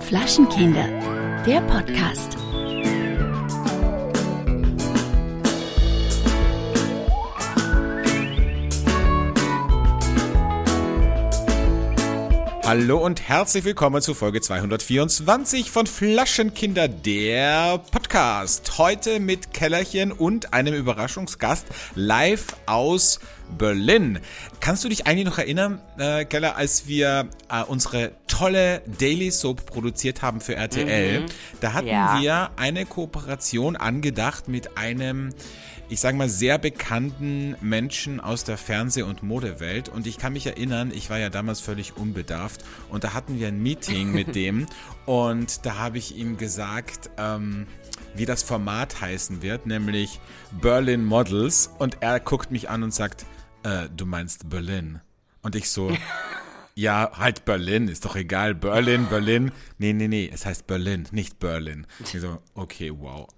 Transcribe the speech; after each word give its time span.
Flaschenkinder, 0.00 0.86
der 1.44 1.60
Podcast. 1.62 2.36
Hallo 12.64 12.98
und 12.98 13.28
herzlich 13.28 13.64
willkommen 13.64 14.00
zu 14.02 14.14
Folge 14.14 14.40
224 14.40 15.70
von 15.70 15.86
Flaschenkinder, 15.86 16.88
der 16.88 17.78
Podcast. 17.78 18.03
Heute 18.14 19.18
mit 19.18 19.52
Kellerchen 19.52 20.12
und 20.12 20.52
einem 20.52 20.72
Überraschungsgast 20.72 21.66
live 21.96 22.46
aus 22.66 23.18
Berlin. 23.58 24.20
Kannst 24.60 24.84
du 24.84 24.88
dich 24.88 25.08
eigentlich 25.08 25.24
noch 25.24 25.38
erinnern, 25.38 25.82
äh, 25.98 26.24
Keller, 26.24 26.54
als 26.56 26.86
wir 26.86 27.28
äh, 27.50 27.64
unsere 27.64 28.12
tolle 28.28 28.82
Daily 29.00 29.32
Soap 29.32 29.66
produziert 29.66 30.22
haben 30.22 30.40
für 30.40 30.54
RTL? 30.54 31.22
Mhm. 31.22 31.26
Da 31.60 31.72
hatten 31.72 31.88
Ja. 31.88 32.20
wir 32.20 32.50
eine 32.54 32.86
Kooperation 32.86 33.74
angedacht 33.74 34.46
mit 34.46 34.78
einem 34.78 35.30
ich 35.90 36.00
sage 36.00 36.16
mal, 36.16 36.30
sehr 36.30 36.56
bekannten 36.58 37.56
Menschen 37.60 38.18
aus 38.18 38.42
der 38.42 38.56
Fernseh- 38.56 39.02
und 39.02 39.22
Modewelt. 39.22 39.90
Und 39.90 40.06
ich 40.06 40.16
kann 40.16 40.32
mich 40.32 40.46
erinnern, 40.46 40.90
ich 40.94 41.10
war 41.10 41.18
ja 41.18 41.28
damals 41.28 41.60
völlig 41.60 41.96
unbedarft 41.96 42.64
und 42.88 43.04
da 43.04 43.12
hatten 43.12 43.38
wir 43.38 43.48
ein 43.48 43.62
Meeting 43.62 44.12
mit 44.12 44.34
dem 44.34 44.66
und 45.04 45.66
da 45.66 45.76
habe 45.76 45.98
ich 45.98 46.16
ihm 46.16 46.38
gesagt, 46.38 47.10
ähm, 47.18 47.66
wie 48.16 48.26
das 48.26 48.42
Format 48.42 49.00
heißen 49.00 49.42
wird, 49.42 49.66
nämlich 49.66 50.20
Berlin 50.60 51.04
Models. 51.04 51.70
Und 51.78 51.98
er 52.00 52.20
guckt 52.20 52.50
mich 52.50 52.70
an 52.70 52.82
und 52.82 52.94
sagt, 52.94 53.26
äh, 53.62 53.88
du 53.94 54.06
meinst 54.06 54.48
Berlin. 54.48 55.00
Und 55.42 55.56
ich 55.56 55.70
so, 55.70 55.90
ja, 56.74 57.10
halt 57.14 57.44
Berlin, 57.44 57.88
ist 57.88 58.04
doch 58.04 58.16
egal. 58.16 58.54
Berlin, 58.54 59.06
Berlin. 59.08 59.52
Nee, 59.78 59.92
nee, 59.92 60.08
nee, 60.08 60.30
es 60.32 60.46
heißt 60.46 60.66
Berlin, 60.66 61.08
nicht 61.12 61.38
Berlin. 61.38 61.86
Ich 62.00 62.20
so, 62.20 62.42
okay, 62.54 62.92
wow, 62.94 63.28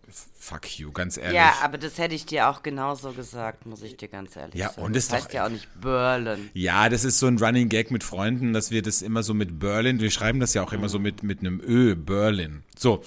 fuck 0.49 0.79
you, 0.79 0.93
ganz 0.93 1.17
ehrlich. 1.17 1.35
Ja, 1.35 1.55
aber 1.63 1.77
das 1.77 1.99
hätte 1.99 2.15
ich 2.15 2.25
dir 2.25 2.49
auch 2.49 2.63
genauso 2.63 3.11
gesagt, 3.13 3.67
muss 3.67 3.83
ich 3.83 3.97
dir 3.97 4.07
ganz 4.07 4.37
ehrlich 4.37 4.55
Ja, 4.55 4.69
sagen. 4.69 4.83
und 4.83 4.95
das 4.95 5.05
ist 5.05 5.13
doch- 5.13 5.17
heißt 5.17 5.33
ja 5.33 5.45
auch 5.47 5.49
nicht 5.51 5.69
Berlin. 5.81 6.51
Ja, 6.55 6.89
das 6.89 7.05
ist 7.05 7.19
so 7.19 7.27
ein 7.27 7.39
Running 7.39 7.69
Gag 7.69 7.91
mit 7.91 8.05
Freunden, 8.05 8.53
dass 8.53 8.71
wir 8.71 8.81
das 8.83 9.03
immer 9.03 9.25
so 9.25 9.35
mit 9.35 9.59
Berlin, 9.59 9.99
wir 9.99 10.11
schreiben 10.13 10.39
das 10.39 10.55
ja 10.55 10.63
auch 10.63 10.73
immer 10.73 10.89
so 10.89 11.01
mit, 11.01 11.25
mit 11.25 11.41
einem 11.41 11.61
Ö, 11.67 11.97
Berlin. 11.97 12.63
So, 12.79 13.03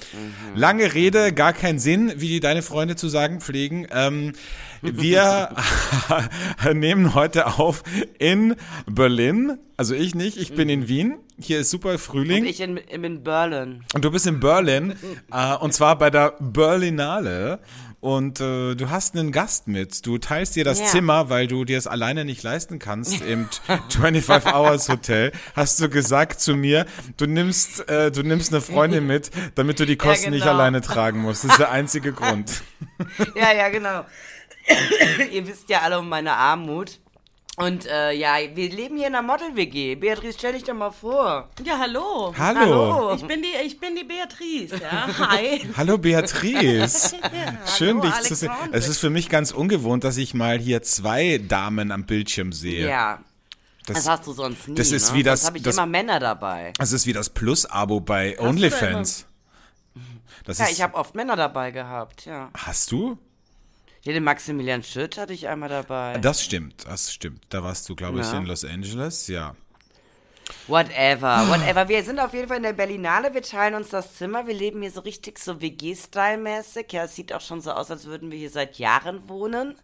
lange 0.56 0.94
Rede, 0.94 1.32
gar 1.32 1.54
keinen 1.54 1.80
Sinn, 1.80 2.12
wie 2.18 2.28
die 2.28 2.40
deine 2.42 2.62
Freunde 2.62 2.96
zu 2.98 3.08
sagen 3.08 3.40
pflegen. 3.40 3.88
Ähm, 3.92 4.34
wir 4.82 5.56
nehmen 6.74 7.14
heute 7.14 7.48
auf 7.58 7.84
in 8.18 8.56
Berlin, 8.86 9.58
also 9.78 9.96
ich 9.96 10.16
nicht, 10.16 10.38
ich 10.38 10.54
bin 10.54 10.70
in 10.70 10.88
Wien, 10.88 11.18
hier 11.40 11.60
ist 11.60 11.70
super 11.70 11.98
Frühling. 11.98 12.44
Und 12.44 12.50
ich 12.50 12.60
in, 12.62 12.78
in 12.78 13.24
Berlin. 13.24 13.84
Und 13.94 14.04
du 14.06 14.12
bist 14.12 14.28
in 14.28 14.40
Berlin, 14.40 14.94
äh, 15.32 15.56
und 15.56 15.74
zwar 15.74 15.98
bei 15.98 16.10
der 16.10 16.36
Berlinale. 16.40 17.60
Und 18.02 18.40
äh, 18.40 18.76
du 18.76 18.90
hast 18.90 19.18
einen 19.18 19.34
Gast 19.34 19.68
mit. 19.68 20.06
Du 20.06 20.18
teilst 20.20 20.56
dir 20.56 20.64
das 20.64 20.80
Ja. 20.80 20.86
Zimmer, 20.86 21.30
weil 21.30 21.48
du 21.48 21.66
dir 21.66 21.78
es 21.78 21.86
alleine 21.86 22.24
nicht 22.24 22.42
leisten 22.44 22.80
kannst 22.80 23.22
im 23.22 23.50
25 23.90 24.54
Hours 24.54 24.88
Hotel. 24.88 25.34
Hast 25.54 25.82
du 25.82 25.90
gesagt 25.90 26.40
zu 26.40 26.56
mir, 26.56 26.86
du 27.18 27.26
nimmst, 27.26 27.90
äh, 27.90 28.10
du 28.10 28.24
nimmst 28.24 28.54
eine 28.54 28.62
Freundin 28.62 29.06
mit, 29.06 29.32
damit 29.56 29.82
du 29.82 29.86
die 29.86 29.98
Kosten 29.98 30.30
nicht 30.32 30.44
genau. 30.44 30.54
alleine 30.54 30.80
tragen 30.80 31.20
musst. 31.20 31.44
Das 31.44 31.52
ist 31.52 31.60
der 31.60 31.72
einzige 31.72 32.14
Grund. 32.14 32.62
Ja, 33.36 33.52
ja, 33.52 33.68
genau. 33.68 34.06
Ihr 35.32 35.48
wisst 35.48 35.70
ja 35.70 35.82
alle 35.82 36.00
um 36.00 36.10
meine 36.10 36.34
Armut. 36.34 37.00
Und 37.58 37.86
äh, 37.88 38.14
ja, 38.14 38.36
wir 38.54 38.70
leben 38.70 38.96
hier 38.96 39.08
in 39.08 39.16
einer 39.16 39.22
Model-WG. 39.28 39.96
Beatrice, 39.96 40.38
stell 40.38 40.54
dich 40.54 40.64
doch 40.64 40.74
mal 40.74 40.92
vor. 40.92 41.50
Ja, 41.66 41.78
hallo. 41.78 42.34
Hallo. 42.38 42.60
Hallo. 42.60 43.16
Ich 43.16 43.26
bin 43.26 43.42
die, 43.42 43.50
ich 43.66 43.78
bin 43.78 43.98
die 43.98 44.06
Beatrice, 44.06 44.82
ja. 44.82 45.08
Hi. 45.30 45.68
Hallo 45.76 45.98
Beatrice. 45.98 47.16
Schön, 47.78 48.00
hallo, 48.02 48.02
dich 48.02 48.22
zu 48.30 48.36
sehen. 48.36 48.52
Es 48.72 48.88
ist 48.88 49.00
für 49.00 49.10
mich 49.10 49.28
ganz 49.28 49.52
ungewohnt, 49.52 50.06
dass 50.06 50.16
ich 50.16 50.34
mal 50.34 50.58
hier 50.58 50.84
zwei 50.84 51.38
Damen 51.46 51.92
am 51.92 52.06
Bildschirm 52.06 52.54
sehe. 52.54 52.88
Ja. 52.88 53.20
Das- 53.86 53.98
Das, 54.06 54.08
hast 54.08 54.28
du 54.28 54.32
sonst 54.34 54.68
nie. 54.70 54.76
das 54.76 54.92
ist 54.94 55.12
ne? 55.12 55.18
wie 55.18 55.24
das- 55.24 55.42
Sonst 55.42 55.48
habe 55.48 55.58
ich 55.58 55.64
das- 55.64 55.76
immer 55.76 55.86
Männer 55.86 56.20
dabei. 56.22 56.72
Das 56.78 56.94
ist 56.94 57.08
wie 57.08 57.14
das 57.14 57.30
Plus-Abo 57.30 58.00
bei 58.00 58.40
OnlyFans. 58.40 59.26
Das 60.46 60.60
Ja, 60.60 60.66
ist, 60.66 60.72
ich 60.72 60.82
habe 60.82 60.96
oft 60.96 61.14
Männer 61.14 61.36
dabei 61.36 61.72
gehabt, 61.72 62.26
ja. 62.26 62.52
Hast 62.56 62.92
du? 62.94 63.18
Hier 64.02 64.14
den 64.14 64.24
Maximilian 64.24 64.84
Schütt 64.84 65.18
hatte 65.18 65.34
ich 65.34 65.48
einmal 65.48 65.70
dabei. 65.70 66.18
Das 66.20 66.44
stimmt, 66.44 66.86
das 66.88 67.12
stimmt. 67.14 67.42
Da 67.50 67.64
warst 67.64 67.88
du, 67.90 67.96
glaube 67.96 68.22
ich, 68.22 68.26
Ja. 68.32 68.38
in 68.38 68.46
Los 68.46 68.64
Angeles, 68.64 69.28
ja. 69.28 69.56
Whatever, 70.68 71.46
whatever. 71.50 71.88
Wir 71.90 72.04
sind 72.04 72.20
auf 72.20 72.34
jeden 72.34 72.48
Fall 72.48 72.58
in 72.58 72.64
der 72.64 72.74
Berlinale, 72.74 73.34
wir 73.34 73.42
teilen 73.42 73.76
uns 73.76 73.90
das 73.90 74.16
Zimmer, 74.16 74.48
wir 74.48 74.54
leben 74.54 74.82
hier 74.82 74.92
so 74.92 75.02
richtig 75.02 75.38
so 75.40 75.62
WG-Style-mäßig. 75.62 76.92
Ja, 76.92 77.04
es 77.04 77.16
sieht 77.16 77.34
auch 77.34 77.42
schon 77.42 77.62
so 77.62 77.72
aus, 77.72 77.92
als 77.92 78.06
würden 78.06 78.32
wir 78.32 78.38
hier 78.38 78.50
seit 78.50 78.78
Jahren 78.80 79.28
wohnen. 79.28 79.76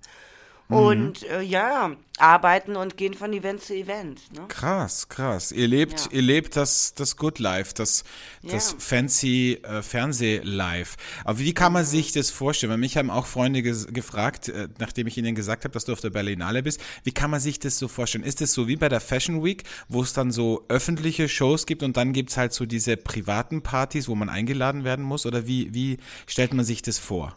Mhm. 0.68 0.76
Und 0.78 1.24
äh, 1.30 1.42
ja, 1.42 1.92
arbeiten 2.18 2.76
und 2.76 2.98
gehen 2.98 3.14
von 3.14 3.32
Event 3.34 3.62
zu 3.62 3.76
Event. 3.76 4.20
Ne? 4.34 4.46
Krass, 4.48 5.10
krass. 5.10 5.52
Ihr 5.52 5.68
lebt, 5.68 6.00
Ja. 6.06 6.12
ihr 6.14 6.22
lebt 6.24 6.56
das, 6.56 6.94
das 6.96 7.18
Good 7.18 7.38
Life, 7.40 7.74
das, 7.76 8.04
das 8.42 8.72
Ja. 8.72 8.78
fancy 8.80 9.60
äh, 9.64 9.82
Fernseh-Life. 9.84 10.98
Aber 11.24 11.38
wie 11.40 11.54
kann 11.54 11.72
man 11.74 11.86
sich 11.86 12.14
das 12.14 12.32
vorstellen? 12.32 12.72
Weil 12.72 12.78
mich 12.80 12.98
haben 12.98 13.10
auch 13.10 13.26
Freunde 13.28 13.62
ges 13.62 13.88
gefragt, 13.88 14.50
äh, 14.50 14.68
nachdem 14.80 15.08
ich 15.08 15.18
ihnen 15.18 15.36
gesagt 15.36 15.66
habe, 15.66 15.74
dass 15.74 15.86
du 15.86 15.92
auf 15.94 16.02
der 16.02 16.10
Berlinale 16.10 16.64
bist, 16.64 16.82
wie 17.04 17.12
kann 17.12 17.30
man 17.32 17.40
sich 17.40 17.60
das 17.60 17.78
so 17.78 17.88
vorstellen? 17.88 18.24
Ist 18.24 18.42
es 18.42 18.54
so 18.54 18.68
wie 18.68 18.76
bei 18.76 18.90
der 18.90 19.02
Fashion 19.02 19.44
Week, 19.44 19.64
wo 19.88 20.02
es 20.02 20.14
dann 20.14 20.32
so 20.32 20.66
öffentliche 20.68 21.30
Shows 21.30 21.66
gibt 21.68 21.84
und 21.84 21.96
dann 21.98 22.12
gibt's 22.14 22.38
halt 22.38 22.54
so 22.54 22.66
diese 22.66 22.98
privaten 22.98 23.62
Partys, 23.62 24.08
wo 24.08 24.16
man 24.16 24.30
eingeladen 24.30 24.84
werden 24.84 25.06
muss? 25.06 25.26
Oder 25.28 25.46
wie, 25.46 25.74
wie 25.74 25.98
stellt 26.26 26.54
man 26.54 26.66
sich 26.66 26.82
das 26.82 26.98
vor? 26.98 27.36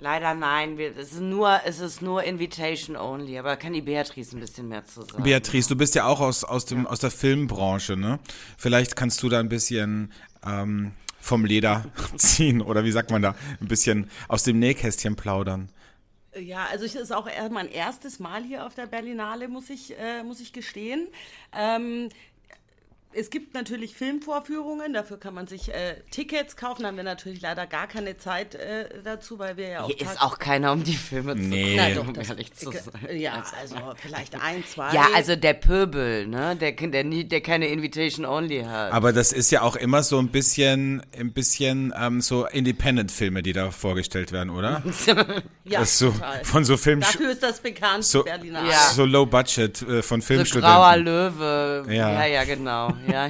Leider 0.00 0.32
nein, 0.34 0.78
es, 0.78 1.12
ist 1.12 1.20
nur, 1.20 1.60
es 1.64 1.80
ist 1.80 2.02
nur 2.02 2.22
Invitation 2.22 2.96
only, 2.96 3.36
aber 3.36 3.50
da 3.50 3.56
kann 3.56 3.72
die 3.72 3.82
Beatrice 3.82 4.36
ein 4.36 4.40
bisschen 4.40 4.68
mehr 4.68 4.84
zu 4.84 5.02
sagen. 5.02 5.24
Beatrice, 5.24 5.68
du 5.68 5.76
bist 5.76 5.96
ja 5.96 6.06
auch 6.06 6.20
aus, 6.20 6.44
aus, 6.44 6.66
dem, 6.66 6.86
aus 6.86 7.00
der 7.00 7.10
Filmbranche, 7.10 7.96
ne? 7.96 8.20
Vielleicht 8.56 8.94
kannst 8.94 9.20
du 9.24 9.28
da 9.28 9.40
ein 9.40 9.48
bisschen 9.48 10.12
ähm, 10.46 10.92
vom 11.20 11.44
Leder 11.44 11.86
ziehen 12.16 12.62
oder 12.62 12.84
wie 12.84 12.92
sagt 12.92 13.10
man 13.10 13.22
da? 13.22 13.34
Ein 13.60 13.66
bisschen 13.66 14.08
aus 14.28 14.44
dem 14.44 14.60
Nähkästchen 14.60 15.16
plaudern. 15.16 15.68
Ja, 16.38 16.66
also 16.70 16.84
es 16.84 16.94
ist 16.94 17.12
auch 17.12 17.28
mein 17.50 17.68
erstes 17.68 18.20
Mal 18.20 18.44
hier 18.44 18.66
auf 18.66 18.74
der 18.74 18.86
Berlinale, 18.86 19.48
muss 19.48 19.68
ich, 19.70 19.98
äh, 19.98 20.22
muss 20.22 20.38
ich 20.38 20.52
gestehen. 20.52 21.08
Ähm, 21.52 22.10
es 23.18 23.30
gibt 23.30 23.54
natürlich 23.54 23.94
Filmvorführungen, 23.94 24.92
dafür 24.92 25.18
kann 25.18 25.34
man 25.34 25.46
sich 25.46 25.72
äh, 25.74 25.96
Tickets 26.10 26.56
kaufen. 26.56 26.82
Da 26.82 26.88
haben 26.88 26.96
wir 26.96 27.04
natürlich 27.04 27.40
leider 27.40 27.66
gar 27.66 27.86
keine 27.88 28.16
Zeit 28.16 28.54
äh, 28.54 28.88
dazu, 29.02 29.38
weil 29.38 29.56
wir 29.56 29.68
ja 29.68 29.82
auch. 29.82 29.88
Hier 29.88 30.00
ist 30.00 30.20
auch 30.20 30.38
keiner, 30.38 30.72
um 30.72 30.84
die 30.84 30.94
Filme 30.94 31.34
zu 31.34 31.42
Nee. 31.42 31.76
gucken, 31.76 31.94
Na 31.94 32.02
doch, 32.02 32.08
um 32.08 32.14
ehrlich 32.14 32.52
zu 32.54 32.70
sein. 32.70 32.82
Ja, 33.18 33.44
also 33.60 33.76
vielleicht 33.96 34.40
ein, 34.40 34.64
zwei. 34.64 34.92
Ja, 34.94 35.08
also 35.14 35.36
der 35.36 35.54
Pöbel, 35.54 36.26
ne? 36.26 36.56
Der, 36.56 36.72
der, 36.72 37.04
nie, 37.04 37.24
der 37.24 37.40
keine 37.40 37.68
Invitation 37.68 38.24
only 38.24 38.62
hat. 38.62 38.92
Aber 38.92 39.12
das 39.12 39.32
ist 39.32 39.50
ja 39.50 39.62
auch 39.62 39.76
immer 39.76 40.02
so 40.02 40.18
ein 40.18 40.28
bisschen, 40.28 41.02
ein 41.18 41.32
bisschen 41.32 41.92
ähm, 41.98 42.20
so 42.20 42.46
Independent-Filme, 42.46 43.42
die 43.42 43.52
da 43.52 43.70
vorgestellt 43.70 44.32
werden, 44.32 44.50
oder? 44.50 44.82
ja, 45.64 45.80
das 45.80 45.98
so, 45.98 46.10
total. 46.10 46.44
von 46.44 46.64
so 46.64 46.76
Film, 46.76 47.00
Dafür 47.00 47.30
ist 47.32 47.42
das 47.42 47.60
bekannt, 47.60 48.04
so, 48.04 48.22
Berlinale. 48.22 48.70
Ja. 48.70 48.90
so 48.92 49.04
Low 49.04 49.26
Budget 49.26 49.82
äh, 49.82 50.02
von 50.02 50.20
so 50.20 50.26
grauer 50.28 50.44
Filmstudenten. 50.44 51.04
Löwe. 51.04 51.84
Ja. 51.88 52.12
Ja, 52.12 52.26
ja, 52.26 52.44
genau. 52.44 52.92
Ja. 53.10 53.28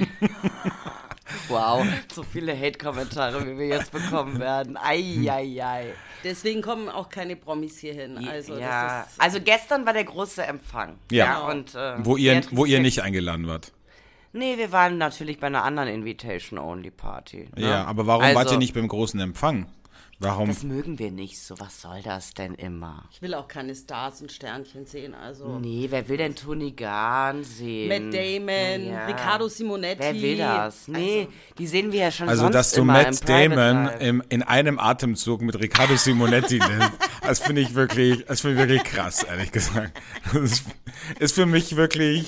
wow, 1.47 1.85
so 2.13 2.23
viele 2.23 2.57
Hate-Kommentare, 2.57 3.45
wie 3.47 3.57
wir 3.57 3.67
jetzt 3.67 3.91
bekommen 3.91 4.39
werden. 4.39 4.77
Ei, 4.77 5.17
ei, 5.29 5.63
ei. 5.63 5.93
Deswegen 6.23 6.61
kommen 6.61 6.89
auch 6.89 7.09
keine 7.09 7.35
Promis 7.35 7.77
hierhin. 7.79 8.27
Also, 8.27 8.57
ja, 8.57 8.99
das 8.99 9.11
ist, 9.11 9.21
also 9.21 9.39
gestern 9.41 9.85
war 9.85 9.93
der 9.93 10.03
große 10.03 10.43
Empfang. 10.43 10.97
Ja. 11.11 11.47
und, 11.47 11.75
äh, 11.75 11.95
Wo 12.03 12.17
ihr, 12.17 12.41
wo 12.51 12.65
ihr 12.65 12.79
nicht 12.79 13.01
eingeladen 13.01 13.47
wart. 13.47 13.71
Nee, 14.31 14.57
wir 14.57 14.71
waren 14.71 14.97
natürlich 14.97 15.39
bei 15.39 15.47
einer 15.47 15.63
anderen 15.63 15.89
Invitation-Only-Party. 15.89 17.49
Ne? 17.55 17.69
Ja, 17.69 17.85
aber 17.85 18.05
warum 18.05 18.23
also, 18.23 18.35
wart 18.35 18.51
ihr 18.51 18.57
nicht 18.59 18.75
beim 18.75 18.87
großen 18.87 19.19
Empfang? 19.19 19.65
Warum? 20.21 20.49
Das 20.49 20.63
mögen 20.63 20.99
wir 20.99 21.11
nicht 21.11 21.39
so. 21.39 21.57
Was 21.59 21.81
soll 21.81 22.01
das 22.03 22.33
denn 22.33 22.53
immer? 22.55 23.05
ich 23.11 23.21
will 23.21 23.33
auch 23.33 23.47
keine 23.47 23.73
Stars 23.73 24.21
und 24.21 24.31
Sternchen 24.31 24.85
sehen. 24.85 25.15
Also 25.15 25.59
Nee, 25.59 25.87
wer 25.89 26.09
will 26.09 26.17
denn 26.17 26.35
Tony 26.35 26.71
Garn 26.71 27.45
sehen? 27.45 27.87
Matt 27.87 28.13
Damon, 28.13 28.85
Ja. 28.91 29.05
Riccardo 29.05 29.47
Simonetti. 29.47 29.99
Wer 30.01 30.13
will 30.15 30.37
das? 30.37 30.87
Nee, 30.89 31.29
die 31.57 31.67
sehen 31.67 31.93
wir 31.93 32.01
ja 32.01 32.11
schon 32.11 32.27
Also, 32.27 32.43
sonst 32.43 32.53
dass 32.53 32.71
du 32.73 32.81
immer 32.81 32.93
Matt 32.93 33.29
Damon 33.29 33.87
im, 33.99 34.23
in 34.27 34.43
einem 34.43 34.77
Atemzug 34.77 35.41
mit 35.41 35.57
Riccardo 35.57 35.95
Simonetti 35.95 36.59
nimmst, 36.69 36.91
das 37.21 37.39
finde 37.39 37.61
ich 37.61 37.73
wirklich, 37.73 38.25
das 38.25 38.41
finde 38.41 38.55
ich 38.61 38.69
wirklich 38.69 38.83
krass, 38.83 39.23
ehrlich 39.23 39.53
gesagt. 39.53 39.97
Das 40.33 40.41
ist, 40.41 40.63
ist 41.19 41.35
für 41.35 41.45
mich 41.45 41.77
wirklich, 41.77 42.27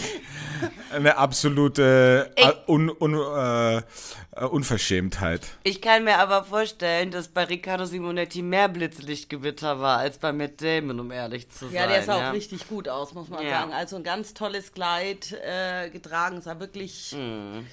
eine 0.92 1.18
absolute 1.18 2.32
Ich- 2.36 2.46
äh, 2.46 2.54
un, 2.68 2.90
un, 2.90 3.14
äh, 3.16 3.78
äh, 3.78 4.46
Unverschämtheit. 4.46 5.42
Ich 5.64 5.82
kann 5.82 6.04
mir 6.04 6.20
aber 6.20 6.44
vorstellen, 6.44 7.12
dass 7.12 7.28
bei 7.28 7.44
Riccardo 7.46 7.86
Simonetti 7.86 8.42
mehr 8.42 8.70
Blitzlichtgewitter 8.70 9.80
war 9.80 9.98
als 10.00 10.18
bei 10.18 10.32
Matt 10.34 10.62
Damon, 10.62 11.00
um 11.00 11.12
ehrlich 11.12 11.50
zu 11.50 11.66
sein. 11.66 11.74
Ja, 11.76 11.88
der 11.88 12.04
sah 12.04 12.20
ja. 12.20 12.30
auch 12.30 12.34
richtig 12.34 12.68
gut 12.68 12.88
aus, 12.90 13.14
muss 13.14 13.30
man 13.30 13.44
Ja. 13.44 13.60
sagen. 13.62 13.74
Also 13.74 13.96
ein 13.98 14.04
ganz 14.04 14.34
tolles 14.34 14.72
Kleid 14.74 15.34
äh, 15.46 15.90
getragen, 15.90 16.42
sah 16.42 16.60
wirklich, 16.60 17.14
Mhm. 17.18 17.66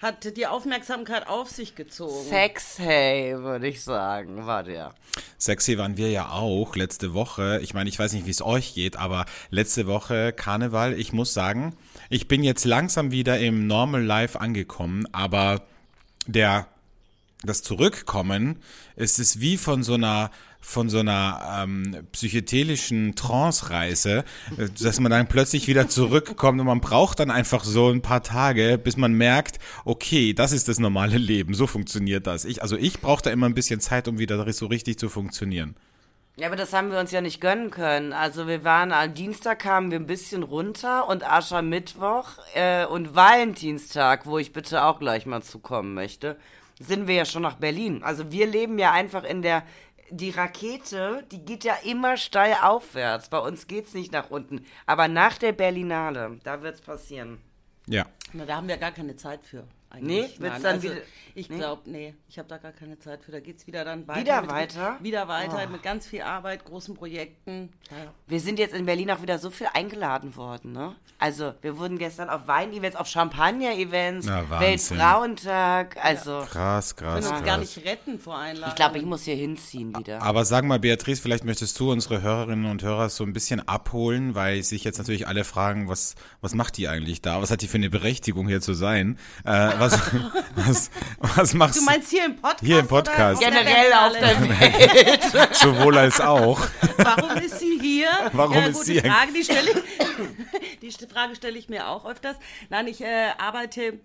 hat 0.00 0.36
die 0.36 0.46
Aufmerksamkeit 0.46 1.28
auf 1.28 1.50
sich 1.50 1.74
gezogen. 1.74 2.28
Sex, 2.28 2.78
hey, 2.78 3.36
würde 3.38 3.68
ich 3.68 3.82
sagen, 3.84 4.46
war 4.46 4.62
der. 4.62 4.94
Sexy 5.38 5.76
waren 5.78 5.96
wir 5.96 6.10
ja 6.10 6.30
auch 6.30 6.74
letzte 6.76 7.12
Woche. 7.14 7.60
Ich 7.62 7.74
meine, 7.74 7.88
ich 7.90 7.98
weiß 7.98 8.12
nicht, 8.14 8.26
wie 8.26 8.30
es 8.30 8.42
euch 8.42 8.74
geht, 8.74 8.96
aber 8.96 9.26
letzte 9.50 9.86
Woche 9.86 10.32
Karneval, 10.32 10.98
ich 10.98 11.12
muss 11.12 11.34
sagen, 11.34 11.76
ich 12.10 12.28
bin 12.28 12.42
jetzt 12.42 12.64
langsam 12.64 13.12
wieder 13.12 13.38
im 13.38 13.66
Normal 13.66 14.02
Life 14.02 14.38
angekommen, 14.38 15.06
aber 15.12 15.62
der 16.26 16.66
das 17.42 17.62
Zurückkommen 17.62 18.56
ist 18.96 19.18
es 19.18 19.40
wie 19.40 19.56
von 19.56 19.82
so 19.82 19.94
einer 19.94 20.30
von 20.62 20.90
so 20.90 20.98
einer 20.98 21.62
ähm, 21.62 22.06
psychedelischen 22.12 23.14
Trance-Reise, 23.14 24.24
äh, 24.58 24.68
dass 24.82 25.00
man 25.00 25.10
dann 25.10 25.26
plötzlich 25.26 25.68
wieder 25.68 25.88
zurückkommt 25.88 26.60
und 26.60 26.66
man 26.66 26.82
braucht 26.82 27.18
dann 27.20 27.30
einfach 27.30 27.64
so 27.64 27.88
ein 27.88 28.02
paar 28.02 28.22
Tage, 28.22 28.76
bis 28.76 28.98
man 28.98 29.14
merkt, 29.14 29.58
okay, 29.86 30.34
das 30.34 30.52
ist 30.52 30.68
das 30.68 30.78
normale 30.78 31.16
Leben, 31.16 31.54
so 31.54 31.66
funktioniert 31.66 32.26
das. 32.26 32.44
Ich, 32.44 32.60
also 32.60 32.76
ich 32.76 33.00
brauche 33.00 33.22
da 33.22 33.30
immer 33.30 33.46
ein 33.46 33.54
bisschen 33.54 33.80
Zeit, 33.80 34.06
um 34.06 34.18
wieder 34.18 34.52
so 34.52 34.66
richtig 34.66 34.98
zu 34.98 35.08
funktionieren. 35.08 35.76
Ja, 36.40 36.46
aber 36.46 36.56
das 36.56 36.72
haben 36.72 36.90
wir 36.90 36.98
uns 36.98 37.10
ja 37.10 37.20
nicht 37.20 37.42
gönnen 37.42 37.70
können. 37.70 38.14
Also 38.14 38.48
wir 38.48 38.64
waren 38.64 38.92
am 38.92 39.12
Dienstag 39.12 39.58
kamen 39.58 39.90
wir 39.90 39.98
ein 39.98 40.06
bisschen 40.06 40.42
runter 40.42 41.06
und 41.06 41.22
Aschermittwoch 41.22 42.38
äh, 42.54 42.86
und 42.86 43.14
Valentinstag, 43.14 44.24
wo 44.24 44.38
ich 44.38 44.54
bitte 44.54 44.84
auch 44.84 45.00
gleich 45.00 45.26
mal 45.26 45.42
zukommen 45.42 45.92
möchte, 45.92 46.38
sind 46.78 47.06
wir 47.06 47.14
ja 47.14 47.24
schon 47.26 47.42
nach 47.42 47.56
Berlin. 47.56 48.02
Also 48.02 48.32
wir 48.32 48.46
leben 48.46 48.78
ja 48.78 48.90
einfach 48.90 49.24
in 49.24 49.42
der 49.42 49.64
die 50.08 50.30
Rakete, 50.30 51.26
die 51.30 51.44
geht 51.44 51.62
ja 51.62 51.74
immer 51.84 52.16
steil 52.16 52.56
aufwärts. 52.62 53.28
Bei 53.28 53.38
uns 53.38 53.66
geht's 53.66 53.92
nicht 53.92 54.10
nach 54.10 54.30
unten, 54.30 54.64
aber 54.86 55.08
nach 55.08 55.36
der 55.36 55.52
Berlinale, 55.52 56.38
da 56.42 56.62
wird's 56.62 56.80
passieren. 56.80 57.36
Ja. 57.86 58.06
Na, 58.32 58.46
da 58.46 58.56
haben 58.56 58.66
wir 58.66 58.78
gar 58.78 58.92
keine 58.92 59.14
Zeit 59.14 59.44
für. 59.44 59.64
Nee, 59.98 60.20
Eigentlich. 60.20 60.40
wird's 60.40 60.52
Nein, 60.54 60.62
dann 60.62 60.74
also 60.76 60.82
wieder- 60.90 61.00
Ich 61.34 61.48
nee? 61.48 61.56
glaube, 61.58 61.82
nee, 61.90 62.14
ich 62.28 62.38
habe 62.38 62.48
da 62.48 62.58
gar 62.58 62.72
keine 62.72 62.98
Zeit 62.98 63.22
für. 63.24 63.30
Da 63.32 63.40
geht 63.40 63.58
es 63.58 63.66
wieder 63.66 63.84
dann 63.84 64.06
weiter. 64.08 64.20
Wieder 64.20 64.40
mit, 64.42 64.50
weiter? 64.50 64.96
Wieder 65.00 65.28
weiter 65.28 65.62
Oh. 65.66 65.70
mit 65.72 65.82
ganz 65.82 66.06
viel 66.06 66.22
Arbeit, 66.22 66.64
großen 66.64 66.94
Projekten. 66.94 67.70
Ja. 67.90 68.12
Wir 68.26 68.40
sind 68.40 68.58
jetzt 68.58 68.74
in 68.74 68.84
Berlin 68.86 69.10
auch 69.10 69.22
wieder 69.22 69.38
so 69.38 69.50
viel 69.50 69.68
eingeladen 69.72 70.36
worden, 70.36 70.72
ne? 70.72 70.94
Also, 71.18 71.54
wir 71.62 71.78
wurden 71.78 71.98
gestern 71.98 72.30
auf 72.30 72.46
Wein-Events, 72.48 72.96
auf 72.96 73.06
Champagner-Events. 73.06 74.26
Weltfrauentag, 74.26 75.96
also 76.04 76.44
Krass, 76.48 76.94
krass, 76.96 76.96
Können 76.96 77.16
uns 77.16 77.28
krass. 77.28 77.44
gar 77.44 77.58
nicht 77.58 77.84
retten 77.84 78.18
vor 78.18 78.36
Einladung. 78.38 78.70
ich 78.70 78.74
glaube, 78.76 78.98
ich 78.98 79.04
muss 79.04 79.22
hier 79.24 79.36
hinziehen 79.36 79.96
wieder. 79.96 80.22
Aber 80.22 80.44
sag 80.44 80.64
mal, 80.64 80.78
Beatrice, 80.78 81.20
vielleicht 81.22 81.44
möchtest 81.44 81.78
du 81.78 81.92
unsere 81.92 82.22
Hörerinnen 82.22 82.66
und 82.70 82.82
Hörer 82.82 83.08
so 83.08 83.24
ein 83.24 83.32
bisschen 83.32 83.66
abholen, 83.66 84.34
weil 84.34 84.62
sich 84.62 84.84
jetzt 84.84 84.98
natürlich 84.98 85.26
alle 85.28 85.44
fragen, 85.44 85.88
was, 85.88 86.14
was 86.40 86.54
macht 86.54 86.76
die 86.76 86.88
eigentlich 86.88 87.22
da? 87.22 87.40
Was 87.40 87.50
hat 87.50 87.62
die 87.62 87.68
für 87.68 87.76
eine 87.78 87.90
Berechtigung, 87.90 88.48
hier 88.48 88.60
zu 88.60 88.74
sein? 88.74 89.18
Äh, 89.44 89.50
was, 89.80 89.98
was, 90.54 90.90
was 91.20 91.54
machst 91.54 91.80
Du 91.80 91.84
meinst 91.84 92.10
hier 92.10 92.26
im 92.26 92.36
Podcast? 92.36 92.64
Hier 92.64 92.80
im 92.80 92.86
Podcast. 92.86 93.40
Oder 93.40 93.50
Generell 93.50 93.92
auf 93.92 94.12
der? 94.12 94.40
Welt. 94.40 95.56
sowohl 95.56 95.98
als 95.98 96.20
auch? 96.20 96.60
Warum 96.98 97.36
ist 97.38 97.58
sie 97.58 97.78
hier? 97.80 98.08
Warum 98.32 98.54
ja, 98.54 98.66
ist 98.66 98.74
gute 98.74 98.86
sie 98.86 99.00
Frage, 99.00 99.32
die 99.32 99.44
stelle 99.44 99.70
ich, 100.80 100.96
die 100.98 101.06
Frage 101.06 101.34
stelle 101.34 101.58
ich 101.58 101.68
mir 101.68 101.88
auch 101.88 102.04
öfters. 102.04 102.36
Nein, 102.68 102.88
ich 102.88 103.00
äh, 103.00 103.30
arbeite 103.38 104.00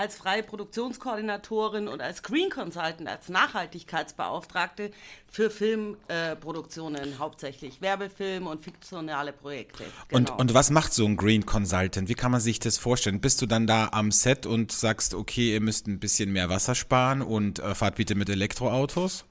als 0.00 0.16
freie 0.16 0.42
Produktionskoordinatorin 0.42 1.86
und 1.86 2.00
als 2.00 2.18
Screen 2.18 2.48
Consultant, 2.48 3.06
als 3.06 3.28
Nachhaltigkeitsbeauftragte 3.28 4.92
für 5.26 5.50
Filmproduktionen 5.50 7.12
äh, 7.12 7.16
hauptsächlich, 7.18 7.82
Werbefilm 7.82 8.46
und 8.46 8.62
fiktionale 8.62 9.34
Projekte. 9.34 9.84
Und, 10.10 10.28
Genau. 10.28 10.40
und 10.40 10.54
was 10.54 10.70
macht 10.70 10.94
so 10.94 11.04
ein 11.04 11.16
Green 11.16 11.44
Consultant? 11.44 12.08
Wie 12.08 12.14
kann 12.14 12.32
man 12.32 12.40
sich 12.40 12.58
das 12.58 12.78
vorstellen? 12.78 13.20
Bist 13.20 13.42
du 13.42 13.46
dann 13.46 13.66
da 13.66 13.90
am 13.92 14.10
Set 14.10 14.46
und 14.46 14.72
sagst, 14.72 15.12
okay, 15.12 15.52
ihr 15.52 15.60
müsst 15.60 15.86
ein 15.86 16.00
bisschen 16.00 16.32
mehr 16.32 16.48
Wasser 16.48 16.74
sparen 16.74 17.20
und 17.20 17.58
äh, 17.58 17.74
fahrt 17.74 17.96
bitte 17.96 18.14
mit 18.14 18.30
Elektroautos? 18.30 19.26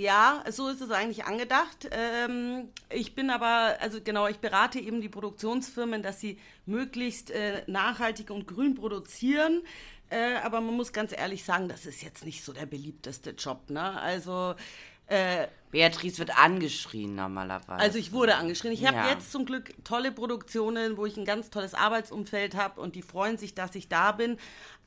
Ja, 0.00 0.44
so 0.48 0.70
ist 0.70 0.80
es 0.80 0.90
eigentlich 0.90 1.26
angedacht. 1.26 1.86
Ähm, 1.90 2.70
ich 2.88 3.14
bin 3.14 3.28
aber, 3.28 3.76
also 3.80 4.00
genau, 4.00 4.28
ich 4.28 4.38
berate 4.38 4.78
eben 4.78 5.02
die 5.02 5.10
Produktionsfirmen, 5.10 6.02
dass 6.02 6.20
sie 6.20 6.38
möglichst 6.64 7.30
äh, 7.30 7.64
nachhaltig 7.66 8.30
und 8.30 8.46
grün 8.46 8.74
produzieren. 8.74 9.60
Äh, 10.08 10.36
aber 10.36 10.62
man 10.62 10.74
muss 10.74 10.94
ganz 10.94 11.12
ehrlich 11.12 11.44
sagen, 11.44 11.68
das 11.68 11.84
ist 11.84 12.02
jetzt 12.02 12.24
nicht 12.24 12.42
so 12.42 12.54
der 12.54 12.64
beliebteste 12.64 13.32
Job. 13.32 13.68
Ne? 13.68 14.00
Also, 14.00 14.54
äh, 15.06 15.48
Beatrice 15.70 16.18
wird 16.18 16.36
angeschrien 16.38 17.14
normalerweise. 17.14 17.80
also 17.80 17.98
ich 17.98 18.12
wurde 18.12 18.34
angeschrien. 18.36 18.72
Ich 18.72 18.86
habe 18.86 18.96
Ja. 18.96 19.08
jetzt 19.10 19.30
zum 19.32 19.44
Glück 19.46 19.72
tolle 19.84 20.10
Produktionen, 20.12 20.96
wo 20.96 21.06
ich 21.06 21.16
ein 21.16 21.24
ganz 21.24 21.50
tolles 21.50 21.74
Arbeitsumfeld 21.74 22.56
habe 22.56 22.80
und 22.80 22.94
die 22.96 23.02
freuen 23.02 23.38
sich, 23.38 23.54
dass 23.54 23.74
ich 23.74 23.88
da 23.88 24.12
bin. 24.12 24.36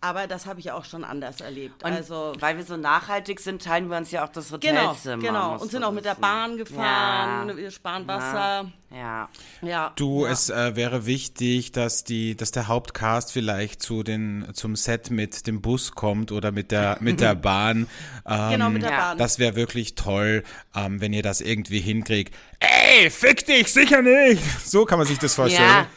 Aber 0.02 0.28
das 0.28 0.46
habe 0.48 0.60
ich 0.60 0.70
auch 0.72 0.84
schon 0.84 1.06
anders 1.06 1.40
erlebt. 1.40 1.82
und 1.82 1.90
also 1.94 2.34
weil 2.42 2.58
wir 2.58 2.66
so 2.66 2.76
nachhaltig 2.76 3.40
sind, 3.40 3.62
teilen 3.64 3.90
wir 3.90 3.96
uns 3.96 4.12
ja 4.12 4.26
auch 4.26 4.30
das 4.30 4.50
genau, 4.60 4.90
Hotelzimmer. 4.90 5.24
genau. 5.24 5.52
musst 5.52 5.64
Und 5.64 5.72
sind 5.72 5.84
auch 5.86 5.94
mit 5.94 6.04
der. 6.04 6.16
Bahn 6.16 6.58
gefahren. 6.58 7.48
Ja. 7.48 7.56
Wir 7.56 7.72
sparen 7.72 8.06
Wasser. 8.06 8.70
Ja. 8.92 9.30
Ja. 9.62 9.94
Du, 9.96 10.26
ja. 10.26 10.32
es 10.34 10.50
äh, 10.50 10.76
wäre 10.76 11.06
wichtig, 11.06 11.72
dass 11.72 12.04
die, 12.04 12.36
dass 12.36 12.52
der 12.52 12.68
Hauptcast 12.68 13.32
vielleicht 13.32 13.82
zu 13.82 14.04
den, 14.04 14.46
zum 14.54 14.76
Set 14.76 15.10
mit 15.10 15.48
dem 15.48 15.62
Bus 15.62 15.94
kommt 15.94 16.34
oder 16.34 16.52
mit 16.52 16.72
der, 16.72 16.98
mit 17.00 17.22
der 17.22 17.34
Bahn. 17.50 17.88
Ähm, 18.28 18.50
Genau, 18.52 18.70
mit 18.70 18.84
der 18.84 18.92
ja. 18.92 18.98
Bahn. 19.00 19.18
Das 19.18 19.40
wäre 19.40 19.56
wirklich 19.56 19.96
toll, 19.96 20.44
ähm, 20.76 21.02
wenn 21.02 21.14
ihr 21.14 21.24
das 21.24 21.42
irgendwie 21.42 21.80
hinkriegt. 21.80 22.34
Ey, 22.60 23.10
fick 23.10 23.46
dich, 23.46 23.68
sicher 23.68 24.02
nicht! 24.02 24.42
So 24.66 24.86
kann 24.86 24.98
man 25.00 25.08
sich 25.08 25.20
das 25.20 25.36
vorstellen. 25.36 25.68
Ja. 25.70 25.88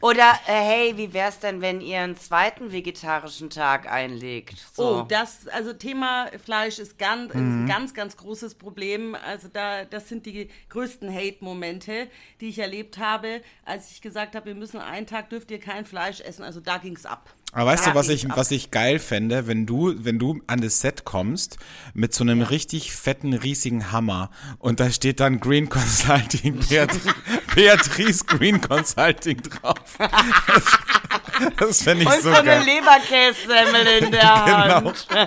Oder, 0.00 0.32
äh, 0.46 0.52
hey, 0.52 0.96
wie 0.98 1.14
wär's 1.14 1.38
denn, 1.38 1.62
wenn 1.62 1.80
ihr 1.80 2.00
einen 2.00 2.16
zweiten 2.18 2.72
vegetarischen 2.72 3.48
Tag 3.48 3.90
einlegt? 3.90 4.54
So. 4.74 4.98
Oh, 5.00 5.02
das, 5.08 5.48
also 5.48 5.72
Thema 5.72 6.28
Fleisch 6.44 6.78
ist 6.78 6.98
ganz, 6.98 7.32
ist 7.32 7.40
Mhm. 7.40 7.64
ein 7.64 7.68
ganz, 7.68 7.94
ganz 7.94 8.16
großes 8.18 8.56
Problem. 8.56 9.14
Also 9.14 9.48
da, 9.50 9.86
das 9.86 10.10
sind 10.10 10.26
die 10.26 10.48
größten 10.68 11.10
Hate-Momente, 11.14 12.08
die 12.42 12.48
ich 12.48 12.58
erlebt 12.58 12.98
habe, 12.98 13.40
als 13.64 13.90
ich 13.92 14.02
gesagt 14.02 14.34
habe, 14.34 14.46
wir 14.46 14.54
müssen 14.54 14.78
einen 14.78 15.06
Tag 15.06 15.30
dürft 15.30 15.50
ihr 15.50 15.58
kein 15.60 15.86
Fleisch 15.86 16.20
essen. 16.20 16.42
Also 16.42 16.60
da 16.60 16.76
ging's 16.76 17.06
ab. 17.06 17.30
Aber 17.54 17.66
weißt 17.70 17.86
Ja, 17.86 17.92
du, 17.92 17.98
was 17.98 18.08
ich, 18.08 18.28
was 18.28 18.50
ich 18.50 18.70
geil 18.70 18.98
fände, 18.98 19.46
wenn 19.46 19.64
du, 19.64 19.94
wenn 20.04 20.18
du 20.18 20.40
an 20.48 20.60
das 20.60 20.80
Set 20.80 21.04
kommst 21.04 21.56
mit 21.94 22.12
so 22.12 22.24
einem 22.24 22.42
richtig 22.42 22.92
fetten, 22.92 23.32
riesigen 23.32 23.92
Hammer 23.92 24.30
und 24.58 24.80
da 24.80 24.90
steht 24.90 25.20
dann 25.20 25.38
Green 25.40 25.68
Consulting, 25.68 26.58
Beatrice, 26.68 27.14
Beatrice 27.54 28.24
Green 28.24 28.60
Consulting 28.60 29.40
drauf. 29.42 29.98
Das 31.58 31.82
fände 31.82 32.02
ich 32.04 32.08
Und 32.08 32.22
so 32.22 32.30
so 32.32 32.36
eine. 32.36 32.58
Leberkässemmel 32.62 33.86
in 34.04 34.10
der 34.12 34.44
Hand. 34.46 35.06
Genau. 35.08 35.26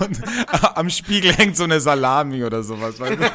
Und 0.00 0.20
am 0.76 0.90
Spiegel 0.90 1.32
hängt 1.34 1.56
so 1.56 1.64
eine 1.64 1.80
Salami 1.80 2.44
oder 2.44 2.62
sowas. 2.62 2.98
Weißt 2.98 3.12
du? 3.20 3.30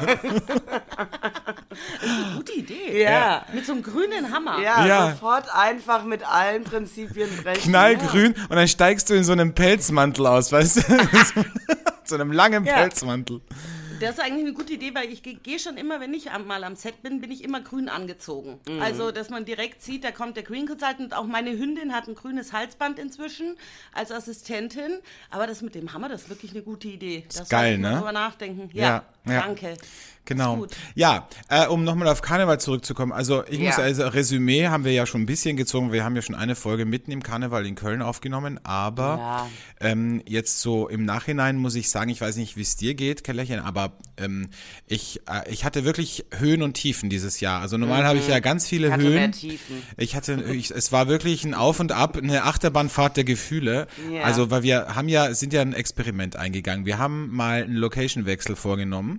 Gute 2.36 2.52
Idee. 2.52 3.02
Ja. 3.02 3.44
Mit 3.52 3.66
so 3.66 3.72
einem 3.72 3.82
grünen 3.82 4.32
Hammer. 4.32 4.60
Ja, 4.60 4.86
Ja. 4.86 5.10
sofort 5.12 5.44
einfach 5.54 6.04
mit 6.04 6.22
allen 6.26 6.64
Prinzipien 6.64 7.28
brechen. 7.42 7.62
Knallgrün 7.70 8.34
und 8.48 8.56
dann 8.56 8.68
steigst 8.68 9.08
du 9.10 9.14
in 9.14 9.24
so 9.24 9.32
einem 9.32 9.54
Pelzmantel 9.54 10.26
aus, 10.26 10.52
weißt 10.52 10.76
du? 10.78 10.82
so 12.04 12.14
einem 12.14 12.32
langen 12.32 12.64
Ja. 12.64 12.74
Pelzmantel. 12.74 13.40
Das 14.00 14.10
ist 14.10 14.20
eigentlich 14.20 14.44
eine 14.44 14.52
gute 14.52 14.74
Idee, 14.74 14.94
weil 14.94 15.10
ich 15.10 15.22
gehe 15.22 15.34
geh 15.34 15.58
schon 15.58 15.76
immer, 15.76 16.00
wenn 16.00 16.14
ich 16.14 16.28
mal 16.46 16.64
am 16.64 16.76
Set 16.76 17.02
bin, 17.02 17.20
bin 17.20 17.30
ich 17.30 17.44
immer 17.44 17.60
grün 17.60 17.88
angezogen. 17.88 18.60
Mhm. 18.68 18.82
Also, 18.82 19.10
dass 19.10 19.30
man 19.30 19.44
direkt 19.44 19.82
sieht, 19.82 20.04
da 20.04 20.10
kommt 20.10 20.36
der 20.36 20.44
Green 20.44 20.66
Consultant. 20.66 21.14
Auch 21.14 21.26
meine 21.26 21.50
Hündin 21.50 21.94
hat 21.94 22.08
ein 22.08 22.14
grünes 22.14 22.52
Halsband 22.52 22.98
inzwischen 22.98 23.56
als 23.92 24.12
Assistentin. 24.12 24.98
Aber 25.30 25.46
das 25.46 25.62
mit 25.62 25.74
dem 25.74 25.92
Hammer, 25.92 26.08
das 26.08 26.22
ist 26.22 26.28
wirklich 26.28 26.52
eine 26.52 26.62
gute 26.62 26.88
Idee. 26.88 27.24
Das 27.34 27.48
geil, 27.48 27.74
ich 27.74 27.80
mal 27.80 27.90
ne? 27.92 27.96
Drüber 27.98 28.12
nachdenken. 28.12 28.70
Ja, 28.72 28.84
Ja, 28.84 29.04
ja. 29.30 29.40
danke. 29.42 29.74
Genau. 30.24 30.66
Ja, 30.94 31.26
äh, 31.48 31.66
um 31.68 31.84
nochmal 31.84 32.06
auf 32.08 32.20
Karneval 32.20 32.60
zurückzukommen. 32.60 33.12
Also 33.12 33.44
ich 33.48 33.58
muss 33.60 33.78
Ja. 33.78 33.82
also 33.82 34.06
Resümee 34.08 34.66
haben 34.68 34.84
wir 34.84 34.92
ja 34.92 35.06
schon 35.06 35.22
ein 35.22 35.26
bisschen 35.26 35.56
gezogen. 35.56 35.90
Wir 35.90 36.04
haben 36.04 36.14
ja 36.16 36.20
schon 36.20 36.34
eine 36.34 36.54
Folge 36.54 36.84
mitten 36.84 37.12
im 37.12 37.22
Karneval 37.22 37.64
in 37.64 37.76
Köln 37.76 38.02
aufgenommen, 38.02 38.60
aber 38.62 39.16
Ja. 39.18 39.48
ähm, 39.80 40.20
jetzt 40.26 40.60
so 40.60 40.86
im 40.86 41.06
Nachhinein 41.06 41.56
muss 41.56 41.74
ich 41.76 41.88
sagen, 41.88 42.10
ich 42.10 42.20
weiß 42.20 42.36
nicht, 42.36 42.58
wie 42.58 42.60
es 42.60 42.76
dir 42.76 42.92
geht, 42.94 43.24
Kellerchen, 43.24 43.60
aber 43.60 43.92
ähm, 44.18 44.50
ich, 44.86 45.22
äh, 45.30 45.50
ich 45.50 45.64
hatte 45.64 45.86
wirklich 45.86 46.26
Höhen 46.36 46.60
und 46.60 46.74
Tiefen 46.74 47.08
dieses 47.08 47.40
Jahr. 47.40 47.62
Also 47.62 47.78
normal 47.78 48.04
habe 48.04 48.18
ich 48.18 48.28
ja 48.28 48.38
ganz 48.40 48.66
viele 48.66 48.88
Mhm. 48.88 48.92
Hatte 48.92 49.04
mehr 49.04 49.20
Höhen. 49.22 49.32
Tiefen. 49.32 49.82
Ich 49.96 50.14
hatte, 50.14 50.44
ich, 50.52 50.70
es 50.72 50.92
war 50.92 51.08
wirklich 51.08 51.42
ein 51.46 51.54
Auf 51.54 51.80
und 51.80 51.90
Ab, 51.92 52.18
eine 52.18 52.44
Achterbahnfahrt 52.44 53.16
der 53.16 53.24
Gefühle. 53.24 53.86
Ja. 54.12 54.24
Also, 54.24 54.50
weil 54.50 54.62
wir 54.62 54.94
haben 54.94 55.08
ja, 55.08 55.32
sind 55.32 55.54
ja 55.54 55.62
ein 55.62 55.72
Experiment 55.72 56.36
eingegangen. 56.36 56.84
Wir 56.84 56.98
haben 56.98 57.34
mal 57.34 57.62
einen 57.62 57.76
Location-Wechsel 57.76 58.56
vorgenommen 58.56 59.17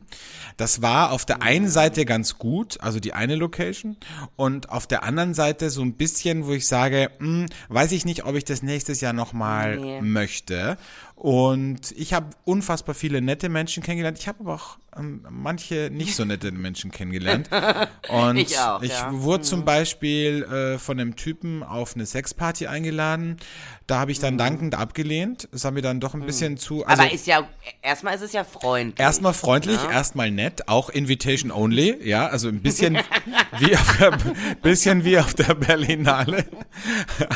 Das 0.57 0.81
war 0.81 1.11
auf 1.11 1.25
der 1.25 1.41
einen 1.41 1.69
Seite 1.69 2.05
ganz 2.05 2.37
gut, 2.37 2.81
also 2.81 2.99
die 2.99 3.13
eine 3.13 3.35
Location, 3.35 3.97
und 4.35 4.69
auf 4.69 4.87
der 4.87 5.03
anderen 5.03 5.33
Seite 5.33 5.69
so 5.69 5.81
ein 5.81 5.93
bisschen, 5.93 6.45
wo 6.47 6.51
ich 6.53 6.67
sage, 6.67 7.11
hm, 7.19 7.45
weiß 7.69 7.91
ich 7.93 8.05
nicht, 8.05 8.25
ob 8.25 8.35
ich 8.35 8.43
das 8.43 8.61
nächstes 8.61 9.01
Jahr 9.01 9.13
nochmal 9.13 9.77
Nee. 9.77 10.01
möchte. 10.01 10.77
Und 11.19 11.91
ich 11.97 12.13
habe 12.13 12.27
unfassbar 12.45 12.95
viele 12.95 13.21
nette 13.21 13.49
Menschen 13.49 13.83
kennengelernt. 13.83 14.17
Ich 14.17 14.29
habe 14.29 14.39
aber 14.39 14.53
auch 14.53 14.77
ähm, 14.97 15.25
manche 15.29 15.89
nicht 15.91 16.15
so 16.15 16.23
nette 16.23 16.49
Menschen 16.53 16.91
kennengelernt. 16.91 17.49
Und 18.09 18.37
Ich 18.37 18.57
auch, 18.57 18.81
ich 18.81 18.91
ja. 18.91 19.09
wurde 19.11 19.43
zum 19.43 19.65
Beispiel 19.65 20.43
äh, 20.43 20.79
von 20.79 20.97
einem 20.97 21.17
Typen 21.17 21.61
auf 21.61 21.95
eine 21.95 22.05
Sexparty 22.05 22.67
eingeladen. 22.67 23.35
Da 23.85 23.99
habe 23.99 24.11
ich 24.11 24.19
dann 24.19 24.37
dankend 24.37 24.75
abgelehnt. 24.75 25.49
Das 25.51 25.65
haben 25.65 25.73
mir 25.73 25.81
dann 25.81 25.99
doch 25.99 26.13
ein 26.13 26.21
bisschen 26.21 26.55
zu. 26.57 26.85
Also 26.85 27.01
aber 27.03 27.11
ist 27.11 27.27
ja, 27.27 27.45
erstmal 27.81 28.15
ist 28.15 28.21
es 28.21 28.31
ja 28.31 28.45
freundlich. 28.45 28.99
Erstmal 28.99 29.33
freundlich, 29.33 29.77
Ja. 29.83 29.91
erstmal 29.91 30.31
nett, 30.31 30.69
auch 30.69 30.89
Invitation 30.89 31.51
only, 31.51 31.97
ja, 32.07 32.27
also 32.27 32.47
ein 32.49 32.61
bisschen 32.61 32.97
wie 33.59 33.75
auf 33.75 33.97
der, 33.97 34.17
bisschen 34.61 35.03
wie 35.03 35.17
auf 35.19 35.33
der 35.33 35.55
Berlinale. 35.55 36.45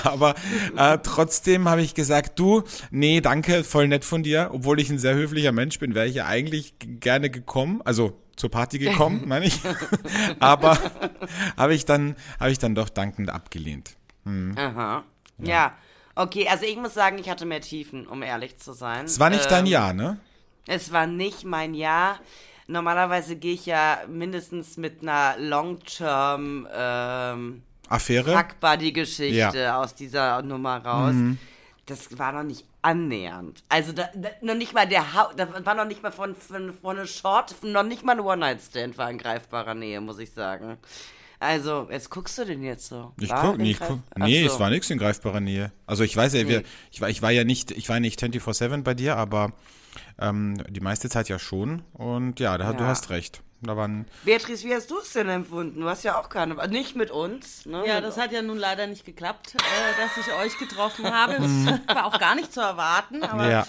Aber 0.03 0.35
äh, 0.77 0.99
trotzdem 1.03 1.67
habe 1.67 1.81
ich 1.81 1.95
gesagt, 1.95 2.39
du, 2.39 2.61
nee, 2.91 3.19
danke, 3.19 3.63
voll 3.74 3.88
nett 3.88 4.06
von 4.06 4.22
dir, 4.22 4.51
obwohl 4.53 4.80
ich 4.80 4.89
ein 4.92 5.00
sehr 5.00 5.15
höflicher 5.15 5.51
Mensch 5.51 5.80
bin, 5.80 5.96
wäre 5.96 6.06
ich 6.08 6.13
ja 6.15 6.27
eigentlich 6.27 6.75
gerne 6.80 7.32
gekommen, 7.32 7.82
also 7.86 8.20
zur 8.36 8.51
Party 8.51 8.77
gekommen, 8.77 9.24
meine 9.27 9.46
ich. 9.48 9.60
Aber 10.39 10.77
habe 11.58 11.74
ich 11.74 11.84
dann 11.86 12.15
habe 12.39 12.51
ich 12.51 12.60
dann 12.60 12.75
doch 12.75 12.89
dankend 12.89 13.32
abgelehnt. 13.32 13.96
Aha. 14.56 15.03
Ja. 15.39 15.74
Okay, 16.15 16.48
also 16.48 16.65
ich 16.65 16.77
muss 16.77 16.94
sagen, 16.94 17.18
ich 17.18 17.27
hatte 17.32 17.46
mehr 17.48 17.62
Tiefen, 17.62 18.06
um 18.06 18.22
ehrlich 18.22 18.58
zu 18.60 18.74
sein. 18.74 19.06
Es 19.06 19.20
war 19.20 19.32
nicht 19.32 19.50
dein 19.50 19.65
Ähm, 19.65 19.72
Jahr, 19.72 19.94
ne? 19.94 20.20
Es 20.68 20.92
war 20.92 21.08
nicht 21.08 21.44
mein 21.44 21.74
Jahr. 21.74 22.20
Normalerweise 22.68 23.36
gehe 23.36 23.56
ich 23.56 23.65
ja 23.65 23.98
mindestens 24.08 24.77
mit 24.77 25.01
einer 25.01 25.36
Long-Term 25.39 26.68
ähm, 26.72 27.63
Affäre? 27.89 28.32
Fuck-Buddy-Geschichte 28.38 29.58
Ja. 29.58 29.82
aus 29.82 29.96
dieser 29.96 30.44
Nummer 30.44 30.77
raus. 30.86 31.15
Das 31.85 32.17
war 32.17 32.31
noch 32.31 32.43
nicht 32.43 32.65
annähernd. 32.81 33.63
Also 33.67 33.91
da, 33.91 34.09
da, 34.15 34.29
noch 34.41 34.55
nicht 34.55 34.73
mal 34.73 34.87
der 34.87 35.13
Hau 35.13 35.33
das 35.35 35.49
war 35.65 35.75
noch 35.75 35.85
nicht 35.85 36.01
mal 36.01 36.11
von, 36.11 36.33
von, 36.35 36.73
von 36.73 36.97
einer 36.97 37.07
Short, 37.07 37.55
noch 37.63 37.83
nicht 37.83 38.03
mal 38.05 38.13
ein 38.13 38.21
One-Night-Stand 38.21 38.97
war 38.97 39.09
in 39.11 39.17
greifbarer 39.17 39.73
Nähe, 39.75 39.99
muss 39.99 40.19
ich 40.19 40.31
sagen. 40.31 40.77
Also, 41.39 41.89
jetzt 41.91 42.09
guckst 42.09 42.37
du 42.37 42.45
denn 42.45 42.63
jetzt 42.63 42.87
so? 42.87 43.11
Ich 43.19 43.29
War 43.29 43.41
guck, 43.51 43.57
nee, 43.57 43.71
ich 43.71 43.79
guck, 43.79 43.99
nee 44.15 44.47
so. 44.47 44.53
es 44.53 44.59
war 44.61 44.69
nichts 44.69 44.89
in 44.89 44.97
greifbarer 44.97 45.41
Nähe. 45.41 45.73
Also 45.85 46.05
ich 46.05 46.15
weiß 46.15 46.33
ja, 46.35 46.47
wir, 46.47 46.59
Nee. 46.59 46.65
ich, 46.89 47.01
war, 47.01 47.09
ich 47.09 47.21
war 47.21 47.31
ja 47.31 47.43
nicht, 47.43 47.71
ich 47.71 47.89
war 47.89 47.99
nicht 47.99 48.21
24-7 48.23 48.83
bei 48.83 48.93
dir, 48.93 49.17
aber 49.17 49.51
ähm, 50.19 50.63
die 50.69 50.79
meiste 50.79 51.09
Zeit 51.09 51.27
ja 51.27 51.39
schon. 51.39 51.81
Und 51.91 52.39
ja, 52.39 52.57
da, 52.57 52.71
du 52.71 52.83
Ja. 52.83 52.89
hast 52.89 53.09
recht. 53.09 53.41
Da 53.65 53.77
waren, 53.77 54.05
Beatrice, 54.25 54.65
wie 54.67 54.75
hast 54.75 54.91
du 54.91 55.00
es 55.00 55.13
denn 55.13 55.29
empfunden? 55.29 55.79
Du 55.79 55.88
hast 55.89 56.03
ja 56.03 56.20
auch 56.20 56.27
keine, 56.29 56.58
also 56.60 56.72
nicht 56.74 56.96
mit 56.98 57.12
uns. 57.12 57.65
Ne? 57.65 57.84
Ja, 57.88 58.01
das 58.01 58.17
hat 58.17 58.32
ja 58.34 58.41
nun 58.41 58.58
leider 58.58 58.88
nicht 58.88 59.05
geklappt, 59.05 59.55
äh, 59.55 60.01
dass 60.01 60.17
ich 60.25 60.34
euch 60.34 60.58
getroffen 60.60 61.05
habe. 61.13 61.38
Das 61.39 61.96
war 61.96 62.05
auch 62.05 62.20
gar 62.20 62.36
nicht 62.36 62.51
zu 62.53 62.60
erwarten, 62.60 63.24
aber 63.24 63.50
ja, 63.50 63.65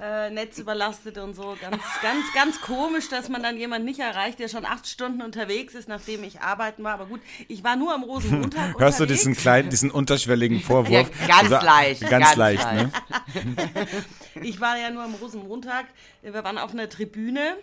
äh, 0.00 0.30
Netz 0.30 0.58
überlastet 0.58 1.18
und 1.18 1.34
so. 1.34 1.56
Ganz, 1.60 1.82
ganz, 2.02 2.24
ganz 2.34 2.60
komisch, 2.62 3.08
dass 3.10 3.28
man 3.28 3.42
dann 3.42 3.58
jemanden 3.58 3.84
nicht 3.86 4.00
erreicht, 4.00 4.38
der 4.38 4.48
schon 4.48 4.64
acht 4.64 4.86
Stunden 4.86 5.20
unterwegs 5.20 5.74
ist, 5.74 5.88
nachdem 5.88 6.24
ich 6.24 6.40
arbeiten 6.40 6.82
war. 6.82 6.94
Aber 6.94 7.06
gut, 7.06 7.20
ich 7.48 7.62
war 7.62 7.76
nur 7.76 7.92
am 7.94 8.04
Rosenmontag 8.04 8.74
hörst 8.78 8.98
du 8.98 9.04
unterwegs. 9.04 9.20
diesen 9.24 9.36
kleinen, 9.36 9.68
diesen 9.68 9.90
unterschwelligen 9.90 10.60
Vorwurf? 10.60 10.90
Ja, 10.90 11.02
ganz 11.26 11.42
Dieser- 11.42 11.62
leicht, 11.62 12.00
Ganz, 12.02 12.10
ganz 12.10 12.36
leicht, 12.36 12.62
leicht. 12.64 12.86
ne? 12.86 12.92
Ich 14.42 14.60
war 14.60 14.76
ja 14.78 14.90
nur 14.90 15.02
am 15.02 15.14
Rosenmontag. 15.14 15.86
Wir 16.22 16.32
waren 16.34 16.58
auf 16.58 16.72
einer 16.72 16.88
Tribüne. 16.88 17.56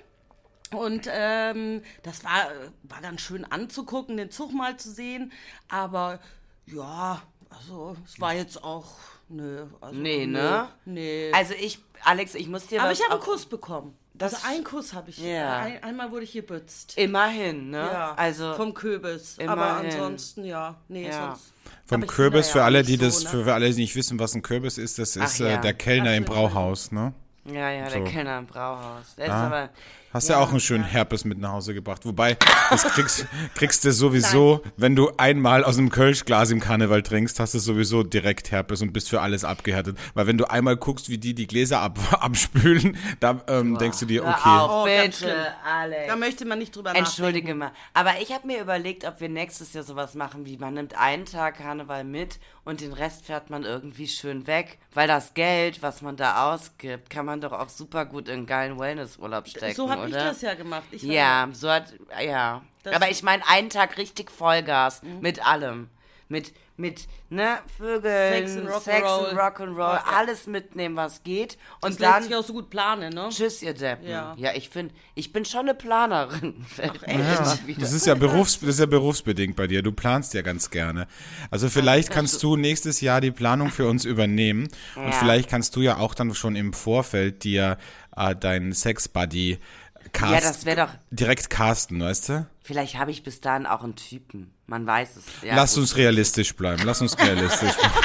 Und 0.74 1.08
ähm, 1.12 1.82
das 2.03 2.24
war, 2.24 2.48
war 2.84 3.01
ganz 3.01 3.22
schön 3.22 3.46
anzugucken, 3.46 4.18
den 4.18 4.32
Zug 4.32 4.53
mal 4.53 4.77
zu 4.77 4.92
sehen. 4.92 5.32
Aber 5.70 6.20
ja, 6.65 7.22
also 7.50 7.96
es 8.06 8.20
war 8.20 8.34
jetzt 8.34 8.63
auch. 8.63 8.86
Nö, 9.30 9.65
also, 9.82 9.96
Nee, 10.00 10.25
ne? 10.27 10.68
Nee. 10.86 11.32
Also 11.34 11.53
ich, 11.60 11.80
Alex, 12.03 12.36
ich 12.36 12.48
muss 12.50 12.68
dir 12.68 12.82
Aber 12.82 12.92
was 12.92 13.00
ich 13.00 13.03
habe 13.06 13.15
einen 13.15 13.24
Kuss 13.24 13.46
bekommen. 13.46 13.98
Das- 14.13 14.36
also 14.36 14.48
einen 14.48 14.63
Kuss 14.63 14.94
habe 14.94 15.10
ich. 15.10 15.18
Ja. 15.18 15.60
Ein, 15.60 15.84
einmal 15.84 16.12
wurde 16.12 16.24
ich 16.25 16.34
gebützt. 16.34 16.98
Immerhin, 16.98 17.72
ne? 17.72 17.77
Ja, 17.92 18.13
Also, 18.15 18.53
vom 18.53 18.74
Kürbis. 18.75 19.38
Aber 19.39 19.53
immerhin. 19.53 19.86
ansonsten, 19.92 20.44
ja. 20.46 20.75
Nee, 20.88 21.08
Ja. 21.08 21.30
sonst. 21.36 21.51
Vom 21.86 22.03
Aber 22.03 22.12
Kürbis, 22.12 22.50
für 22.50 22.63
alle, 22.63 22.84
die 22.84 22.98
so, 22.98 23.06
das, 23.06 23.24
ne? 23.24 23.30
für, 23.44 23.53
alle, 23.53 23.72
die 23.72 23.82
nicht 23.82 23.96
wissen, 23.96 24.20
was 24.20 24.36
ein 24.36 24.42
Kürbis 24.44 24.77
ist, 24.77 25.00
das 25.00 25.15
ist 25.15 25.42
Ach 25.42 25.46
äh, 25.46 25.51
ja. 25.53 25.58
der 25.58 25.74
Kellner 25.74 26.12
Ach 26.12 26.15
im 26.15 26.25
Brauhaus, 26.25 26.92
ne? 26.92 27.13
ja, 27.46 27.72
ja, 27.72 27.89
der 27.89 28.06
So. 28.06 28.12
Kellner 28.12 28.38
im 28.38 28.46
Brauhaus. 28.46 29.15
Der 29.18 29.25
ist 29.25 29.32
Ah. 29.32 29.48
aber, 29.48 29.70
Hast 30.13 30.29
ja, 30.29 30.39
auch 30.39 30.51
einen 30.51 30.60
schönen 30.60 30.84
Herpes 30.84 31.25
mit 31.25 31.39
nach 31.39 31.53
Hause 31.53 31.74
gebracht. 31.74 32.05
Wobei, 32.05 32.38
das 32.70 32.84
kriegst, 32.84 33.25
kriegst 33.55 33.84
du 33.84 33.91
sowieso, 33.91 34.62
wenn 34.77 34.96
du 34.96 35.10
einmal 35.17 35.63
aus 35.63 35.79
einem 35.79 35.89
Kölschglas 35.89 36.51
im 36.51 36.60
Karneval 36.60 37.01
trinkst, 37.01 37.39
hast 37.39 37.55
du 37.55 37.60
sowieso 37.60 38.03
direkt 38.03 38.51
Herpes 38.51 38.84
und 38.84 38.93
bist 38.93 39.10
für 39.10 39.22
alles 39.22 39.43
abgehärtet. 39.43 39.98
Weil 40.13 40.27
wenn 40.27 40.38
du 40.38 40.48
einmal 40.50 40.77
guckst, 40.77 41.10
wie 41.10 41.17
die 41.17 41.34
die 41.34 41.48
Gläser 41.48 41.79
ab, 41.79 41.98
abspülen, 42.24 42.96
da 43.20 43.41
ähm, 43.48 43.77
denkst 43.79 44.00
du 44.01 44.05
dir, 44.05 44.24
Hör 44.24 44.36
okay. 44.38 44.50
auf, 44.50 44.72
Oh, 44.72 44.86
bitte, 44.86 45.48
Alex. 45.65 46.08
Da 46.08 46.15
möchte 46.15 46.46
man 46.46 46.60
nicht 46.60 46.75
drüber 46.75 46.96
Entschuldige 46.96 47.55
mal. 47.55 47.72
Aber 47.93 48.12
ich 48.22 48.32
habe 48.32 48.46
mir 48.46 48.62
überlegt, 48.62 49.05
ob 49.05 49.20
wir 49.20 49.29
nächstes 49.29 49.74
Jahr 49.74 49.84
sowas 49.84 50.13
machen, 50.13 50.46
wie 50.46 50.58
man 50.58 50.75
nimmt 50.75 50.96
einen 50.96 51.25
Tag 51.25 51.58
Karneval 51.58 52.03
mit 52.03 52.39
und 52.65 52.82
den 52.82 52.93
Rest 52.93 53.25
fährt 53.25 53.50
man 53.50 53.63
irgendwie 53.63 54.08
schön 54.08 54.46
weg. 54.48 54.77
Weil 54.93 55.08
das 55.08 55.34
Geld, 55.34 55.82
was 55.82 56.01
man 56.01 56.17
da 56.17 56.53
ausgibt, 56.53 57.10
kann 57.10 57.25
man 57.25 57.41
doch 57.41 57.51
auch 57.51 57.70
super 57.70 58.05
gut 58.05 58.27
in 58.27 58.34
einen 58.34 58.46
geilen 58.46 58.79
Wellnessurlaub 58.79 59.48
stecken, 59.48 59.75
So 59.75 59.89
habe 59.89 60.02
oder? 60.07 60.17
ich 60.17 60.24
das 60.29 60.41
ja 60.41 60.53
gemacht. 60.53 60.83
Ich 60.91 61.03
Ja, 61.03 61.48
so 61.51 61.69
hat, 61.69 61.93
ja. 62.25 62.62
Das- 62.83 62.95
Aber 62.95 63.10
ich 63.10 63.24
meine, 63.24 63.43
einen 63.48 63.69
Tag 63.69 63.98
richtig 63.98 64.29
Vollgas 64.31 65.01
Mhm. 65.03 65.19
mit 65.22 65.45
allem. 65.45 65.89
Mit, 66.29 66.51
mit, 66.77 67.07
ne, 67.29 67.60
Vögeln, 67.77 68.48
Sex 68.48 68.57
and 68.57 68.67
Rock'n'Roll. 68.69 69.38
Rock'n'Roll, 69.38 69.77
Ja. 69.95 70.03
alles 70.17 70.48
mitnehmen, 70.48 70.95
was 70.95 71.22
geht. 71.24 71.57
Und 71.81 71.91
Das 71.93 72.00
lässt 72.00 72.01
dann, 72.13 72.24
sich 72.24 72.36
auch 72.36 72.43
so 72.43 72.53
gut 72.53 72.72
planen, 72.72 73.13
ne? 73.13 73.27
tschüss, 73.29 73.62
ihr 73.62 73.74
Deppen. 73.75 74.07
Ja. 74.10 74.33
Ja, 74.38 74.51
ich 74.55 74.69
finde, 74.69 74.95
ich 75.13 75.31
bin 75.31 75.45
schon 75.45 75.62
eine 75.62 75.75
Planerin. 75.75 76.65
Jetzt 77.07 77.67
wieder. 77.67 77.81
Das 77.81 77.93
ist 77.93 78.07
ja 78.07 78.15
berufs, 78.15 78.60
das 78.62 78.69
ist 78.69 78.79
ja 78.79 78.86
berufsbedingt 78.88 79.55
bei 79.55 79.67
dir. 79.67 79.83
Du 79.83 79.91
planst 79.91 80.33
ja 80.33 80.41
ganz 80.41 80.72
gerne. 80.72 81.07
Also 81.51 81.69
vielleicht 81.69 82.10
kannst 82.10 82.41
du 82.41 82.55
nächstes 82.57 83.01
Jahr 83.01 83.22
die 83.22 83.31
Planung 83.31 83.69
für 83.69 83.88
uns 83.88 84.03
übernehmen 84.05 84.67
und 84.95 85.05
Ja. 85.05 85.12
vielleicht 85.12 85.50
kannst 85.50 85.75
du 85.75 85.81
ja 85.81 85.98
auch 85.98 86.15
dann 86.15 86.33
schon 86.33 86.55
im 86.55 86.74
Vorfeld 86.74 87.43
dir 87.43 87.77
äh, 88.15 88.36
deinen 88.36 88.74
Sex-Buddy 88.74 89.57
cast, 90.13 90.32
Ja, 90.32 90.39
das 90.39 90.65
wäre 90.65 90.86
doch, 90.88 90.93
direkt 91.12 91.50
casten, 91.50 92.00
weißt 92.01 92.29
du? 92.29 92.48
vielleicht 92.63 92.96
habe 92.98 93.12
ich 93.12 93.24
bis 93.24 93.41
dahin 93.41 93.65
auch 93.65 93.84
einen 93.84 93.96
Typen. 93.98 94.53
Man 94.67 94.88
weiß 94.88 95.17
es. 95.17 95.25
Ja, 95.41 95.55
Lass 95.55 95.74
gut. 95.74 95.82
uns 95.82 95.98
realistisch 95.98 96.55
bleiben. 96.55 96.84
Lass 96.86 97.01
uns 97.01 97.17
realistisch 97.20 97.74
bleiben. 97.75 97.93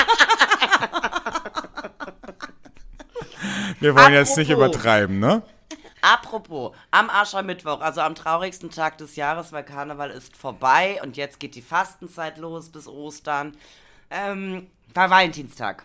Wir 3.81 3.95
wollen 3.95 4.13
jetzt 4.13 4.37
nicht 4.37 4.51
Apropos. 4.51 4.75
übertreiben, 4.75 5.19
ne? 5.21 5.43
Apropos, 6.01 6.75
am 6.91 7.11
Aschermittwoch, 7.11 7.81
also 7.81 8.01
am 8.01 8.15
traurigsten 8.15 8.71
Tag 8.71 8.99
des 8.99 9.17
Jahres, 9.17 9.53
weil 9.53 9.65
Karneval 9.65 10.11
ist 10.11 10.37
vorbei 10.37 11.01
und 11.03 11.17
jetzt 11.17 11.39
geht 11.41 11.55
die 11.55 11.63
Fastenzeit 11.63 12.39
los 12.39 12.71
bis 12.71 12.87
Ostern, 12.87 13.57
ähm, 14.11 14.69
war 14.95 15.11
Valentinstag. 15.11 15.85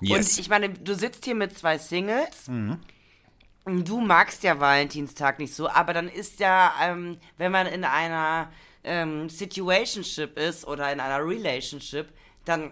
Yes. 0.00 0.32
Und 0.32 0.38
ich 0.40 0.48
meine, 0.48 0.68
du 0.70 0.94
sitzt 0.94 1.24
hier 1.24 1.34
mit 1.34 1.56
zwei 1.58 1.78
Singles. 1.78 2.48
Du 3.68 4.00
magst 4.00 4.44
ja 4.44 4.60
Valentinstag 4.60 5.40
nicht 5.40 5.52
so, 5.52 5.68
aber 5.68 5.92
dann 5.92 6.08
ist 6.08 6.38
ja, 6.38 6.72
ähm, 6.80 7.18
wenn 7.36 7.50
man 7.50 7.66
in 7.66 7.82
einer 7.82 8.48
ähm, 8.84 9.28
Situationship 9.28 10.38
ist 10.38 10.64
oder 10.64 10.92
in 10.92 11.00
einer 11.00 11.18
Relationship, 11.18 12.06
dann 12.46 12.70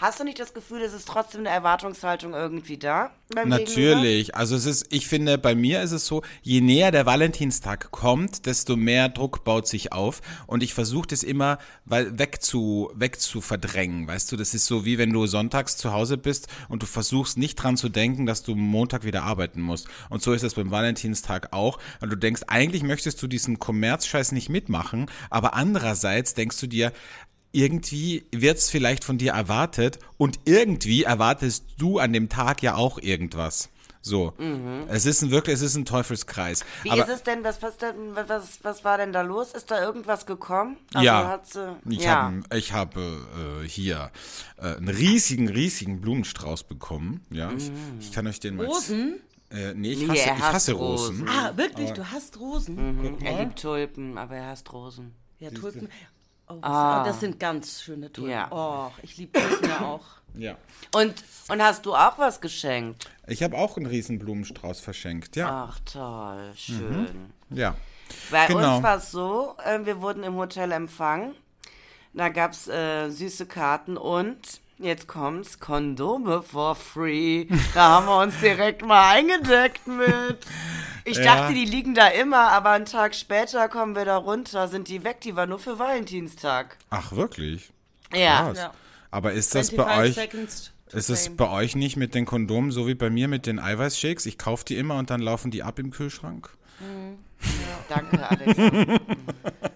hast 0.00 0.20
du 0.20 0.24
nicht 0.24 0.38
das 0.38 0.54
Gefühl, 0.54 0.82
es 0.82 0.92
ist 0.92 1.08
trotzdem 1.08 1.40
eine 1.40 1.50
Erwartungshaltung 1.50 2.34
irgendwie 2.34 2.78
da? 2.78 3.10
beim 3.34 3.50
Gegenüber? 3.50 3.94
Natürlich. 3.94 4.34
Also 4.34 4.56
es 4.56 4.66
ist, 4.66 4.86
ich 4.90 5.08
finde, 5.08 5.38
bei 5.38 5.54
mir 5.54 5.82
ist 5.82 5.92
es 5.92 6.06
so, 6.06 6.22
je 6.42 6.60
näher 6.60 6.90
der 6.90 7.06
Valentinstag 7.06 7.90
kommt, 7.90 8.46
desto 8.46 8.76
mehr 8.76 9.08
Druck 9.08 9.44
baut 9.44 9.66
sich 9.66 9.92
auf. 9.92 10.20
Und 10.46 10.62
ich 10.62 10.74
versuche 10.74 11.08
das 11.08 11.22
immer 11.22 11.58
weg 11.84 12.42
zu, 12.42 12.90
weg 12.94 13.20
zu 13.20 13.40
verdrängen. 13.40 14.06
Weißt 14.06 14.30
du, 14.30 14.36
das 14.36 14.54
ist 14.54 14.66
so 14.66 14.84
wie 14.84 14.98
wenn 14.98 15.12
du 15.12 15.26
sonntags 15.26 15.76
zu 15.76 15.92
Hause 15.92 16.16
bist 16.16 16.48
und 16.68 16.82
du 16.82 16.86
versuchst 16.86 17.38
nicht 17.38 17.56
dran 17.56 17.76
zu 17.76 17.88
denken, 17.88 18.26
dass 18.26 18.42
du 18.42 18.54
Montag 18.54 19.04
wieder 19.04 19.22
arbeiten 19.24 19.60
musst. 19.60 19.88
Und 20.10 20.22
so 20.22 20.32
ist 20.32 20.44
es 20.44 20.54
beim 20.54 20.70
Valentinstag 20.70 21.52
auch. 21.52 21.78
Und 22.00 22.10
du 22.10 22.16
denkst, 22.16 22.42
eigentlich 22.46 22.82
möchtest 22.82 23.22
du 23.22 23.26
diesen 23.26 23.58
Kommerzscheiß 23.58 24.32
nicht 24.32 24.48
mitmachen, 24.48 25.06
aber 25.30 25.54
andererseits 25.54 26.34
denkst 26.34 26.60
du 26.60 26.66
dir, 26.66 26.92
irgendwie 27.54 28.24
wird's 28.32 28.70
vielleicht 28.70 29.04
von 29.04 29.18
dir 29.18 29.32
erwartet 29.32 29.98
und 30.18 30.40
irgendwie 30.44 31.04
erwartest 31.04 31.64
du 31.78 31.98
an 31.98 32.12
dem 32.12 32.28
Tag 32.28 32.62
ja 32.62 32.74
auch 32.74 32.98
irgendwas. 32.98 33.70
So. 34.06 34.34
Es 34.88 35.06
ist 35.06 35.22
ein 35.22 35.30
wirklich, 35.30 35.54
es 35.54 35.62
ist 35.62 35.76
ein 35.76 35.86
Teufelskreis. 35.86 36.62
Wie 36.82 36.90
Aber 36.90 37.04
ist 37.04 37.08
es 37.08 37.22
denn, 37.22 37.42
was, 37.42 37.62
was, 37.62 37.76
was, 38.28 38.58
was, 38.62 38.84
war 38.84 38.98
denn 38.98 39.14
da 39.14 39.22
los? 39.22 39.52
Ist 39.52 39.70
da 39.70 39.82
irgendwas 39.82 40.26
gekommen? 40.26 40.76
Also 40.92 41.06
ja, 41.06 41.40
ich 41.88 42.02
ja. 42.02 42.10
habe 42.10 42.42
ich 42.54 42.72
hab, 42.74 42.96
äh, 42.98 43.66
hier 43.66 44.10
äh, 44.58 44.76
einen 44.76 44.88
riesigen, 44.88 45.48
riesigen 45.48 46.02
Blumenstrauß 46.02 46.64
bekommen. 46.64 47.22
Ja, 47.30 47.50
ich, 47.56 47.70
Mm. 47.70 47.98
ich 47.98 48.12
kann 48.12 48.26
euch 48.26 48.40
den 48.40 48.56
mal. 48.56 48.66
Rosen? 48.66 49.20
Äh, 49.50 49.72
nee, 49.72 49.92
ich 49.92 50.00
Nee, 50.00 50.08
hasse, 50.08 50.28
er 50.28 50.36
ich 50.36 50.42
hasse 50.42 50.72
Rosen. 50.74 51.20
Rosen. 51.22 51.28
Ah, 51.28 51.56
wirklich? 51.56 51.90
Du 51.92 52.10
hast 52.10 52.38
Rosen? 52.38 52.98
Mhm. 52.98 53.16
Er 53.24 53.40
liebt 53.40 53.58
Tulpen, 53.62 54.18
aber 54.18 54.36
er 54.36 54.48
hasst 54.48 54.70
Rosen. 54.70 55.14
Ja, 55.38 55.50
Tulpen. 55.50 55.88
Oh, 56.62 56.66
Ah. 56.66 57.02
oh, 57.02 57.06
das 57.06 57.20
sind 57.20 57.38
ganz 57.40 57.82
schöne 57.82 58.12
Tulpen. 58.12 58.32
Ja. 58.32 58.48
Oh, 58.50 58.90
ich 59.02 59.16
liebe 59.16 59.38
Tulpen 59.40 59.68
ja 59.68 59.80
auch. 59.80 60.04
Ja. 60.36 60.56
Und, 60.92 61.14
und 61.46 61.62
hast 61.62 61.86
du 61.86 61.94
auch 61.94 62.18
was 62.18 62.40
geschenkt? 62.40 63.08
Ich 63.28 63.40
habe 63.44 63.56
auch 63.56 63.76
einen 63.76 63.86
riesen 63.86 64.18
Blumenstrauß 64.18 64.80
verschenkt. 64.80 65.36
Ja. 65.36 65.68
Ach, 65.70 65.78
toll, 65.84 66.50
schön. 66.56 67.32
Ja. 67.50 67.76
Bei 68.32 68.48
Genau. 68.48 68.74
uns 68.78 68.82
war 68.82 68.96
es 68.96 69.12
so, 69.12 69.54
äh, 69.64 69.78
wir 69.86 70.00
wurden 70.00 70.24
im 70.24 70.34
Hotel 70.34 70.72
empfangen. 70.72 71.36
Da 72.14 72.30
gab 72.30 72.50
es 72.50 72.66
äh, 72.66 73.10
süße 73.10 73.46
Karten 73.46 73.96
und 73.96 74.60
jetzt 74.78 75.06
kommt's, 75.08 75.60
Kondome 75.60 76.42
for 76.42 76.74
free. 76.74 77.46
Da 77.74 77.88
haben 77.90 78.06
wir 78.06 78.18
uns 78.18 78.38
direkt 78.40 78.84
mal 78.84 79.12
eingedeckt 79.14 79.86
mit. 79.86 80.38
Ich 81.04 81.18
Ja. 81.18 81.24
dachte, 81.36 81.54
die 81.54 81.64
liegen 81.64 81.94
da 81.94 82.08
immer, 82.08 82.48
aber 82.50 82.70
einen 82.70 82.86
Tag 82.86 83.14
später 83.14 83.68
kommen 83.68 83.94
wir 83.94 84.04
da 84.04 84.16
runter, 84.16 84.68
sind 84.68 84.88
die 84.88 85.04
weg. 85.04 85.20
Die 85.20 85.36
war 85.36 85.46
nur 85.46 85.58
für 85.58 85.78
Valentinstag. 85.78 86.78
Ach, 86.90 87.12
wirklich? 87.12 87.72
Ja. 88.12 88.52
Ja. 88.52 88.72
Aber 89.10 89.32
ist 89.32 89.54
das 89.54 89.70
25 89.70 89.76
bei 89.76 90.02
euch, 90.02 90.14
Seconds 90.14 90.72
ist 90.92 91.10
es 91.10 91.36
bei 91.36 91.48
euch 91.50 91.76
nicht 91.76 91.96
mit 91.96 92.14
den 92.14 92.24
Kondomen 92.24 92.70
so 92.70 92.86
wie 92.86 92.94
bei 92.94 93.10
mir 93.10 93.28
mit 93.28 93.46
den 93.46 93.58
Eiweißshakes? 93.58 94.26
Ich 94.26 94.38
kaufe 94.38 94.64
die 94.64 94.76
immer 94.76 94.96
und 94.96 95.10
dann 95.10 95.20
laufen 95.20 95.50
die 95.50 95.62
ab 95.62 95.78
im 95.78 95.90
Kühlschrank. 95.90 96.50
Danke, 97.88 98.18
Alex. 98.28 98.56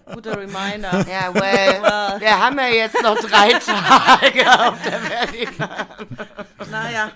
Guter 0.13 0.37
Reminder. 0.37 1.05
Ja, 1.07 1.33
well, 1.33 1.81
wir 2.19 2.39
haben 2.39 2.57
ja 2.57 2.67
jetzt 2.67 3.01
noch 3.01 3.17
drei 3.17 3.51
Tage 3.51 4.61
auf 4.61 4.75
der 4.83 4.99
Berliner. 4.99 5.87
naja. 6.71 7.11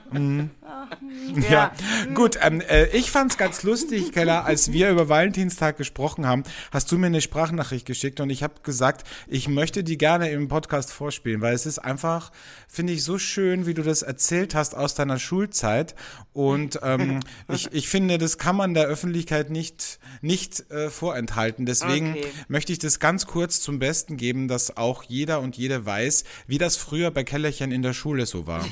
Ja, 1.49 1.71
gut. 2.13 2.37
Ähm, 2.41 2.61
äh, 2.61 2.85
ich 2.87 3.11
fand's 3.11 3.37
ganz 3.37 3.63
lustig, 3.63 4.11
Keller, 4.11 4.45
als 4.45 4.71
wir 4.71 4.89
über 4.89 5.09
Valentinstag 5.09 5.77
gesprochen 5.77 6.25
haben, 6.27 6.43
hast 6.71 6.91
du 6.91 6.97
mir 6.97 7.07
eine 7.07 7.21
Sprachnachricht 7.21 7.85
geschickt 7.85 8.19
und 8.19 8.29
ich 8.29 8.43
habe 8.43 8.55
gesagt, 8.63 9.05
ich 9.27 9.47
möchte 9.47 9.83
die 9.83 9.97
gerne 9.97 10.29
im 10.31 10.47
Podcast 10.47 10.91
vorspielen, 10.91 11.41
weil 11.41 11.53
es 11.53 11.65
ist 11.65 11.79
einfach, 11.79 12.31
finde 12.67 12.93
ich, 12.93 13.03
so 13.03 13.17
schön, 13.17 13.65
wie 13.65 13.73
du 13.73 13.83
das 13.83 14.01
erzählt 14.01 14.55
hast 14.55 14.75
aus 14.75 14.95
deiner 14.95 15.19
Schulzeit. 15.19 15.95
Und 16.33 16.79
ähm, 16.83 17.19
ich, 17.51 17.71
ich 17.73 17.89
finde, 17.89 18.17
das 18.17 18.37
kann 18.37 18.55
man 18.55 18.73
der 18.73 18.85
Öffentlichkeit 18.85 19.49
nicht, 19.49 19.99
nicht 20.21 20.69
äh, 20.71 20.89
vorenthalten. 20.89 21.65
Deswegen 21.65 22.13
Okay. 22.13 22.25
möchte 22.47 22.71
ich 22.71 22.79
das 22.79 22.99
ganz 22.99 23.25
kurz 23.27 23.61
zum 23.61 23.79
Besten 23.79 24.17
geben, 24.17 24.47
dass 24.47 24.77
auch 24.77 25.03
jeder 25.03 25.39
und 25.41 25.57
jede 25.57 25.85
weiß, 25.85 26.23
wie 26.47 26.57
das 26.57 26.75
früher 26.77 27.11
bei 27.11 27.23
Kellerchen 27.23 27.71
in 27.71 27.81
der 27.81 27.93
Schule 27.93 28.25
so 28.25 28.45
war. 28.47 28.65